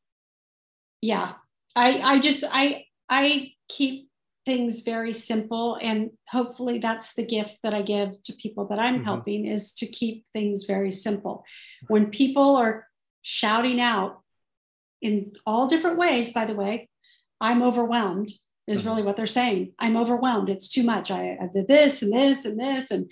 yeah, 1.01 1.33
I, 1.75 1.99
I 1.99 2.19
just, 2.19 2.43
I, 2.49 2.85
I 3.09 3.51
keep 3.67 4.09
things 4.45 4.81
very 4.81 5.13
simple, 5.13 5.77
and 5.81 6.11
hopefully 6.29 6.77
that's 6.79 7.13
the 7.13 7.25
gift 7.25 7.59
that 7.63 7.73
I 7.73 7.81
give 7.81 8.21
to 8.23 8.33
people 8.33 8.67
that 8.67 8.79
I'm 8.79 8.95
mm-hmm. 8.95 9.03
helping 9.03 9.45
is 9.45 9.73
to 9.75 9.87
keep 9.87 10.25
things 10.31 10.65
very 10.65 10.91
simple. 10.91 11.43
When 11.87 12.07
people 12.11 12.55
are 12.55 12.87
shouting 13.23 13.81
out 13.81 14.21
in 15.01 15.33
all 15.45 15.67
different 15.67 15.97
ways, 15.97 16.31
by 16.31 16.45
the 16.45 16.55
way, 16.55 16.89
I'm 17.41 17.63
overwhelmed 17.63 18.31
is 18.67 18.79
mm-hmm. 18.79 18.89
really 18.89 19.03
what 19.03 19.17
they're 19.17 19.25
saying. 19.25 19.73
I'm 19.79 19.97
overwhelmed. 19.97 20.49
It's 20.49 20.69
too 20.69 20.83
much. 20.83 21.11
I, 21.11 21.37
I 21.41 21.49
did 21.51 21.67
this 21.67 22.01
and 22.01 22.13
this 22.13 22.45
and 22.45 22.59
this, 22.59 22.91
and 22.91 23.11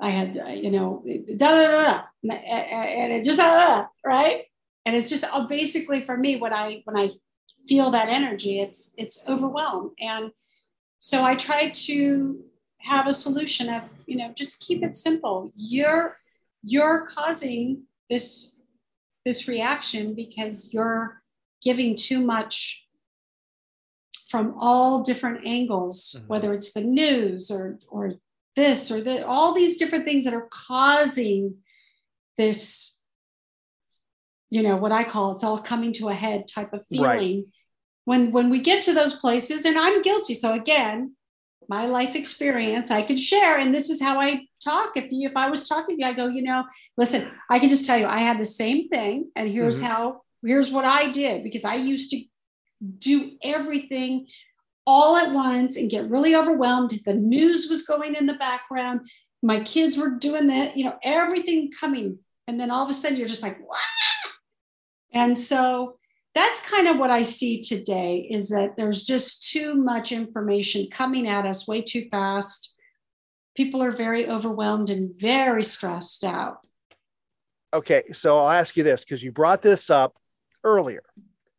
I 0.00 0.10
had, 0.10 0.36
uh, 0.36 0.50
you 0.50 0.70
know, 0.70 1.04
da 1.36 1.54
da 1.54 1.66
da, 1.70 2.02
and 2.28 3.12
it 3.12 3.24
just 3.24 3.38
da, 3.38 3.54
da, 3.54 3.86
right. 4.04 4.44
And 4.84 4.96
it's 4.96 5.08
just 5.08 5.24
uh, 5.24 5.46
basically 5.46 6.04
for 6.04 6.16
me 6.16 6.36
when 6.36 6.52
I 6.52 6.82
when 6.84 6.96
I 6.96 7.10
feel 7.68 7.92
that 7.92 8.08
energy, 8.08 8.60
it's 8.60 8.94
it's 8.98 9.24
overwhelmed, 9.28 9.92
and 10.00 10.32
so 10.98 11.24
I 11.24 11.36
try 11.36 11.68
to 11.68 12.40
have 12.78 13.06
a 13.06 13.12
solution 13.12 13.68
of, 13.68 13.82
you 14.06 14.16
know, 14.16 14.32
just 14.34 14.60
keep 14.60 14.82
it 14.82 14.96
simple. 14.96 15.52
You're 15.54 16.16
you're 16.64 17.06
causing 17.06 17.84
this 18.10 18.60
this 19.24 19.48
reaction 19.48 20.14
because 20.14 20.72
you're 20.72 21.22
giving 21.62 21.96
too 21.96 22.20
much 22.20 22.86
from 24.28 24.54
all 24.58 25.02
different 25.02 25.46
angles, 25.46 26.16
mm-hmm. 26.16 26.26
whether 26.26 26.52
it's 26.52 26.72
the 26.72 26.80
news 26.82 27.50
or 27.50 27.78
or 27.88 28.14
this 28.56 28.90
or 28.90 29.00
that, 29.02 29.24
all 29.24 29.54
these 29.54 29.76
different 29.76 30.04
things 30.04 30.24
that 30.24 30.34
are 30.34 30.48
causing 30.50 31.56
this, 32.36 32.98
you 34.50 34.62
know, 34.62 34.76
what 34.76 34.92
I 34.92 35.04
call 35.04 35.32
it's 35.32 35.44
all 35.44 35.58
coming 35.58 35.92
to 35.94 36.08
a 36.08 36.14
head 36.14 36.48
type 36.48 36.72
of 36.72 36.84
feeling. 36.86 37.36
Right. 37.36 37.44
When 38.04 38.32
when 38.32 38.50
we 38.50 38.60
get 38.60 38.82
to 38.84 38.94
those 38.94 39.14
places, 39.14 39.64
and 39.64 39.78
I'm 39.78 40.02
guilty. 40.02 40.34
So 40.34 40.54
again, 40.54 41.14
my 41.68 41.86
life 41.86 42.14
experience 42.14 42.90
I 42.90 43.02
could 43.02 43.18
share, 43.18 43.58
and 43.58 43.74
this 43.74 43.90
is 43.90 44.00
how 44.00 44.20
I 44.20 44.46
talk. 44.62 44.96
If 44.96 45.10
you 45.10 45.28
if 45.28 45.36
I 45.36 45.50
was 45.50 45.68
talking 45.68 45.96
to 45.96 46.02
you, 46.02 46.08
I 46.08 46.12
go, 46.12 46.28
you 46.28 46.42
know, 46.42 46.64
listen, 46.96 47.30
I 47.50 47.58
can 47.58 47.68
just 47.68 47.86
tell 47.86 47.98
you 47.98 48.06
I 48.06 48.20
had 48.20 48.38
the 48.38 48.46
same 48.46 48.88
thing, 48.88 49.30
and 49.36 49.48
here's 49.48 49.78
mm-hmm. 49.78 49.86
how 49.86 50.22
here's 50.44 50.70
what 50.70 50.84
I 50.84 51.10
did 51.10 51.44
because 51.44 51.64
I 51.64 51.76
used 51.76 52.10
to 52.10 52.22
do 52.98 53.32
everything 53.42 54.26
all 54.86 55.16
at 55.16 55.32
once 55.32 55.76
and 55.76 55.90
get 55.90 56.10
really 56.10 56.34
overwhelmed. 56.34 56.90
The 57.04 57.14
news 57.14 57.68
was 57.68 57.84
going 57.84 58.14
in 58.14 58.26
the 58.26 58.34
background. 58.34 59.08
My 59.42 59.60
kids 59.60 59.96
were 59.96 60.10
doing 60.10 60.48
that, 60.48 60.76
you 60.76 60.84
know, 60.84 60.96
everything 61.02 61.70
coming. 61.78 62.18
And 62.48 62.58
then 62.58 62.70
all 62.70 62.84
of 62.84 62.90
a 62.90 62.94
sudden 62.94 63.16
you're 63.16 63.28
just 63.28 63.42
like, 63.42 63.60
Wah! 63.60 63.76
and 65.12 65.38
so 65.38 65.98
that's 66.34 66.68
kind 66.68 66.88
of 66.88 66.98
what 66.98 67.10
I 67.10 67.22
see 67.22 67.60
today 67.60 68.26
is 68.30 68.48
that 68.50 68.76
there's 68.76 69.04
just 69.04 69.50
too 69.50 69.74
much 69.74 70.12
information 70.12 70.88
coming 70.90 71.28
at 71.28 71.46
us 71.46 71.68
way 71.68 71.82
too 71.82 72.08
fast. 72.10 72.74
People 73.54 73.82
are 73.82 73.94
very 73.94 74.28
overwhelmed 74.28 74.88
and 74.88 75.14
very 75.14 75.64
stressed 75.64 76.24
out. 76.24 76.58
Okay, 77.74 78.04
so 78.12 78.38
I'll 78.38 78.50
ask 78.50 78.76
you 78.76 78.84
this 78.84 79.00
because 79.00 79.22
you 79.22 79.32
brought 79.32 79.62
this 79.62 79.90
up 79.90 80.16
earlier. 80.64 81.02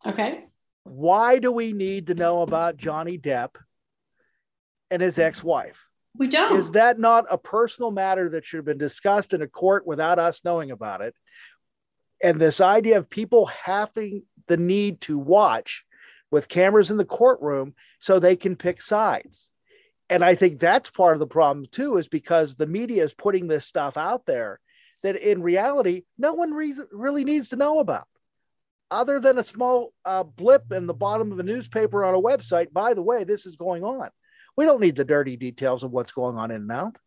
Okay 0.06 0.46
why 0.84 1.40
do 1.40 1.52
we 1.52 1.74
need 1.74 2.08
to 2.08 2.16
know 2.16 2.42
about 2.42 2.78
Johnny 2.78 3.18
Depp 3.18 3.56
and 4.92 5.02
his 5.02 5.18
ex 5.18 5.44
wife? 5.44 5.80
We 6.16 6.28
don't. 6.28 6.60
Is 6.60 6.72
that 6.72 7.00
not 7.00 7.26
a 7.30 7.38
personal 7.38 7.92
matter 7.92 8.30
that 8.30 8.46
should 8.46 8.58
have 8.58 8.66
been 8.66 8.78
discussed 8.78 9.34
in 9.34 9.42
a 9.42 9.48
court 9.48 9.88
without 9.88 10.20
us 10.20 10.42
knowing 10.44 10.72
about 10.72 11.02
it? 11.02 11.16
And 12.22 12.40
this 12.40 12.62
idea 12.62 12.98
of 12.98 13.10
people 13.10 13.48
having 13.48 14.24
the 14.48 14.58
need 14.58 15.02
to 15.02 15.18
watch 15.18 15.84
with 16.32 16.48
cameras 16.48 16.91
in 16.91 16.98
the 16.98 17.06
courtroom 17.06 17.76
so 18.00 18.20
they 18.20 18.36
can 18.36 18.56
pick 18.56 18.82
sides. 18.82 19.50
And 20.10 20.24
I 20.24 20.36
think 20.36 20.60
that's 20.60 20.89
part 20.89 21.16
of 21.16 21.20
the 21.20 21.28
problem 21.28 21.66
too, 21.72 21.98
is 21.98 22.08
because 22.08 22.56
the 22.56 22.68
media 22.68 23.04
is 23.04 23.14
putting 23.14 23.48
this 23.48 23.66
stuff 23.66 23.98
out 23.98 24.26
there 24.26 24.60
that 25.04 25.16
in 25.16 25.41
reality, 25.41 26.04
no 26.18 26.34
one 26.34 26.54
re- 26.54 26.76
really 26.91 27.24
needs 27.24 27.50
to 27.50 27.56
know 27.56 27.80
about 27.80 28.08
other 28.94 29.20
than 29.20 29.39
a 29.39 29.44
small 29.44 29.91
uh, 30.06 30.24
blip 30.24 30.72
in 30.72 30.86
the 30.86 30.94
bottom 30.94 31.32
of 31.32 31.39
a 31.39 31.44
newspaper 31.44 32.06
on 32.06 32.14
a 32.14 32.22
website, 32.22 32.72
by 32.72 32.94
the 32.94 33.02
way, 33.02 33.24
this 33.24 33.46
is 33.46 33.56
going 33.56 33.84
on. 33.84 34.10
We 34.56 34.66
don't 34.66 34.82
need 34.82 34.96
the 34.96 35.04
dirty 35.04 35.36
details 35.36 35.84
of 35.84 35.91
what's 35.91 36.12
going 36.12 36.38
on 36.38 36.52
in 36.52 36.58
and 36.58 36.72
out. 36.72 36.98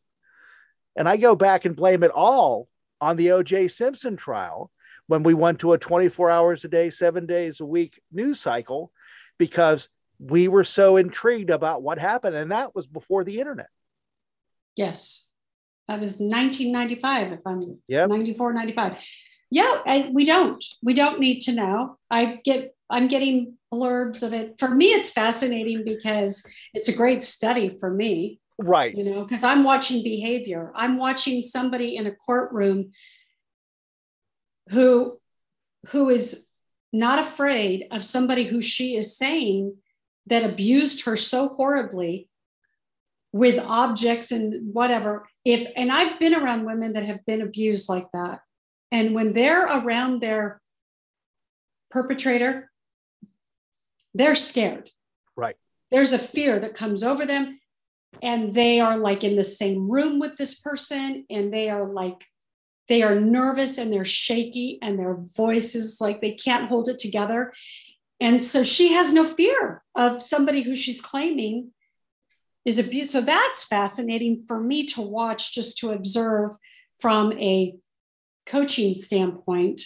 And 0.96 1.08
I 1.08 1.16
go 1.16 1.36
back 1.36 1.64
and 1.64 1.76
blame 1.76 2.02
it 2.02 2.10
all 2.10 2.68
on 3.00 3.16
the 3.16 3.28
OJ 3.28 3.70
Simpson 3.70 4.16
trial 4.16 4.72
when 5.06 5.22
we 5.22 5.34
went 5.34 5.60
to 5.60 5.72
a 5.72 5.78
24 5.78 6.30
hours 6.30 6.64
a 6.64 6.68
day, 6.68 6.90
seven 6.90 7.26
days 7.26 7.60
a 7.60 7.66
week 7.66 8.00
news 8.12 8.40
cycle 8.40 8.92
because 9.38 9.88
we 10.18 10.48
were 10.48 10.64
so 10.64 10.96
intrigued 10.96 11.50
about 11.50 11.82
what 11.82 11.98
happened. 11.98 12.36
And 12.36 12.50
that 12.50 12.74
was 12.74 12.86
before 12.86 13.24
the 13.24 13.38
internet. 13.38 13.68
Yes. 14.76 15.28
That 15.88 16.00
was 16.00 16.18
1995, 16.18 17.32
if 17.32 17.40
I'm 17.46 17.80
yep. 17.86 18.08
94, 18.08 18.52
95 18.52 19.04
yeah 19.50 19.80
I, 19.86 20.10
we 20.12 20.24
don't 20.24 20.62
we 20.82 20.94
don't 20.94 21.20
need 21.20 21.40
to 21.42 21.52
know 21.52 21.98
i 22.10 22.40
get 22.44 22.74
i'm 22.90 23.08
getting 23.08 23.54
blurbs 23.72 24.22
of 24.22 24.32
it 24.32 24.58
for 24.58 24.68
me 24.68 24.86
it's 24.86 25.10
fascinating 25.10 25.84
because 25.84 26.44
it's 26.74 26.88
a 26.88 26.96
great 26.96 27.22
study 27.22 27.76
for 27.78 27.90
me 27.90 28.40
right 28.58 28.94
you 28.94 29.04
know 29.04 29.22
because 29.22 29.44
i'm 29.44 29.64
watching 29.64 30.02
behavior 30.02 30.72
i'm 30.74 30.96
watching 30.96 31.42
somebody 31.42 31.96
in 31.96 32.06
a 32.06 32.12
courtroom 32.12 32.90
who 34.70 35.18
who 35.88 36.10
is 36.10 36.46
not 36.92 37.18
afraid 37.18 37.86
of 37.90 38.02
somebody 38.02 38.44
who 38.44 38.60
she 38.60 38.96
is 38.96 39.16
saying 39.16 39.76
that 40.26 40.44
abused 40.44 41.04
her 41.04 41.16
so 41.16 41.48
horribly 41.48 42.28
with 43.32 43.58
objects 43.58 44.32
and 44.32 44.72
whatever 44.72 45.26
if 45.44 45.70
and 45.76 45.92
i've 45.92 46.18
been 46.18 46.34
around 46.34 46.64
women 46.64 46.94
that 46.94 47.04
have 47.04 47.24
been 47.26 47.42
abused 47.42 47.88
like 47.88 48.10
that 48.12 48.40
and 48.90 49.14
when 49.14 49.32
they're 49.32 49.66
around 49.66 50.20
their 50.20 50.60
perpetrator, 51.90 52.70
they're 54.14 54.34
scared. 54.34 54.90
Right. 55.36 55.56
There's 55.90 56.12
a 56.12 56.18
fear 56.18 56.58
that 56.60 56.74
comes 56.74 57.02
over 57.02 57.26
them, 57.26 57.60
and 58.22 58.54
they 58.54 58.80
are 58.80 58.96
like 58.96 59.24
in 59.24 59.36
the 59.36 59.44
same 59.44 59.90
room 59.90 60.18
with 60.18 60.36
this 60.36 60.60
person, 60.60 61.26
and 61.30 61.52
they 61.52 61.68
are 61.68 61.86
like, 61.86 62.24
they 62.88 63.02
are 63.02 63.20
nervous 63.20 63.78
and 63.78 63.92
they're 63.92 64.04
shaky, 64.04 64.78
and 64.82 64.98
their 64.98 65.16
voices 65.36 66.00
like 66.00 66.20
they 66.20 66.32
can't 66.32 66.68
hold 66.68 66.88
it 66.88 66.98
together. 66.98 67.52
And 68.20 68.40
so 68.40 68.64
she 68.64 68.92
has 68.94 69.12
no 69.12 69.24
fear 69.24 69.82
of 69.94 70.22
somebody 70.22 70.62
who 70.62 70.74
she's 70.74 71.00
claiming 71.00 71.72
is 72.64 72.78
abused. 72.78 73.12
So 73.12 73.20
that's 73.20 73.64
fascinating 73.64 74.44
for 74.48 74.60
me 74.60 74.86
to 74.86 75.02
watch, 75.02 75.54
just 75.54 75.78
to 75.78 75.90
observe 75.92 76.52
from 77.00 77.32
a 77.34 77.76
coaching 78.46 78.94
standpoint. 78.94 79.82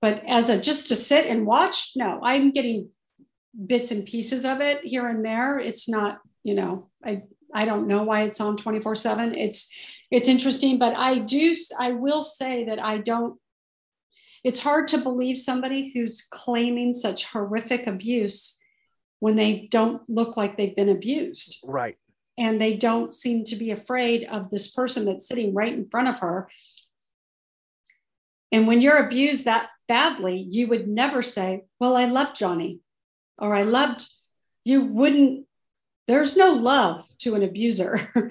But 0.00 0.22
as 0.26 0.48
a 0.48 0.60
just 0.60 0.88
to 0.88 0.96
sit 0.96 1.26
and 1.26 1.46
watch, 1.46 1.92
no, 1.96 2.20
I'm 2.22 2.52
getting 2.52 2.90
bits 3.66 3.90
and 3.90 4.06
pieces 4.06 4.44
of 4.44 4.60
it 4.60 4.84
here 4.84 5.06
and 5.08 5.24
there. 5.24 5.58
It's 5.58 5.88
not, 5.88 6.20
you 6.44 6.54
know, 6.54 6.90
I 7.04 7.22
I 7.52 7.64
don't 7.64 7.88
know 7.88 8.02
why 8.02 8.22
it's 8.22 8.40
on 8.40 8.56
24/7. 8.56 9.34
It's 9.36 9.72
it's 10.10 10.28
interesting, 10.28 10.78
but 10.78 10.96
I 10.96 11.18
do 11.18 11.54
I 11.78 11.92
will 11.92 12.22
say 12.22 12.64
that 12.64 12.82
I 12.82 12.98
don't 12.98 13.38
it's 14.44 14.60
hard 14.60 14.88
to 14.88 14.98
believe 14.98 15.36
somebody 15.36 15.90
who's 15.92 16.26
claiming 16.30 16.92
such 16.92 17.26
horrific 17.26 17.86
abuse 17.86 18.58
when 19.20 19.36
they 19.36 19.68
don't 19.70 20.02
look 20.08 20.36
like 20.36 20.56
they've 20.56 20.76
been 20.76 20.88
abused. 20.88 21.64
Right. 21.66 21.96
And 22.36 22.60
they 22.60 22.76
don't 22.76 23.12
seem 23.12 23.42
to 23.44 23.56
be 23.56 23.72
afraid 23.72 24.24
of 24.30 24.48
this 24.48 24.70
person 24.70 25.04
that's 25.04 25.26
sitting 25.26 25.54
right 25.54 25.72
in 25.72 25.88
front 25.88 26.08
of 26.08 26.20
her. 26.20 26.48
And 28.52 28.66
when 28.66 28.80
you're 28.80 29.04
abused 29.04 29.44
that 29.44 29.70
badly, 29.88 30.36
you 30.36 30.68
would 30.68 30.86
never 30.86 31.20
say, 31.20 31.64
Well, 31.80 31.96
I 31.96 32.04
loved 32.04 32.36
Johnny, 32.36 32.78
or 33.38 33.54
I 33.54 33.62
loved, 33.62 34.06
you 34.62 34.82
wouldn't, 34.82 35.46
there's 36.06 36.36
no 36.36 36.52
love 36.52 37.04
to 37.18 37.34
an 37.34 37.42
abuser. 37.42 38.08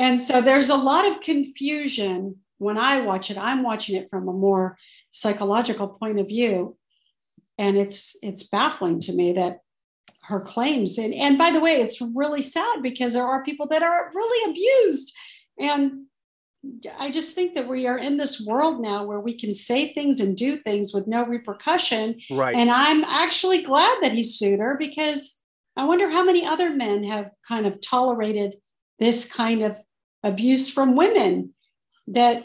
and 0.00 0.18
so 0.18 0.40
there's 0.40 0.70
a 0.70 0.76
lot 0.76 1.06
of 1.06 1.20
confusion 1.20 2.36
when 2.56 2.78
I 2.78 3.02
watch 3.02 3.30
it. 3.30 3.36
I'm 3.36 3.62
watching 3.62 3.96
it 3.96 4.08
from 4.08 4.28
a 4.28 4.32
more 4.32 4.78
psychological 5.10 5.88
point 5.88 6.18
of 6.18 6.26
view. 6.26 6.78
And 7.58 7.76
it's 7.76 8.16
it's 8.22 8.48
baffling 8.48 9.00
to 9.00 9.12
me 9.12 9.34
that 9.34 9.58
her 10.22 10.40
claims 10.40 10.96
and, 10.96 11.12
and 11.12 11.36
by 11.36 11.50
the 11.50 11.60
way 11.60 11.82
it's 11.82 12.00
really 12.00 12.40
sad 12.40 12.82
because 12.82 13.12
there 13.12 13.26
are 13.26 13.44
people 13.44 13.66
that 13.66 13.82
are 13.82 14.10
really 14.14 14.50
abused 14.50 15.14
and 15.58 16.06
I 16.98 17.10
just 17.10 17.34
think 17.34 17.54
that 17.54 17.68
we 17.68 17.86
are 17.86 17.98
in 17.98 18.16
this 18.16 18.40
world 18.40 18.80
now 18.80 19.04
where 19.04 19.20
we 19.20 19.38
can 19.38 19.52
say 19.52 19.92
things 19.92 20.20
and 20.20 20.36
do 20.36 20.58
things 20.58 20.92
with 20.92 21.06
no 21.06 21.24
repercussion. 21.24 22.20
Right. 22.30 22.54
And 22.54 22.70
I'm 22.70 23.02
actually 23.04 23.62
glad 23.62 23.98
that 24.02 24.12
he 24.12 24.22
sued 24.22 24.60
her 24.60 24.76
because 24.78 25.38
I 25.74 25.84
wonder 25.84 26.10
how 26.10 26.22
many 26.22 26.44
other 26.44 26.68
men 26.68 27.02
have 27.04 27.30
kind 27.48 27.66
of 27.66 27.80
tolerated 27.80 28.56
this 28.98 29.32
kind 29.32 29.62
of 29.62 29.78
abuse 30.22 30.70
from 30.70 30.96
women 30.96 31.54
that 32.08 32.44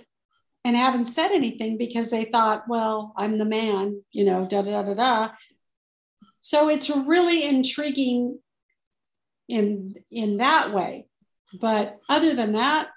and 0.63 0.75
haven't 0.75 1.05
said 1.05 1.31
anything 1.31 1.77
because 1.77 2.09
they 2.09 2.25
thought, 2.25 2.63
well, 2.67 3.13
I'm 3.17 3.37
the 3.37 3.45
man, 3.45 4.03
you 4.11 4.25
know, 4.25 4.47
da 4.49 4.63
da 4.63 4.81
da 4.81 4.93
da. 4.95 5.29
So 6.41 6.69
it's 6.69 6.89
really 6.89 7.43
intriguing 7.45 8.39
in 9.47 9.95
in 10.09 10.37
that 10.37 10.73
way. 10.73 11.07
But 11.61 11.99
other 12.09 12.33
than 12.33 12.53
that, 12.53 12.87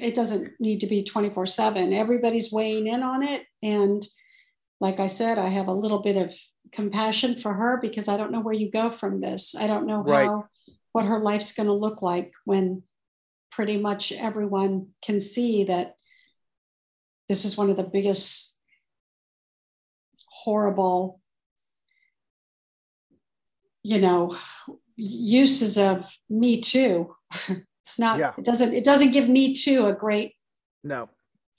it 0.00 0.14
doesn't 0.14 0.52
need 0.58 0.80
to 0.80 0.86
be 0.88 1.04
24 1.04 1.46
7 1.46 1.92
everybody's 1.92 2.50
weighing 2.52 2.88
in 2.88 3.02
on 3.04 3.22
it 3.22 3.44
and 3.62 4.04
like 4.80 4.98
i 4.98 5.06
said 5.06 5.38
i 5.38 5.46
have 5.48 5.68
a 5.68 5.72
little 5.72 6.00
bit 6.02 6.16
of 6.16 6.34
compassion 6.72 7.36
for 7.38 7.54
her 7.54 7.78
because 7.80 8.08
i 8.08 8.16
don't 8.16 8.32
know 8.32 8.40
where 8.40 8.54
you 8.54 8.68
go 8.68 8.90
from 8.90 9.20
this 9.20 9.54
i 9.54 9.68
don't 9.68 9.86
know 9.86 10.02
Right. 10.02 10.26
how 10.26 10.46
what 10.90 11.04
her 11.04 11.20
life's 11.20 11.52
going 11.52 11.68
to 11.68 11.72
look 11.72 12.02
like 12.02 12.32
when 12.44 12.82
pretty 13.58 13.76
much 13.76 14.12
everyone 14.12 14.86
can 15.02 15.18
see 15.18 15.64
that 15.64 15.96
this 17.28 17.44
is 17.44 17.56
one 17.56 17.68
of 17.70 17.76
the 17.76 17.82
biggest 17.82 18.56
horrible 20.30 21.20
you 23.82 24.00
know 24.00 24.36
uses 24.94 25.76
of 25.76 26.04
me 26.30 26.60
too 26.60 27.12
it's 27.82 27.98
not 27.98 28.20
Yeah. 28.20 28.32
it 28.38 28.44
doesn't 28.44 28.72
it 28.72 28.84
doesn't 28.84 29.10
give 29.10 29.28
me 29.28 29.52
too 29.54 29.86
a 29.86 29.92
great 29.92 30.34
No. 30.84 31.08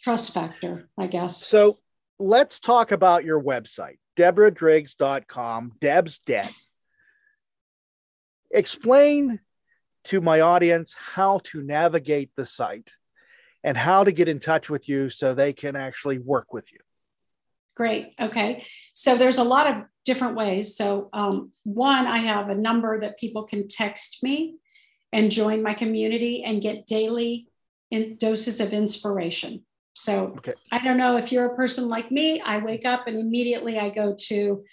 trust 0.02 0.34
factor 0.34 0.88
i 0.98 1.06
guess 1.06 1.46
So 1.46 1.80
let's 2.18 2.62
talk 2.62 2.94
about 2.94 3.26
your 3.26 3.44
website, 3.44 3.98
deborah.driggs.com, 4.16 5.74
Deb's 5.82 6.20
Debt. 6.20 6.54
Explain 8.52 9.42
to 10.10 10.22
my 10.22 10.42
audience 10.42 10.96
how 10.98 11.40
to 11.44 11.62
navigate 11.62 12.32
the 12.36 12.44
site 12.44 12.92
and 13.64 13.78
how 13.78 14.04
to 14.04 14.12
get 14.12 14.28
in 14.28 14.40
touch 14.40 14.68
with 14.68 14.90
you 14.90 15.08
so 15.08 15.34
they 15.34 15.54
can 15.54 15.76
actually 15.76 16.18
work 16.18 16.52
with 16.52 16.72
you. 16.72 16.80
Great. 17.76 18.14
Okay. 18.20 18.66
So 18.94 19.16
there's 19.16 19.38
a 19.38 19.44
lot 19.44 19.68
of 19.68 19.84
different 20.06 20.36
ways. 20.36 20.76
So, 20.76 21.10
um, 21.14 21.52
one, 21.64 22.08
I 22.08 22.18
have 22.18 22.50
a 22.50 22.56
number 22.56 23.00
that 23.02 23.20
people 23.20 23.44
can 23.44 23.68
text 23.68 24.24
me 24.24 24.56
and 25.14 25.32
join 25.32 25.62
my 25.62 25.76
community 25.76 26.44
and 26.44 26.60
get 26.60 26.88
daily 26.88 27.48
in 27.92 28.18
doses 28.18 28.60
of 28.60 28.74
inspiration. 28.74 29.64
So, 29.94 30.34
Okay. 30.38 30.56
I 30.72 30.84
don't 30.84 30.98
know 30.98 31.18
if 31.18 31.32
you're 31.32 31.54
a 31.54 31.56
person 31.56 31.88
like 31.88 32.12
me, 32.12 32.42
I 32.42 32.58
wake 32.58 32.86
up 32.86 33.06
and 33.06 33.18
immediately 33.18 33.78
I 33.78 33.90
go 33.90 34.16
to 34.28 34.64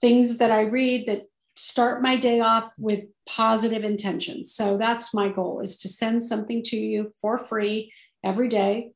things 0.00 0.38
that 0.38 0.52
I 0.52 0.62
read 0.62 1.08
that 1.08 1.22
start 1.56 2.02
my 2.02 2.16
day 2.16 2.40
off 2.40 2.72
with 2.78 3.04
positive 3.26 3.82
intentions. 3.82 4.52
So 4.52 4.76
that's 4.76 5.14
my 5.14 5.28
goal 5.30 5.60
is 5.60 5.76
to 5.78 5.88
send 5.88 6.22
something 6.22 6.62
to 6.64 6.76
you 6.76 7.12
for 7.20 7.38
free 7.38 7.92
every 8.22 8.48
day. 8.48 8.92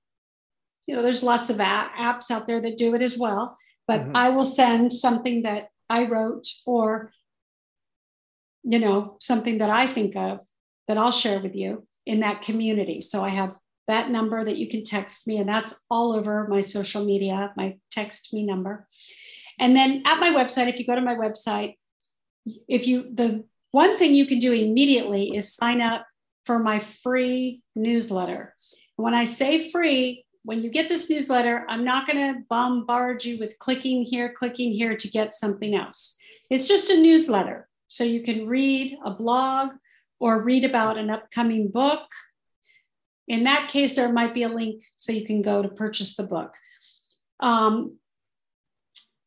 You 0.87 0.97
know, 0.97 1.03
there's 1.03 1.23
lots 1.23 1.51
of 1.51 1.57
apps 1.57 2.31
out 2.31 2.47
there 2.47 2.61
that 2.61 2.79
do 2.79 2.95
it 2.95 3.03
as 3.03 3.17
well, 3.17 3.57
but 3.87 4.01
Mhm. 4.01 4.13
I 4.15 4.29
will 4.31 4.45
send 4.45 4.93
something 4.93 5.43
that 5.43 5.69
I 5.89 6.07
wrote 6.07 6.47
or 6.67 7.13
you 8.63 8.79
know, 8.79 9.17
something 9.21 9.57
that 9.59 9.71
I 9.71 9.87
think 9.87 10.15
of 10.17 10.47
that 10.87 10.99
I'll 10.99 11.13
share 11.13 11.41
with 11.41 11.57
you 11.57 11.87
in 12.05 12.21
that 12.21 12.43
community. 12.43 13.01
So 13.01 13.25
I 13.25 13.31
have 13.31 13.57
that 13.87 14.11
number 14.11 14.45
that 14.45 14.59
you 14.59 14.69
can 14.69 14.85
text 14.85 15.27
me, 15.27 15.39
and 15.39 15.49
that's 15.49 15.85
all 15.91 16.13
over 16.13 16.47
my 16.47 16.61
social 16.61 17.03
media, 17.03 17.53
my 17.57 17.79
text 17.91 18.35
me 18.35 18.45
number. 18.45 18.87
And 19.59 19.75
then 19.75 20.03
at 20.05 20.21
my 20.21 20.31
website, 20.31 20.69
if 20.69 20.79
you 20.79 20.87
go 20.87 20.95
to 20.95 21.01
my 21.01 21.15
website, 21.15 21.77
if 22.69 22.87
you, 22.87 23.11
the 23.15 23.45
one 23.71 23.97
thing 23.97 24.15
you 24.15 24.27
can 24.27 24.39
do 24.39 24.53
immediately 24.53 25.35
is 25.35 25.55
sign 25.55 25.81
up 25.81 26.07
for 26.45 26.59
my 26.59 26.79
free 26.81 27.63
newsletter. 27.77 28.55
When 28.97 29.15
I 29.15 29.25
say 29.25 29.71
free, 29.71 30.25
when 30.45 30.63
you 30.63 30.71
get 30.71 30.89
this 30.89 31.11
newsletter, 31.11 31.65
I'm 31.69 31.85
not 31.85 32.07
going 32.07 32.35
to 32.35 32.41
bombard 32.49 33.25
you 33.25 33.39
with 33.39 33.59
clicking 33.59 34.05
here, 34.05 34.33
clicking 34.33 34.73
here 34.73 34.97
to 34.97 35.09
get 35.09 35.35
something 35.35 35.75
else. 35.75 36.17
It's 36.49 36.67
just 36.67 36.91
a 36.91 37.01
newsletter. 37.01 37.69
So 37.89 38.05
you 38.05 38.23
can 38.23 38.47
read 38.47 38.97
a 39.05 39.11
blog 39.11 39.71
or 40.19 40.43
read 40.43 40.65
about 40.65 40.99
an 40.99 41.11
upcoming 41.11 41.69
book. 41.69 42.09
In 43.29 43.45
that 43.45 43.69
case, 43.69 43.97
there 43.97 44.13
might 44.13 44.35
be 44.35 44.43
a 44.43 44.49
link 44.49 44.83
so 44.97 45.13
you 45.13 45.25
can 45.25 45.43
go 45.43 45.63
to 45.63 45.69
purchase 45.69 46.17
the 46.17 46.25
book. 46.25 46.55
Um, 47.39 47.99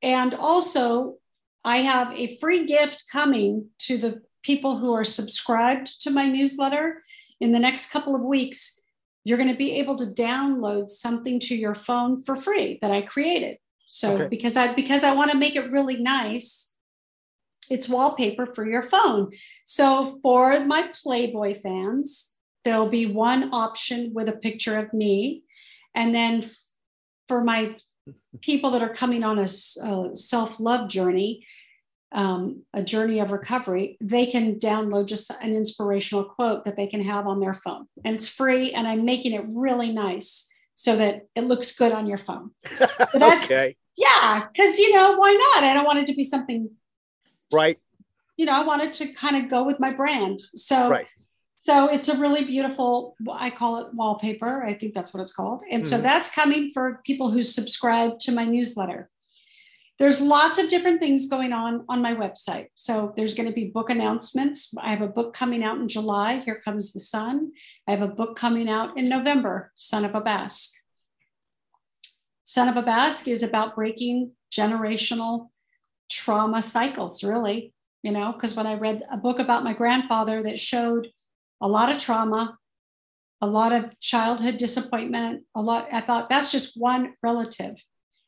and 0.01 0.34
also, 0.34 1.18
I 1.64 1.78
have 1.78 2.11
a 2.11 2.36
free 2.38 2.66
gift 2.66 3.05
coming 3.11 3.70
to 3.80 3.97
the 3.97 4.22
people 4.43 4.78
who 4.78 4.93
are 4.93 5.05
subscribed 5.05 6.01
to 6.01 6.11
my 6.11 6.28
newsletter. 6.28 7.01
In 7.39 7.51
the 7.51 7.59
next 7.59 7.91
couple 7.91 8.16
of 8.16 8.22
weeks, 8.22 8.80
you're 9.24 9.38
going 9.38 9.51
to 9.51 9.55
be 9.57 9.74
able 9.74 9.95
to 9.95 10.05
download 10.05 10.89
something 10.89 11.39
to 11.41 11.55
your 11.55 11.76
phone 11.76 12.22
for 12.22 12.36
free 12.36 12.78
that 12.82 12.91
I 12.91 13.01
created. 13.01 13.57
So 13.88 14.14
Okay. 14.14 14.28
because 14.28 14.57
I 14.57 14.74
because 14.74 15.03
I 15.03 15.14
want 15.14 15.32
to 15.32 15.38
make 15.38 15.55
it 15.55 15.72
really 15.72 15.97
nice, 15.97 16.74
it's 17.70 17.88
wallpaper 17.88 18.45
for 18.45 18.68
your 18.70 18.82
phone. 18.82 19.32
So 19.66 20.20
for 20.22 20.66
my 20.66 20.91
Playboy 21.01 21.53
fans, 21.53 22.34
there'll 22.66 22.89
be 22.89 23.05
one 23.05 23.53
option 23.53 24.14
with 24.14 24.28
a 24.30 24.38
picture 24.38 24.78
of 24.78 24.93
me, 24.93 25.43
and 25.95 26.14
then 26.14 26.43
for 27.28 27.43
my 27.43 27.76
people 28.41 28.72
that 28.72 28.82
are 28.82 28.93
coming 28.93 29.24
on 29.24 29.39
a 29.39 29.47
self-love 29.47 30.88
journey, 30.89 31.45
um, 32.12 32.64
a 32.74 32.84
journey 32.84 33.20
of 33.20 33.32
recovery, 33.32 33.97
they 34.01 34.26
can 34.26 34.60
download 34.60 35.08
just 35.08 35.32
an 35.41 35.54
inspirational 35.54 36.26
quote 36.26 36.64
that 36.66 36.76
they 36.76 36.88
can 36.88 37.01
have 37.01 37.26
on 37.28 37.39
their 37.39 37.54
phone, 37.54 37.88
and 38.06 38.16
it's 38.16 38.28
free. 38.28 38.72
And 38.74 38.88
I'm 38.88 39.06
making 39.06 39.34
it 39.34 39.43
really 39.47 39.91
nice 39.91 40.49
so 40.76 40.95
that 40.97 41.28
it 41.36 41.41
looks 41.45 41.76
good 41.76 41.91
on 41.91 42.08
your 42.08 42.18
phone. 42.18 42.51
So 43.12 43.20
that's 43.20 43.45
okay. 43.51 43.76
yeah, 43.95 44.47
because 44.51 44.78
you 44.80 44.93
know 44.93 45.16
why 45.18 45.34
not? 45.56 45.64
I 45.64 45.74
don't 45.74 45.86
want 45.86 45.99
it 45.99 46.08
to 46.08 46.16
be 46.16 46.24
something 46.24 46.70
Right. 47.51 47.78
you 48.38 48.47
know, 48.47 48.60
I 48.60 48.66
wanted 48.66 48.93
to 48.93 49.14
kind 49.14 49.36
of 49.38 49.49
go 49.51 49.64
with 49.64 49.80
my 49.80 49.91
brand. 49.93 50.39
So, 50.56 50.89
Right. 50.89 51.06
So 51.66 51.88
it's 51.88 52.09
a 52.09 52.18
really 52.18 52.43
beautiful, 52.43 53.16
I 53.32 53.49
call 53.49 53.78
it 53.78 53.93
wallpaper. 53.93 54.64
I 54.64 54.74
think 54.74 54.93
that's 54.93 55.14
what 55.14 55.22
it's 55.22 55.34
called. 55.34 55.64
And 55.72 55.88
so 55.88 55.97
Mhm. 55.97 56.01
that's 56.01 56.30
coming 56.30 56.70
for 56.72 57.01
people 57.05 57.32
who 57.32 57.41
subscribe 57.41 58.20
to 58.20 58.32
my 58.34 58.43
newsletter. 58.43 59.09
There's 59.97 60.20
lots 60.20 60.57
of 60.57 60.70
different 60.70 60.99
things 60.99 61.30
going 61.30 61.53
on 61.53 61.86
on 61.88 62.01
my 62.01 62.16
website. 62.16 62.68
So 62.76 63.14
there's 63.16 63.36
going 63.36 63.47
to 63.47 63.53
be 63.53 63.70
book 63.70 63.89
announcements. 63.89 64.74
I 64.78 64.89
have 64.89 65.01
a 65.01 65.07
book 65.07 65.34
coming 65.34 65.64
out 65.64 65.78
in 65.78 65.88
July. 65.88 66.39
Here 66.39 66.59
comes 66.59 66.91
the 66.91 66.99
sun. 66.99 67.53
I 67.88 67.91
have 67.91 68.01
a 68.01 68.07
book 68.07 68.36
coming 68.36 68.68
out 68.68 68.97
in 68.97 69.07
November, 69.07 69.72
Son 69.76 70.03
of 70.03 70.16
a 70.16 70.22
Basque. 70.22 70.74
Son 72.43 72.68
of 72.68 72.76
a 72.76 72.82
Basque 72.82 73.28
is 73.28 73.41
about 73.43 73.76
breaking 73.76 74.32
generational 74.51 75.49
trauma 76.09 76.61
cycles, 76.61 77.24
really, 77.24 77.74
you 78.01 78.11
know, 78.11 78.34
because 78.34 78.55
when 78.55 78.68
I 78.68 78.74
read 78.74 79.03
a 79.09 79.18
book 79.18 79.39
about 79.39 79.64
my 79.64 79.74
grandfather 79.74 80.43
that 80.43 80.59
showed 80.59 81.07
a 81.62 81.68
lot 81.68 81.91
of 81.91 81.97
trauma, 81.97 82.58
a 83.41 83.47
lot 83.47 83.74
of 83.74 83.99
childhood 83.99 84.58
disappointment, 84.58 85.43
a 85.56 85.62
lot, 85.62 85.88
I 85.91 86.01
thought 86.01 86.30
that's 86.30 86.51
just 86.51 86.80
one 86.80 87.14
relative. 87.22 87.76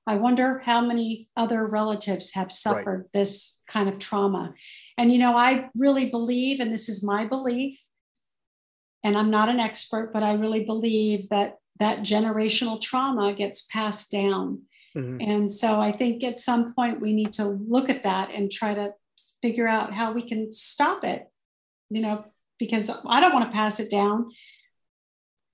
I 0.07 0.15
wonder 0.15 0.59
how 0.59 0.81
many 0.81 1.29
other 1.35 1.65
relatives 1.65 2.33
have 2.33 2.51
suffered 2.51 3.09
this 3.11 3.61
kind 3.67 3.89
of 3.89 3.97
trauma. 3.97 4.53
And, 4.97 5.11
you 5.11 5.17
know, 5.17 5.35
I 5.35 5.69
really 5.75 6.09
believe, 6.09 6.59
and 6.59 6.71
this 6.71 6.89
is 6.89 7.03
my 7.03 7.25
belief, 7.25 7.81
and 9.03 9.17
I'm 9.17 9.31
not 9.31 9.49
an 9.49 9.59
expert, 9.59 10.11
but 10.13 10.21
I 10.21 10.33
really 10.33 10.63
believe 10.63 11.29
that 11.29 11.57
that 11.79 11.99
generational 11.99 12.79
trauma 12.79 13.33
gets 13.33 13.65
passed 13.65 14.11
down. 14.11 14.63
Mhm. 14.95 15.27
And 15.27 15.51
so 15.51 15.79
I 15.79 15.91
think 15.91 16.23
at 16.23 16.39
some 16.39 16.73
point 16.73 17.01
we 17.01 17.13
need 17.13 17.33
to 17.33 17.45
look 17.45 17.89
at 17.89 18.03
that 18.03 18.31
and 18.31 18.51
try 18.51 18.73
to 18.73 18.93
figure 19.41 19.67
out 19.67 19.93
how 19.93 20.13
we 20.13 20.21
can 20.27 20.53
stop 20.53 21.03
it, 21.03 21.29
you 21.89 22.01
know, 22.01 22.25
because 22.59 22.89
I 23.05 23.19
don't 23.19 23.33
want 23.33 23.49
to 23.49 23.55
pass 23.55 23.79
it 23.79 23.89
down. 23.89 24.29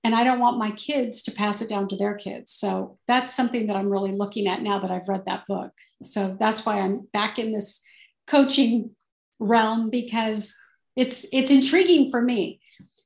And 0.04 0.16
I 0.16 0.24
don't 0.24 0.40
want 0.40 0.58
my 0.58 0.72
kids 0.72 1.22
to 1.22 1.32
pass 1.32 1.62
it 1.62 1.68
down 1.68 1.86
to 1.88 1.96
their 1.96 2.14
kids. 2.14 2.52
So 2.52 2.98
that's 3.06 3.34
something 3.34 3.68
that 3.68 3.76
I'm 3.76 3.88
really 3.88 4.10
looking 4.10 4.48
at 4.48 4.62
now 4.62 4.80
that 4.80 4.90
I've 4.90 5.08
read 5.08 5.26
that 5.26 5.46
book. 5.46 5.72
So 6.02 6.36
that's 6.40 6.66
why 6.66 6.80
I'm 6.80 7.06
back 7.12 7.38
in 7.38 7.52
this 7.52 7.84
coaching 8.26 8.96
realm 9.38 9.90
because 9.90 10.56
it's 10.96 11.26
it's 11.32 11.50
intriguing 11.50 12.10
for 12.10 12.20
me. 12.20 12.60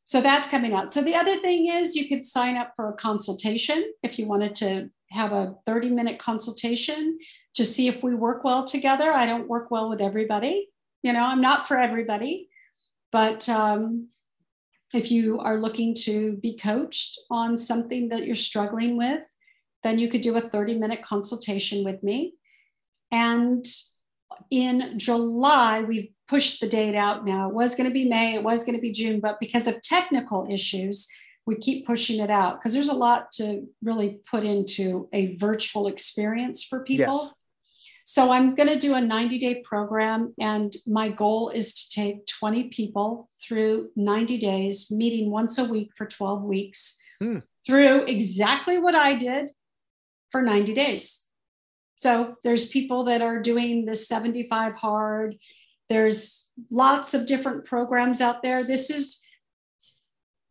So 0.05 0.21
that's 0.21 0.47
coming 0.47 0.73
out. 0.73 0.93
So 0.93 1.03
the 1.03 1.17
other 1.17 1.37
thing 1.37 1.67
is 1.67 1.97
you 1.97 2.09
could 2.09 2.25
sign 2.25 2.57
up 2.57 2.73
for 2.77 2.89
a 2.89 2.95
consultation 2.95 3.93
if 4.03 4.19
you 4.19 4.27
wanted 4.27 4.55
to 4.57 4.89
have 5.11 5.33
a 5.33 5.57
30 5.67 5.91
minute 5.91 6.19
consultation 6.19 7.19
to 7.55 7.65
see 7.65 7.89
if 7.89 8.03
we 8.03 8.15
work 8.15 8.45
well 8.45 8.65
together. 8.65 9.11
I 9.11 9.27
don't 9.27 9.49
work 9.49 9.71
well 9.71 9.89
with 9.89 10.01
everybody. 10.01 10.69
You 11.03 11.13
know, 11.13 11.25
I'm 11.25 11.41
not 11.41 11.67
for 11.69 11.77
everybody, 11.77 12.49
but 13.13 13.49
um, 13.49 14.09
if 14.95 15.11
you 15.11 15.39
are 15.41 15.59
looking 15.59 15.95
to 15.95 16.37
be 16.37 16.57
coached 16.57 17.19
on 17.31 17.57
something 17.57 18.09
that 18.09 18.27
you're 18.27 18.37
struggling 18.37 18.97
with, 18.97 19.23
then 19.83 19.99
you 19.99 20.09
could 20.09 20.21
do 20.21 20.37
a 20.37 20.41
30 20.41 20.79
minute 20.79 21.03
consultation 21.03 21.85
with 21.85 22.03
me. 22.03 22.35
And 23.13 23.65
in 24.51 24.99
July, 24.99 25.83
we've 25.83 26.09
pushed 26.29 26.61
the 26.61 26.69
date 26.69 26.97
out 26.97 27.25
now. 27.25 27.49
It 27.49 27.55
was 27.55 27.75
going 27.75 27.89
to 27.89 27.95
be 27.95 28.09
May, 28.09 28.35
it 28.35 28.43
was 28.43 28.65
going 28.65 28.77
to 28.77 28.83
be 28.83 28.93
June, 28.93 29.21
but 29.21 29.39
because 29.41 29.67
of 29.69 29.81
technical 29.83 30.47
issues, 30.51 31.09
we 31.47 31.57
keep 31.57 31.87
pushing 31.87 32.21
it 32.21 32.31
out 32.31 32.59
because 32.59 32.75
there's 32.75 32.89
a 32.89 32.95
lot 32.95 33.31
to 33.33 33.67
really 33.83 34.19
put 34.29 34.43
into 34.43 35.09
a 35.13 35.37
virtual 35.37 35.87
experience 35.87 36.65
for 36.65 36.83
people. 36.83 37.23
Yes. 37.23 37.33
So 38.09 38.31
I'm 38.31 38.55
going 38.55 38.69
to 38.69 38.79
do 38.79 38.95
a 38.95 39.01
90 39.01 39.39
day 39.39 39.63
program, 39.65 40.33
and 40.41 40.75
my 40.87 41.09
goal 41.09 41.49
is 41.51 41.75
to 41.75 41.91
take 41.91 42.27
20 42.27 42.69
people 42.69 43.29
through 43.43 43.91
90 43.97 44.39
days, 44.39 44.93
meeting 44.93 45.29
once 45.29 45.59
a 45.59 45.65
week 45.65 45.91
for 45.97 46.07
12 46.07 46.45
weeks, 46.45 46.97
mm. 47.21 47.43
through 47.67 48.05
exactly 48.05 48.79
what 48.79 48.95
I 48.95 49.15
did 49.15 49.51
for 50.31 50.41
90 50.41 50.73
days. 50.73 51.27
So 51.97 52.37
there's 52.45 52.69
people 52.69 53.05
that 53.05 53.23
are 53.23 53.43
doing 53.43 53.87
the 53.87 53.97
75 53.97 54.75
hard. 54.75 55.35
There's 55.89 56.49
lots 56.71 57.13
of 57.13 57.27
different 57.27 57.65
programs 57.65 58.21
out 58.21 58.41
there. 58.41 58.63
This 58.63 58.89
is 58.89 59.21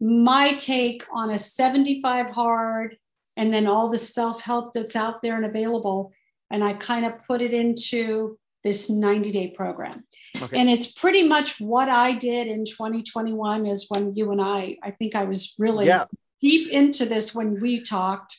my 0.01 0.55
take 0.55 1.03
on 1.13 1.29
a 1.29 1.37
75 1.37 2.31
hard 2.31 2.97
and 3.37 3.53
then 3.53 3.65
all 3.67 3.89
the 3.89 3.97
self 3.97 4.41
help 4.41 4.73
that's 4.73 4.95
out 4.95 5.21
there 5.21 5.37
and 5.37 5.45
available. 5.45 6.11
And 6.51 6.63
I 6.63 6.73
kind 6.73 7.05
of 7.05 7.13
put 7.27 7.41
it 7.41 7.53
into 7.53 8.37
this 8.63 8.89
90 8.89 9.31
day 9.31 9.49
program. 9.51 10.03
Okay. 10.41 10.59
And 10.59 10.69
it's 10.69 10.91
pretty 10.91 11.23
much 11.23 11.61
what 11.61 11.87
I 11.87 12.13
did 12.13 12.47
in 12.47 12.65
2021 12.65 13.65
is 13.65 13.85
when 13.89 14.15
you 14.15 14.31
and 14.31 14.41
I, 14.41 14.77
I 14.81 14.91
think 14.91 15.15
I 15.15 15.25
was 15.25 15.53
really 15.59 15.85
yeah. 15.85 16.05
deep 16.41 16.71
into 16.71 17.05
this 17.05 17.33
when 17.35 17.59
we 17.61 17.81
talked 17.81 18.35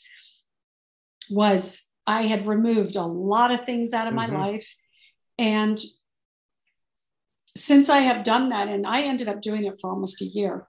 was 1.30 1.88
I 2.06 2.22
had 2.22 2.46
removed 2.46 2.96
a 2.96 3.02
lot 3.02 3.52
of 3.52 3.64
things 3.64 3.92
out 3.92 4.08
of 4.08 4.14
mm-hmm. 4.14 4.32
my 4.32 4.46
life. 4.46 4.74
And 5.38 5.80
since 7.56 7.88
I 7.88 7.98
have 7.98 8.24
done 8.24 8.50
that, 8.50 8.68
and 8.68 8.86
I 8.86 9.02
ended 9.02 9.28
up 9.28 9.40
doing 9.40 9.64
it 9.64 9.78
for 9.80 9.90
almost 9.90 10.20
a 10.22 10.26
year, 10.26 10.66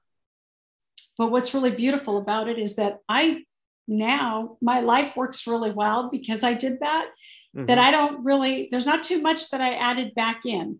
but 1.17 1.31
what's 1.31 1.53
really 1.53 1.71
beautiful 1.71 2.17
about 2.17 2.47
it 2.47 2.59
is 2.59 2.75
that 2.75 2.99
I 3.09 3.43
now 3.87 4.57
my 4.61 4.81
life 4.81 5.15
works 5.15 5.47
really 5.47 5.71
well 5.71 6.09
because 6.11 6.43
I 6.43 6.53
did 6.53 6.79
that. 6.81 7.09
Mm-hmm. 7.55 7.65
That 7.65 7.79
I 7.79 7.91
don't 7.91 8.23
really, 8.23 8.67
there's 8.69 8.85
not 8.85 9.03
too 9.03 9.21
much 9.21 9.49
that 9.49 9.61
I 9.61 9.75
added 9.75 10.13
back 10.13 10.45
in. 10.45 10.79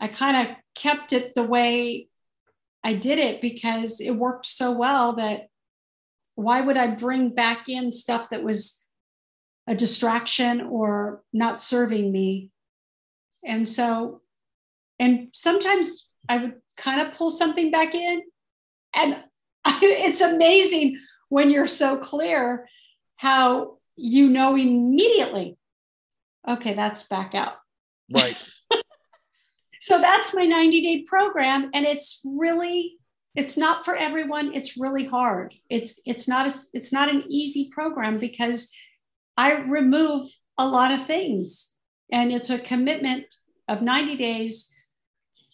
I 0.00 0.08
kind 0.08 0.48
of 0.48 0.56
kept 0.74 1.12
it 1.12 1.34
the 1.34 1.42
way 1.42 2.08
I 2.84 2.94
did 2.94 3.18
it 3.18 3.40
because 3.40 4.00
it 4.00 4.12
worked 4.12 4.46
so 4.46 4.72
well 4.72 5.14
that 5.14 5.48
why 6.34 6.60
would 6.60 6.76
I 6.76 6.94
bring 6.94 7.30
back 7.30 7.68
in 7.68 7.90
stuff 7.90 8.30
that 8.30 8.44
was 8.44 8.86
a 9.66 9.74
distraction 9.74 10.60
or 10.60 11.22
not 11.32 11.60
serving 11.60 12.12
me? 12.12 12.50
And 13.44 13.66
so, 13.66 14.22
and 14.98 15.28
sometimes 15.32 16.10
I 16.28 16.38
would 16.38 16.54
kind 16.76 17.00
of 17.00 17.14
pull 17.14 17.30
something 17.30 17.70
back 17.70 17.94
in 17.94 18.22
and 18.94 19.16
it's 19.82 20.20
amazing 20.20 20.98
when 21.28 21.50
you're 21.50 21.66
so 21.66 21.98
clear 21.98 22.68
how 23.16 23.78
you 23.96 24.28
know 24.28 24.56
immediately 24.56 25.56
okay 26.48 26.74
that's 26.74 27.04
back 27.04 27.34
out. 27.34 27.54
Right. 28.12 28.42
So 29.80 30.00
that's 30.00 30.34
my 30.34 30.44
90 30.44 30.82
day 30.82 31.04
program 31.06 31.70
and 31.72 31.86
it's 31.86 32.20
really 32.24 32.98
it's 33.36 33.56
not 33.56 33.84
for 33.84 33.94
everyone. 33.94 34.52
It's 34.52 34.76
really 34.76 35.06
hard. 35.06 35.54
It's 35.70 36.02
it's 36.04 36.26
not 36.26 36.48
a, 36.48 36.52
it's 36.72 36.92
not 36.92 37.08
an 37.08 37.22
easy 37.28 37.70
program 37.72 38.18
because 38.18 38.72
i 39.38 39.54
remove 39.60 40.28
a 40.58 40.66
lot 40.66 40.90
of 40.90 41.06
things 41.06 41.72
and 42.12 42.32
it's 42.32 42.50
a 42.50 42.58
commitment 42.58 43.24
of 43.68 43.80
90 43.80 44.16
days 44.16 44.74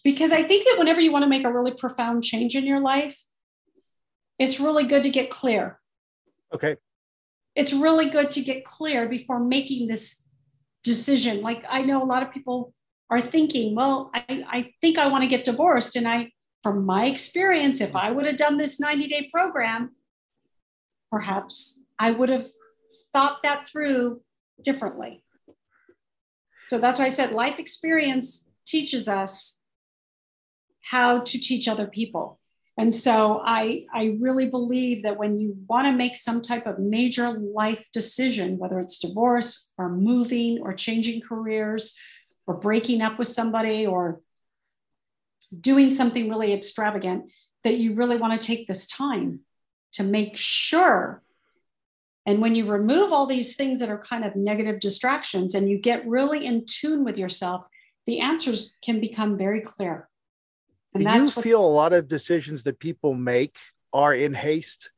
because 0.03 0.33
i 0.33 0.43
think 0.43 0.65
that 0.65 0.77
whenever 0.77 0.99
you 0.99 1.11
want 1.11 1.23
to 1.23 1.29
make 1.29 1.45
a 1.45 1.53
really 1.53 1.73
profound 1.73 2.23
change 2.23 2.55
in 2.55 2.65
your 2.65 2.81
life 2.81 3.17
it's 4.37 4.59
really 4.59 4.85
good 4.85 5.03
to 5.03 5.09
get 5.09 5.29
clear. 5.29 5.79
Okay. 6.53 6.77
It's 7.55 7.73
really 7.73 8.09
good 8.09 8.31
to 8.31 8.41
get 8.41 8.65
clear 8.65 9.07
before 9.07 9.39
making 9.39 9.87
this 9.87 10.25
decision. 10.83 11.41
Like 11.41 11.63
I 11.69 11.81
know 11.81 12.03
a 12.03 12.05
lot 12.05 12.23
of 12.23 12.31
people 12.31 12.73
are 13.09 13.21
thinking, 13.21 13.75
well, 13.75 14.11
I, 14.13 14.45
I 14.47 14.73
think 14.81 14.97
I 14.97 15.07
want 15.07 15.23
to 15.23 15.29
get 15.29 15.43
divorced. 15.43 15.95
And 15.95 16.07
I, 16.07 16.31
from 16.63 16.85
my 16.85 17.05
experience, 17.05 17.79
if 17.79 17.95
I 17.95 18.11
would 18.11 18.25
have 18.25 18.37
done 18.37 18.57
this 18.57 18.79
90 18.79 19.07
day 19.07 19.29
program, 19.33 19.91
perhaps 21.11 21.85
I 21.99 22.11
would 22.11 22.29
have 22.29 22.45
thought 23.13 23.43
that 23.43 23.67
through 23.67 24.21
differently. 24.61 25.23
So 26.63 26.79
that's 26.79 26.99
why 26.99 27.05
I 27.05 27.09
said 27.09 27.31
life 27.31 27.59
experience 27.59 28.49
teaches 28.65 29.07
us 29.07 29.61
how 30.81 31.19
to 31.19 31.39
teach 31.39 31.67
other 31.67 31.87
people. 31.87 32.39
And 32.77 32.93
so 32.93 33.41
I, 33.45 33.85
I 33.93 34.17
really 34.19 34.49
believe 34.49 35.03
that 35.03 35.17
when 35.17 35.37
you 35.37 35.55
want 35.67 35.87
to 35.87 35.93
make 35.93 36.17
some 36.17 36.41
type 36.41 36.67
of 36.67 36.77
major 36.77 37.31
life 37.31 37.87
decision, 37.93 38.57
whether 38.57 38.79
it's 38.79 38.99
divorce 38.99 39.71
or 39.77 39.89
moving 39.89 40.59
or 40.61 40.73
changing 40.73 41.21
careers 41.21 41.97
or 42.47 42.55
breaking 42.55 43.01
up 43.01 43.17
with 43.17 43.29
somebody 43.29 43.85
or 43.85 44.19
doing 45.57 45.89
something 45.89 46.29
really 46.29 46.53
extravagant, 46.53 47.31
that 47.63 47.77
you 47.77 47.93
really 47.93 48.17
want 48.17 48.39
to 48.39 48.45
take 48.45 48.67
this 48.67 48.85
time 48.87 49.39
to 49.93 50.03
make 50.03 50.35
sure. 50.35 51.23
And 52.25 52.41
when 52.41 52.55
you 52.55 52.65
remove 52.65 53.13
all 53.13 53.25
these 53.25 53.55
things 53.55 53.79
that 53.79 53.89
are 53.89 53.99
kind 53.99 54.25
of 54.25 54.35
negative 54.35 54.81
distractions 54.81 55.55
and 55.55 55.69
you 55.69 55.77
get 55.77 56.07
really 56.07 56.45
in 56.45 56.65
tune 56.65 57.05
with 57.05 57.17
yourself, 57.17 57.67
the 58.05 58.19
answers 58.19 58.75
can 58.83 58.99
become 58.99 59.37
very 59.37 59.61
clear. 59.61 60.09
And 60.95 61.03
Do 61.03 61.11
you 61.11 61.21
what, 61.23 61.43
feel 61.43 61.63
a 61.63 61.67
lot 61.67 61.93
of 61.93 62.07
decisions 62.07 62.63
that 62.63 62.79
people 62.79 63.13
make 63.13 63.57
are 63.93 64.13
in 64.13 64.33
haste 64.33 64.89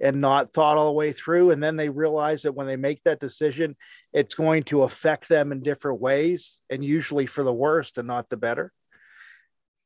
and 0.00 0.20
not 0.20 0.52
thought 0.52 0.76
all 0.76 0.86
the 0.86 0.92
way 0.92 1.12
through, 1.12 1.52
and 1.52 1.62
then 1.62 1.76
they 1.76 1.88
realize 1.88 2.42
that 2.42 2.54
when 2.54 2.66
they 2.66 2.76
make 2.76 3.00
that 3.04 3.20
decision, 3.20 3.76
it's 4.12 4.34
going 4.34 4.64
to 4.64 4.82
affect 4.82 5.28
them 5.28 5.52
in 5.52 5.62
different 5.62 6.00
ways, 6.00 6.58
and 6.68 6.84
usually 6.84 7.26
for 7.26 7.44
the 7.44 7.52
worst 7.52 7.96
and 7.96 8.08
not 8.08 8.28
the 8.28 8.36
better. 8.36 8.72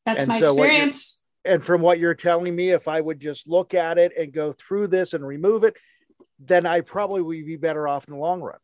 That's 0.07 0.23
and 0.23 0.29
my 0.29 0.41
so 0.41 0.55
experience. 0.55 1.23
And 1.45 1.63
from 1.63 1.83
what 1.83 1.99
you're 1.99 2.15
telling 2.15 2.57
me, 2.57 2.71
if 2.71 2.89
I 2.89 3.01
would 3.01 3.21
just 3.21 3.47
look 3.47 3.75
at 3.75 3.99
it 3.99 4.13
and 4.19 4.33
go 4.33 4.53
through 4.53 4.89
this 4.89 5.13
and 5.13 5.25
remove 5.25 5.65
it, 5.65 5.77
then 6.39 6.65
I 6.67 6.81
probably 6.81 7.21
would 7.21 7.47
be 7.47 7.57
better 7.57 7.87
off 7.87 8.09
in 8.09 8.15
the 8.15 8.21
long 8.21 8.41
run. 8.41 8.59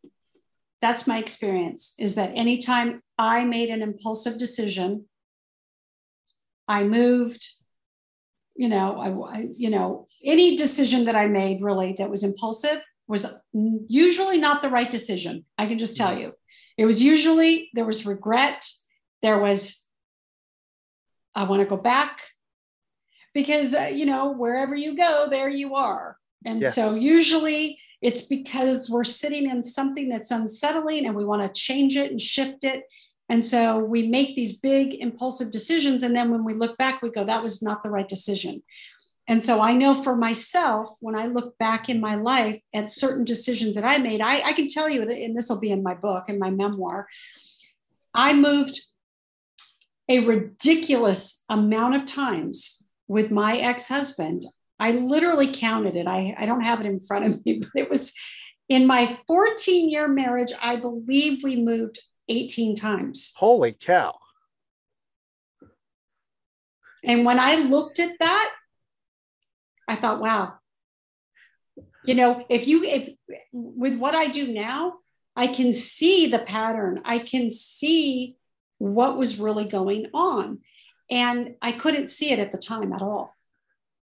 That's 0.81 1.07
my 1.07 1.19
experience 1.19 1.95
is 1.99 2.15
that 2.17 2.33
anytime 2.35 3.01
I 3.19 3.45
made 3.45 3.71
an 3.71 3.83
impulsive 3.83 4.39
decision 4.39 5.07
I 6.69 6.85
moved, 6.85 7.47
you 8.55 8.69
know, 8.69 8.99
I, 8.99 9.39
I, 9.39 9.49
you 9.55 9.71
know, 9.71 10.09
any 10.25 10.57
decision 10.57 11.05
that 11.05 11.17
I 11.17 11.27
made 11.27 11.63
really 11.63 11.95
that 11.99 12.11
was 12.11 12.25
impulsive 12.25 12.79
was 13.07 13.27
usually 13.53 14.39
not 14.39 14.63
the 14.63 14.71
right 14.71 14.91
decision. 14.91 15.45
I 15.59 15.67
can 15.67 15.79
just 15.79 15.97
tell 15.97 16.13
mm-hmm. 16.13 16.21
you. 16.21 16.33
It 16.77 16.87
was 16.87 17.01
usually 17.01 17.71
there 17.75 17.85
was 17.85 18.07
regret, 18.07 18.67
there 19.23 19.39
was 19.39 19.85
I 21.35 21.45
want 21.45 21.61
to 21.61 21.67
go 21.67 21.77
back 21.77 22.21
because 23.33 23.75
uh, 23.75 23.91
you 23.93 24.07
know 24.07 24.33
wherever 24.33 24.75
you 24.75 24.97
go 24.97 25.27
there 25.29 25.49
you 25.49 25.75
are. 25.75 26.17
And 26.47 26.63
yes. 26.63 26.75
so 26.75 26.95
usually 26.95 27.79
it's 28.03 28.27
because 28.27 28.91
we're 28.91 29.05
sitting 29.05 29.49
in 29.49 29.63
something 29.63 30.09
that's 30.09 30.31
unsettling 30.31 31.07
and 31.07 31.17
we 31.17 31.25
want 31.25 31.43
to 31.43 31.61
change 31.61 31.97
it 31.97 32.11
and 32.11 32.21
shift 32.21 32.65
it 32.65 32.85
and 33.29 33.45
so 33.45 33.79
we 33.79 34.07
make 34.07 34.37
these 34.37 34.59
big 34.61 34.95
impulsive 34.95 35.51
decisions. 35.51 36.03
And 36.03 36.15
then 36.15 36.31
when 36.31 36.45
we 36.45 36.53
look 36.53 36.77
back, 36.77 37.01
we 37.01 37.11
go, 37.11 37.25
that 37.25 37.43
was 37.43 37.63
not 37.63 37.83
the 37.83 37.91
right 37.91 38.09
decision. 38.09 38.63
And 39.27 39.43
so 39.43 39.63
I 39.63 39.73
know 39.73 39.95
for 39.95 40.15
myself, 40.15 40.95
when 41.01 41.15
I 41.15 41.27
look 41.27 41.57
back 41.57 41.89
in 41.89 42.01
my 42.01 42.17
life 42.17 42.61
at 42.75 42.91
certain 42.91 43.25
decisions 43.25 43.75
that 43.75 43.85
I 43.85 43.97
made, 43.97 44.21
I, 44.21 44.43
I 44.43 44.53
can 44.53 44.69
tell 44.69 44.89
you, 44.89 45.03
and 45.03 45.35
this 45.35 45.49
will 45.49 45.61
be 45.61 45.71
in 45.71 45.83
my 45.83 45.95
book 45.95 46.25
and 46.29 46.39
my 46.39 46.51
memoir, 46.51 47.09
I 48.13 48.35
moved 48.35 48.79
a 50.11 50.27
ridiculous 50.27 51.43
amount 51.49 51.97
of 51.97 52.05
times 52.05 52.83
with 53.09 53.31
my 53.31 53.57
ex-husband. 53.57 54.47
I 54.79 54.91
literally 54.91 55.51
counted 55.51 55.97
it. 55.97 56.07
I, 56.07 56.35
I 56.39 56.45
don't 56.45 56.61
have 56.61 56.81
it 56.81 56.87
in 56.87 57.01
front 57.01 57.25
of 57.25 57.47
me, 57.47 57.61
but 57.61 57.71
it 57.75 57.89
was 57.89 58.13
in 58.69 58.87
my 58.87 59.19
14 59.27 59.89
year 59.89 60.07
marriage, 60.07 60.53
I 60.61 60.77
believe 60.77 61.43
we 61.43 61.57
moved 61.57 61.99
18 62.29 62.77
times. 62.77 63.35
Holy 63.37 63.73
cow. 63.73 64.19
And 67.05 67.25
when 67.25 67.39
I 67.39 67.57
looked 67.57 67.99
at 67.99 68.19
that, 68.19 68.53
I 69.87 69.97
thought, 69.97 70.21
wow. 70.21 70.55
You 72.05 72.15
know, 72.15 72.45
if 72.49 72.67
you, 72.67 72.85
if 72.85 73.11
with 73.53 73.97
what 73.97 74.15
I 74.15 74.29
do 74.29 74.53
now, 74.53 74.95
I 75.37 75.47
can 75.47 75.73
see 75.73 76.27
the 76.27 76.39
pattern. 76.39 77.01
I 77.05 77.19
can 77.19 77.51
see 77.51 78.37
what 78.79 79.17
was 79.17 79.39
really 79.39 79.67
going 79.67 80.11
on. 80.15 80.61
And 81.11 81.57
I 81.61 81.73
couldn't 81.73 82.09
see 82.09 82.31
it 82.31 82.39
at 82.39 82.53
the 82.53 82.59
time 82.59 82.93
at 82.93 83.03
all. 83.03 83.35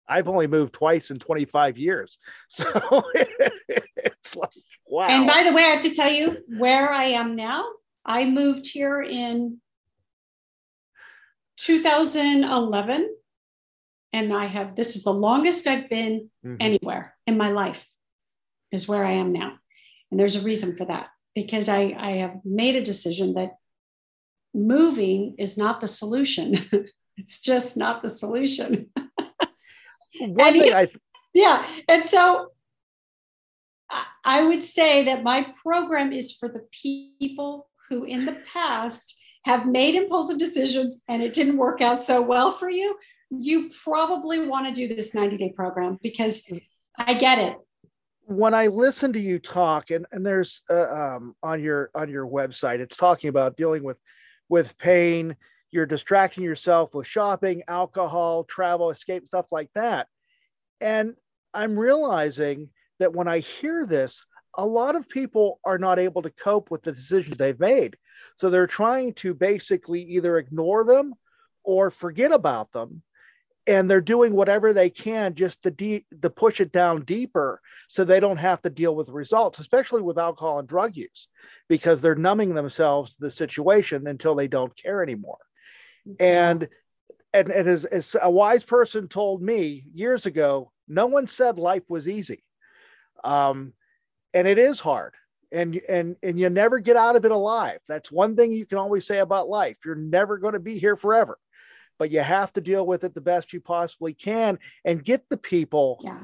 I've 0.07 0.27
only 0.27 0.47
moved 0.47 0.73
twice 0.73 1.11
in 1.11 1.19
25 1.19 1.77
years. 1.77 2.17
So 2.49 3.03
it's 3.97 4.35
like, 4.35 4.49
wow. 4.87 5.07
And 5.07 5.27
by 5.27 5.43
the 5.43 5.53
way, 5.53 5.63
I 5.63 5.67
have 5.67 5.81
to 5.81 5.93
tell 5.93 6.11
you 6.11 6.37
where 6.57 6.91
I 6.91 7.05
am 7.05 7.35
now. 7.35 7.65
I 8.05 8.25
moved 8.25 8.67
here 8.67 9.01
in 9.01 9.59
2011. 11.57 13.15
And 14.11 14.33
I 14.33 14.47
have, 14.47 14.75
this 14.75 14.95
is 14.95 15.03
the 15.03 15.13
longest 15.13 15.67
I've 15.67 15.87
been 15.87 16.31
mm-hmm. 16.43 16.55
anywhere 16.59 17.15
in 17.27 17.37
my 17.37 17.49
life, 17.49 17.87
is 18.71 18.87
where 18.87 19.05
I 19.05 19.11
am 19.11 19.31
now. 19.31 19.57
And 20.09 20.19
there's 20.19 20.35
a 20.35 20.41
reason 20.41 20.75
for 20.75 20.85
that 20.85 21.09
because 21.35 21.69
I, 21.69 21.95
I 21.97 22.11
have 22.17 22.39
made 22.43 22.75
a 22.75 22.83
decision 22.83 23.35
that 23.35 23.57
moving 24.53 25.35
is 25.37 25.59
not 25.59 25.79
the 25.79 25.87
solution. 25.87 26.55
it's 27.17 27.39
just 27.39 27.77
not 27.77 28.01
the 28.01 28.09
solution. 28.09 28.89
One 30.19 30.53
thing 30.53 30.73
I 30.73 30.87
yeah, 31.33 31.65
and 31.87 32.03
so 32.03 32.51
I 34.25 34.43
would 34.43 34.63
say 34.63 35.05
that 35.05 35.23
my 35.23 35.53
program 35.61 36.11
is 36.11 36.35
for 36.35 36.49
the 36.49 36.65
people 36.71 37.68
who 37.89 38.03
in 38.03 38.25
the 38.25 38.37
past 38.51 39.19
have 39.45 39.65
made 39.65 39.95
impulsive 39.95 40.37
decisions 40.37 41.03
and 41.07 41.21
it 41.21 41.33
didn't 41.33 41.57
work 41.57 41.81
out 41.81 41.99
so 41.99 42.21
well 42.21 42.51
for 42.51 42.69
you. 42.69 42.97
You 43.29 43.69
probably 43.83 44.47
want 44.47 44.67
to 44.67 44.73
do 44.73 44.93
this 44.93 45.13
90 45.13 45.37
day 45.37 45.53
program 45.55 45.97
because 46.01 46.49
I 46.97 47.13
get 47.13 47.39
it. 47.39 47.57
When 48.25 48.53
I 48.53 48.67
listen 48.67 49.13
to 49.13 49.19
you 49.19 49.39
talk, 49.39 49.89
and, 49.89 50.05
and 50.11 50.23
there's 50.23 50.61
uh, 50.69 51.15
um, 51.15 51.35
on 51.41 51.61
your 51.63 51.89
on 51.95 52.09
your 52.09 52.27
website, 52.27 52.79
it's 52.79 52.95
talking 52.95 53.29
about 53.29 53.57
dealing 53.57 53.83
with 53.83 53.97
with 54.49 54.77
pain. 54.77 55.35
You're 55.71 55.87
distracting 55.87 56.43
yourself 56.43 56.93
with 56.93 57.07
shopping, 57.07 57.63
alcohol, 57.67 58.43
travel, 58.43 58.91
escape, 58.91 59.27
stuff 59.27 59.47
like 59.51 59.69
that. 59.73 60.07
And 60.79 61.15
I'm 61.53 61.77
realizing 61.77 62.69
that 62.99 63.13
when 63.13 63.27
I 63.27 63.39
hear 63.39 63.85
this, 63.85 64.23
a 64.59 64.65
lot 64.65 64.95
of 64.97 65.07
people 65.07 65.59
are 65.63 65.77
not 65.77 65.99
able 65.99 66.21
to 66.21 66.29
cope 66.29 66.69
with 66.69 66.83
the 66.83 66.91
decisions 66.91 67.37
they've 67.37 67.59
made. 67.59 67.95
So 68.35 68.49
they're 68.49 68.67
trying 68.67 69.13
to 69.13 69.33
basically 69.33 70.01
either 70.01 70.37
ignore 70.37 70.83
them 70.83 71.13
or 71.63 71.89
forget 71.89 72.33
about 72.33 72.73
them. 72.73 73.01
And 73.67 73.89
they're 73.89 74.01
doing 74.01 74.33
whatever 74.33 74.73
they 74.73 74.89
can 74.89 75.33
just 75.33 75.63
to, 75.63 75.71
de- 75.71 76.05
to 76.21 76.29
push 76.29 76.59
it 76.59 76.73
down 76.73 77.05
deeper 77.05 77.61
so 77.87 78.03
they 78.03 78.19
don't 78.19 78.37
have 78.37 78.61
to 78.63 78.69
deal 78.69 78.95
with 78.95 79.07
the 79.07 79.13
results, 79.13 79.59
especially 79.59 80.01
with 80.01 80.17
alcohol 80.17 80.59
and 80.59 80.67
drug 80.67 80.97
use, 80.97 81.29
because 81.69 82.01
they're 82.01 82.15
numbing 82.15 82.53
themselves 82.53 83.13
to 83.13 83.21
the 83.21 83.31
situation 83.31 84.07
until 84.07 84.35
they 84.35 84.47
don't 84.47 84.75
care 84.75 85.01
anymore. 85.01 85.37
And 86.19 86.67
and, 87.31 87.49
and 87.49 87.69
as, 87.69 87.85
as 87.85 88.15
a 88.21 88.29
wise 88.29 88.63
person 88.63 89.07
told 89.07 89.41
me 89.41 89.85
years 89.93 90.25
ago, 90.25 90.71
no 90.87 91.05
one 91.05 91.27
said 91.27 91.59
life 91.59 91.83
was 91.87 92.07
easy. 92.07 92.43
Um, 93.23 93.73
and 94.33 94.47
it 94.47 94.57
is 94.57 94.79
hard. 94.79 95.13
And, 95.51 95.81
and 95.89 96.15
and 96.21 96.39
you 96.39 96.47
never 96.51 96.77
get 96.77 96.95
out 96.95 97.15
of 97.15 97.25
it 97.25 97.31
alive. 97.31 97.79
That's 97.87 98.11
one 98.11 98.35
thing 98.35 98.51
you 98.51 98.67
can 98.67 98.77
always 98.77 99.07
say 99.07 99.17
about 99.17 99.49
life. 99.49 99.77
You're 99.83 99.95
never 99.95 100.37
going 100.37 100.53
to 100.53 100.59
be 100.59 100.77
here 100.77 100.95
forever, 100.95 101.39
but 101.97 102.11
you 102.11 102.19
have 102.19 102.53
to 102.53 102.61
deal 102.61 102.85
with 102.85 103.03
it 103.03 103.15
the 103.15 103.21
best 103.21 103.51
you 103.51 103.59
possibly 103.59 104.13
can 104.13 104.59
and 104.85 105.03
get 105.03 105.27
the 105.27 105.37
people 105.37 105.99
yeah. 106.03 106.19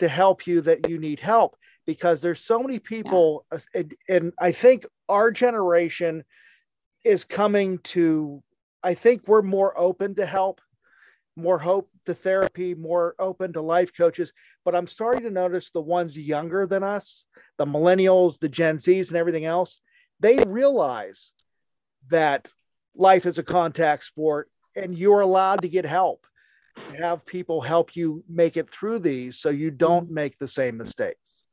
to 0.00 0.08
help 0.08 0.48
you 0.48 0.60
that 0.62 0.90
you 0.90 0.98
need 0.98 1.20
help 1.20 1.56
because 1.86 2.20
there's 2.20 2.42
so 2.42 2.58
many 2.58 2.80
people 2.80 3.46
yeah. 3.52 3.58
and, 3.74 3.94
and 4.08 4.32
I 4.40 4.50
think 4.50 4.86
our 5.08 5.30
generation 5.30 6.24
is 7.04 7.22
coming 7.22 7.78
to 7.78 8.42
I 8.82 8.94
think 8.94 9.22
we're 9.26 9.42
more 9.42 9.76
open 9.76 10.14
to 10.14 10.26
help, 10.26 10.60
more 11.36 11.58
hope 11.58 11.90
to 12.06 12.14
therapy, 12.14 12.74
more 12.74 13.14
open 13.18 13.52
to 13.52 13.60
life 13.60 13.92
coaches. 13.96 14.32
But 14.64 14.74
I'm 14.74 14.86
starting 14.86 15.24
to 15.24 15.30
notice 15.30 15.70
the 15.70 15.82
ones 15.82 16.16
younger 16.16 16.66
than 16.66 16.82
us, 16.82 17.24
the 17.58 17.66
millennials, 17.66 18.38
the 18.38 18.48
Gen 18.48 18.78
Zs, 18.78 19.08
and 19.08 19.16
everything 19.16 19.44
else, 19.44 19.80
they 20.20 20.38
realize 20.44 21.32
that 22.08 22.50
life 22.94 23.26
is 23.26 23.38
a 23.38 23.42
contact 23.42 24.04
sport 24.04 24.48
and 24.74 24.96
you're 24.96 25.20
allowed 25.20 25.62
to 25.62 25.68
get 25.68 25.84
help. 25.84 26.26
Have 26.98 27.24
people 27.24 27.60
help 27.60 27.96
you 27.96 28.22
make 28.28 28.56
it 28.56 28.70
through 28.70 28.98
these 28.98 29.38
so 29.38 29.48
you 29.48 29.70
don't 29.70 30.06
mm-hmm. 30.06 30.14
make 30.14 30.38
the 30.38 30.48
same 30.48 30.76
mistakes. 30.76 31.46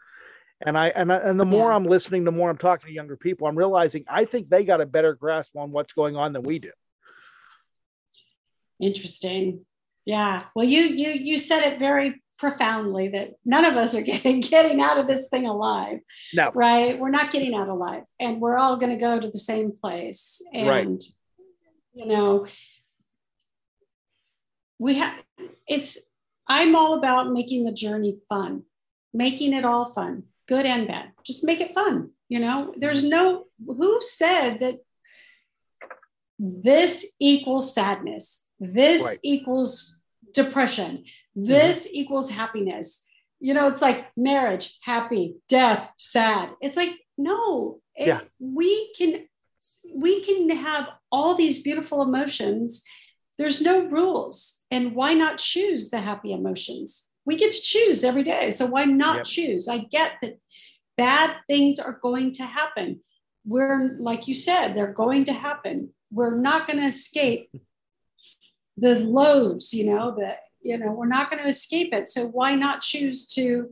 And 0.65 0.77
I 0.77 0.89
and 0.89 1.11
I, 1.11 1.17
and 1.17 1.39
the 1.39 1.45
more 1.45 1.69
yeah. 1.69 1.75
I'm 1.75 1.84
listening, 1.84 2.23
the 2.23 2.31
more 2.31 2.49
I'm 2.49 2.57
talking 2.57 2.88
to 2.88 2.93
younger 2.93 3.17
people, 3.17 3.47
I'm 3.47 3.57
realizing 3.57 4.05
I 4.07 4.25
think 4.25 4.49
they 4.49 4.63
got 4.63 4.81
a 4.81 4.86
better 4.86 5.13
grasp 5.13 5.55
on 5.57 5.71
what's 5.71 5.93
going 5.93 6.15
on 6.15 6.34
than 6.34 6.43
we 6.43 6.59
do. 6.59 6.71
Interesting. 8.81 9.65
Yeah. 10.06 10.43
Well, 10.56 10.66
you 10.66 10.82
you 10.82 11.12
you 11.12 11.38
said 11.38 11.64
it 11.64 11.80
very 11.80 12.22
profoundly 12.38 13.08
that 13.10 13.36
none 13.45 13.64
of 13.64 13.76
us 13.76 13.95
are 13.95 14.01
getting 14.12 14.41
getting 14.41 14.82
out 14.82 14.97
of 14.97 15.08
this 15.08 15.30
thing 15.30 15.47
alive. 15.47 15.99
No. 16.34 16.51
Right. 16.54 16.99
We're 16.99 17.10
not 17.10 17.32
getting 17.32 17.56
out 17.56 17.70
alive, 17.70 18.04
and 18.20 18.41
we're 18.41 18.58
all 18.58 18.78
going 18.78 18.91
to 18.91 18.97
go 18.97 19.20
to 19.20 19.30
the 19.30 19.38
same 19.38 19.72
place. 19.72 20.41
And 20.54 20.68
right. 20.68 21.04
you 21.93 22.06
know, 22.06 22.47
we 24.80 24.95
have. 24.95 25.22
It's. 25.68 26.10
I'm 26.45 26.76
all 26.76 26.95
about 26.95 27.32
making 27.32 27.64
the 27.64 27.72
journey 27.72 28.18
fun, 28.28 28.64
making 29.14 29.54
it 29.54 29.64
all 29.64 29.86
fun, 29.93 30.24
good 30.45 30.66
and 30.66 30.86
bad. 30.88 31.12
Just 31.24 31.45
make 31.45 31.62
it 31.62 31.72
fun. 31.72 32.10
You 32.28 32.39
know, 32.39 32.74
there's 32.78 33.04
no 33.04 33.45
who 33.66 34.01
said 34.01 34.60
that 34.60 34.80
this 36.39 37.14
equals 37.20 37.74
sadness 37.74 38.49
this 38.64 39.03
right. 39.03 39.18
equals 39.24 40.03
depression. 40.34 41.05
This 41.36 41.88
mm-hmm. 41.88 41.95
equals 41.97 42.30
happiness. 42.30 43.05
You 43.39 43.53
know, 43.53 43.68
it's 43.68 43.82
like 43.82 44.07
marriage, 44.16 44.78
happy, 44.82 45.36
death, 45.49 45.89
sad. 45.97 46.51
It's 46.61 46.78
like, 46.78 46.91
no, 47.18 47.82
it, 47.95 48.07
yeah. 48.07 48.22
we 48.39 48.93
can 48.97 49.26
we 49.95 50.22
can 50.22 50.49
have 50.49 50.88
all 51.11 51.36
these 51.36 51.61
beautiful 51.61 52.01
emotions. 52.01 52.84
There's 53.38 53.61
no 53.61 53.86
rules. 53.86 54.61
And 54.72 54.95
why 54.95 55.14
not 55.14 55.38
choose 55.38 55.89
the 55.89 55.99
happy 55.99 56.32
emotions? 56.32 57.11
We 57.26 57.38
get 57.38 57.51
to 57.51 57.61
choose 57.61 58.03
every 58.03 58.24
day. 58.24 58.51
So 58.51 58.66
why 58.66 58.86
not 58.86 59.18
yep. 59.18 59.26
choose? 59.26 59.68
I 59.68 59.80
get 59.80 60.14
that 60.22 60.39
bad 60.97 61.36
things 61.47 61.80
are 61.80 61.99
going 62.01 62.34
to 62.34 62.43
happen. 62.43 63.01
We're, 63.45 63.95
like 63.99 64.28
you 64.28 64.34
said, 64.34 64.74
they're 64.74 64.93
going 64.93 65.26
to 65.26 65.34
happen. 65.34 65.93
We're 66.11 66.38
not 66.38 66.68
going 66.68 66.80
to 66.80 66.86
escape 66.86 67.49
the 68.78 68.99
lows, 68.99 69.74
you 69.74 69.86
know, 69.86 70.15
that, 70.19 70.39
you 70.61 70.78
know, 70.78 70.91
we're 70.91 71.07
not 71.07 71.30
going 71.30 71.41
to 71.41 71.49
escape 71.49 71.93
it. 71.93 72.07
So 72.09 72.28
why 72.28 72.55
not 72.55 72.82
choose 72.82 73.28
to 73.34 73.69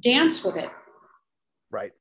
dance 0.00 0.44
with 0.44 0.56
it? 0.56 0.70
Right. 1.70 1.92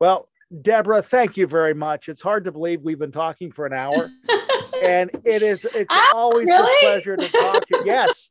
Well, 0.00 0.28
Deborah, 0.62 1.02
thank 1.02 1.36
you 1.36 1.46
very 1.46 1.74
much. 1.74 2.08
It's 2.08 2.22
hard 2.22 2.44
to 2.44 2.52
believe 2.52 2.82
we've 2.82 2.98
been 2.98 3.12
talking 3.12 3.50
for 3.50 3.66
an 3.66 3.72
hour. 3.72 4.10
and 4.82 5.10
it 5.24 5.42
is 5.42 5.64
it's 5.64 5.86
oh, 5.90 6.12
always 6.14 6.46
really? 6.46 6.86
a 6.86 6.90
pleasure 6.90 7.16
to 7.16 7.28
talk 7.28 7.66
to 7.66 7.78
you. 7.78 7.82
Yes. 7.86 8.30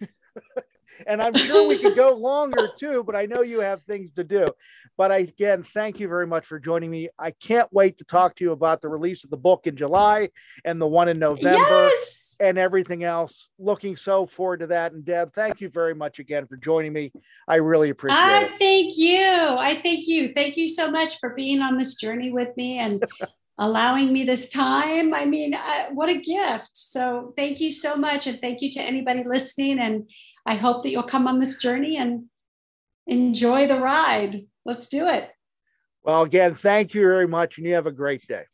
and 1.06 1.20
I'm 1.20 1.34
sure 1.34 1.68
we 1.68 1.78
could 1.78 1.96
go 1.96 2.14
longer 2.14 2.70
too, 2.76 3.02
but 3.04 3.16
I 3.16 3.26
know 3.26 3.42
you 3.42 3.60
have 3.60 3.82
things 3.82 4.12
to 4.12 4.24
do. 4.24 4.46
But 4.96 5.10
I, 5.10 5.18
again, 5.18 5.64
thank 5.74 5.98
you 5.98 6.06
very 6.06 6.26
much 6.26 6.46
for 6.46 6.60
joining 6.60 6.90
me. 6.90 7.08
I 7.18 7.32
can't 7.32 7.72
wait 7.72 7.98
to 7.98 8.04
talk 8.04 8.36
to 8.36 8.44
you 8.44 8.52
about 8.52 8.80
the 8.80 8.88
release 8.88 9.24
of 9.24 9.30
the 9.30 9.36
book 9.36 9.66
in 9.66 9.76
July 9.76 10.30
and 10.64 10.80
the 10.80 10.86
one 10.86 11.08
in 11.08 11.18
November. 11.18 11.58
Yes 11.58 12.23
and 12.40 12.58
everything 12.58 13.04
else. 13.04 13.48
Looking 13.58 13.96
so 13.96 14.26
forward 14.26 14.60
to 14.60 14.66
that. 14.68 14.92
And 14.92 15.04
Deb, 15.04 15.32
thank 15.34 15.60
you 15.60 15.68
very 15.68 15.94
much 15.94 16.18
again 16.18 16.46
for 16.46 16.56
joining 16.56 16.92
me. 16.92 17.12
I 17.48 17.56
really 17.56 17.90
appreciate 17.90 18.18
I 18.18 18.44
it. 18.44 18.52
I 18.52 18.56
thank 18.56 18.96
you. 18.96 19.26
I 19.26 19.80
thank 19.82 20.06
you. 20.06 20.32
Thank 20.34 20.56
you 20.56 20.68
so 20.68 20.90
much 20.90 21.18
for 21.18 21.34
being 21.34 21.60
on 21.60 21.78
this 21.78 21.94
journey 21.94 22.30
with 22.30 22.56
me 22.56 22.78
and 22.78 23.02
allowing 23.58 24.12
me 24.12 24.24
this 24.24 24.48
time. 24.48 25.14
I 25.14 25.24
mean, 25.24 25.54
I, 25.54 25.88
what 25.92 26.08
a 26.08 26.20
gift. 26.20 26.70
So 26.72 27.32
thank 27.36 27.60
you 27.60 27.70
so 27.70 27.96
much. 27.96 28.26
And 28.26 28.40
thank 28.40 28.60
you 28.60 28.70
to 28.72 28.80
anybody 28.80 29.24
listening. 29.24 29.78
And 29.78 30.10
I 30.44 30.56
hope 30.56 30.82
that 30.82 30.90
you'll 30.90 31.02
come 31.04 31.28
on 31.28 31.38
this 31.38 31.58
journey 31.58 31.96
and 31.96 32.24
enjoy 33.06 33.66
the 33.66 33.80
ride. 33.80 34.46
Let's 34.64 34.88
do 34.88 35.08
it. 35.08 35.30
Well, 36.02 36.22
again, 36.22 36.54
thank 36.54 36.94
you 36.94 37.02
very 37.02 37.28
much. 37.28 37.58
And 37.58 37.66
you 37.66 37.74
have 37.74 37.86
a 37.86 37.92
great 37.92 38.26
day. 38.26 38.44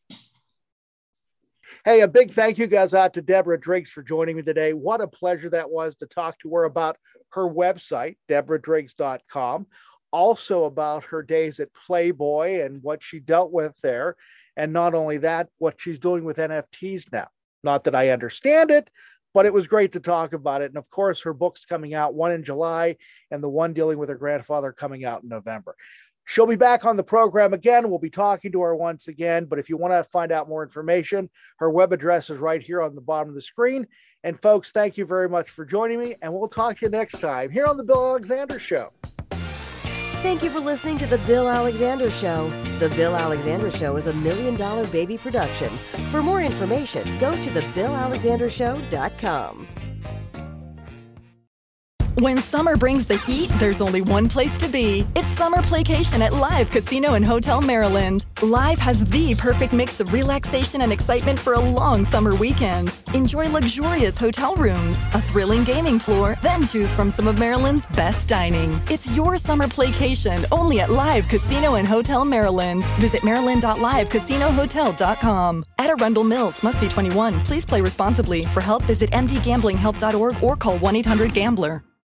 Hey, 1.83 2.03
a 2.03 2.09
big 2.09 2.35
thank 2.35 2.59
you 2.59 2.67
guys 2.67 2.93
out 2.93 3.15
to 3.15 3.23
Deborah 3.23 3.59
Driggs 3.59 3.91
for 3.91 4.03
joining 4.03 4.37
me 4.37 4.43
today. 4.43 4.75
What 4.75 5.01
a 5.01 5.07
pleasure 5.07 5.49
that 5.49 5.71
was 5.71 5.97
to 5.97 6.07
talk 6.07 6.39
to 6.41 6.55
her 6.57 6.65
about 6.65 6.99
her 7.31 7.49
website, 7.49 8.19
deborah.driggs.com, 8.29 9.67
also 10.13 10.65
about 10.65 11.05
her 11.05 11.23
days 11.23 11.59
at 11.59 11.73
Playboy 11.73 12.63
and 12.67 12.83
what 12.83 13.03
she 13.03 13.19
dealt 13.19 13.51
with 13.51 13.73
there. 13.83 14.17
And 14.59 14.75
not 14.75 14.95
only 14.95 15.17
that, 15.19 15.49
what 15.57 15.81
she's 15.81 15.99
doing 15.99 16.23
with 16.23 16.37
NFTs 16.37 17.11
now. 17.13 17.29
Not 17.65 17.85
that 17.85 17.95
I 17.95 18.11
understand 18.11 18.71
it, 18.71 18.91
but 19.33 19.47
it 19.47 19.55
was 19.55 19.67
great 19.67 19.93
to 19.93 20.01
talk 20.01 20.35
about 20.35 20.61
it. 20.61 20.67
And 20.67 20.77
of 20.77 20.91
course, 20.91 21.23
her 21.23 21.33
book's 21.33 21.65
coming 21.65 21.95
out, 21.95 22.13
one 22.13 22.33
in 22.33 22.45
July, 22.45 22.97
and 23.31 23.43
the 23.43 23.49
one 23.49 23.73
dealing 23.73 23.97
with 23.97 24.11
her 24.11 24.17
grandfather 24.17 24.71
coming 24.71 25.07
out 25.07 25.23
in 25.23 25.31
November. 25.31 25.75
She'll 26.31 26.47
be 26.47 26.55
back 26.55 26.85
on 26.85 26.97
the 26.97 27.03
program 27.03 27.53
again. 27.55 27.91
We'll 27.91 27.99
be 27.99 28.09
talking 28.09 28.53
to 28.53 28.63
her 28.63 28.77
once 28.77 29.09
again. 29.09 29.47
But 29.47 29.59
if 29.59 29.69
you 29.69 29.77
want 29.77 29.95
to 29.95 30.05
find 30.05 30.31
out 30.31 30.49
more 30.49 30.63
information, 30.63 31.29
her 31.57 31.69
web 31.69 31.93
address 31.93 32.31
is 32.31 32.39
right 32.39 32.63
here 32.63 32.81
on 32.83 32.95
the 32.95 33.01
bottom 33.01 33.31
of 33.31 33.35
the 33.35 33.43
screen. 33.43 33.85
And 34.23 34.41
folks, 34.41 34.71
thank 34.71 34.97
you 34.97 35.05
very 35.05 35.29
much 35.29 35.51
for 35.51 35.65
joining 35.65 35.99
me. 35.99 36.15
And 36.23 36.33
we'll 36.33 36.47
talk 36.47 36.79
to 36.79 36.87
you 36.87 36.91
next 36.91 37.19
time 37.19 37.51
here 37.51 37.67
on 37.67 37.77
The 37.77 37.83
Bill 37.83 38.11
Alexander 38.11 38.61
Show. 38.61 38.93
Thank 40.23 40.45
you 40.45 40.51
for 40.51 40.61
listening 40.61 40.99
to 40.99 41.07
The 41.07 41.19
Bill 41.19 41.49
Alexander 41.49 42.13
Show. 42.13 42.49
The 42.79 42.91
Bill 42.91 43.17
Alexander 43.17 43.73
Show 43.73 43.97
is 43.97 44.07
a 44.07 44.15
million 44.15 44.55
dollar 44.55 44.87
baby 44.87 45.19
production. 45.19 45.71
For 46.13 46.23
more 46.23 46.43
information, 46.43 47.19
go 47.19 47.33
to 47.43 47.51
thebillalexandershow.com. 47.51 49.90
When 52.21 52.37
summer 52.37 52.77
brings 52.77 53.07
the 53.07 53.17
heat, 53.17 53.49
there's 53.59 53.81
only 53.81 54.03
one 54.03 54.29
place 54.29 54.55
to 54.59 54.69
be. 54.69 55.07
It's 55.17 55.27
summer 55.39 55.63
playcation 55.63 56.21
at 56.21 56.35
Live 56.35 56.71
Casino 56.71 57.15
and 57.15 57.25
Hotel 57.25 57.63
Maryland. 57.63 58.27
Live 58.43 58.79
has 58.79 59.03
the 59.07 59.35
perfect 59.37 59.73
mix 59.73 60.01
of 60.01 60.13
relaxation 60.13 60.83
and 60.83 60.93
excitement 60.93 61.39
for 61.39 61.55
a 61.55 61.59
long 61.59 62.05
summer 62.05 62.35
weekend. 62.35 62.95
Enjoy 63.15 63.49
luxurious 63.49 64.19
hotel 64.19 64.55
rooms, 64.57 64.99
a 65.15 65.23
thrilling 65.23 65.65
gaming 65.65 65.99
floor, 65.99 66.37
then 66.43 66.67
choose 66.67 66.95
from 66.95 67.11
some 67.11 67.27
of 67.27 67.39
Maryland's 67.39 67.87
best 67.87 68.29
dining. 68.29 68.79
It's 68.91 69.17
your 69.17 69.39
summer 69.39 69.67
playcation 69.67 70.45
only 70.53 70.81
at 70.81 70.91
Live 70.91 71.27
Casino 71.27 71.77
and 71.77 71.89
Hotel 71.89 72.27
Maryland. 72.27 72.85
Visit 72.99 73.25
maryland.livecasinohotel.com. 73.25 75.65
At 75.79 75.89
Arundel 75.89 76.25
Mills, 76.25 76.63
must 76.63 76.79
be 76.83 76.89
21. 76.91 77.41
Please 77.47 77.65
play 77.65 77.81
responsibly. 77.81 78.45
For 78.53 78.61
help, 78.61 78.83
visit 78.83 79.09
mdgamblinghelp.org 79.13 80.45
or 80.45 80.57
call 80.57 80.77
1 80.77 80.97
800 80.97 81.33
Gambler. 81.33 81.83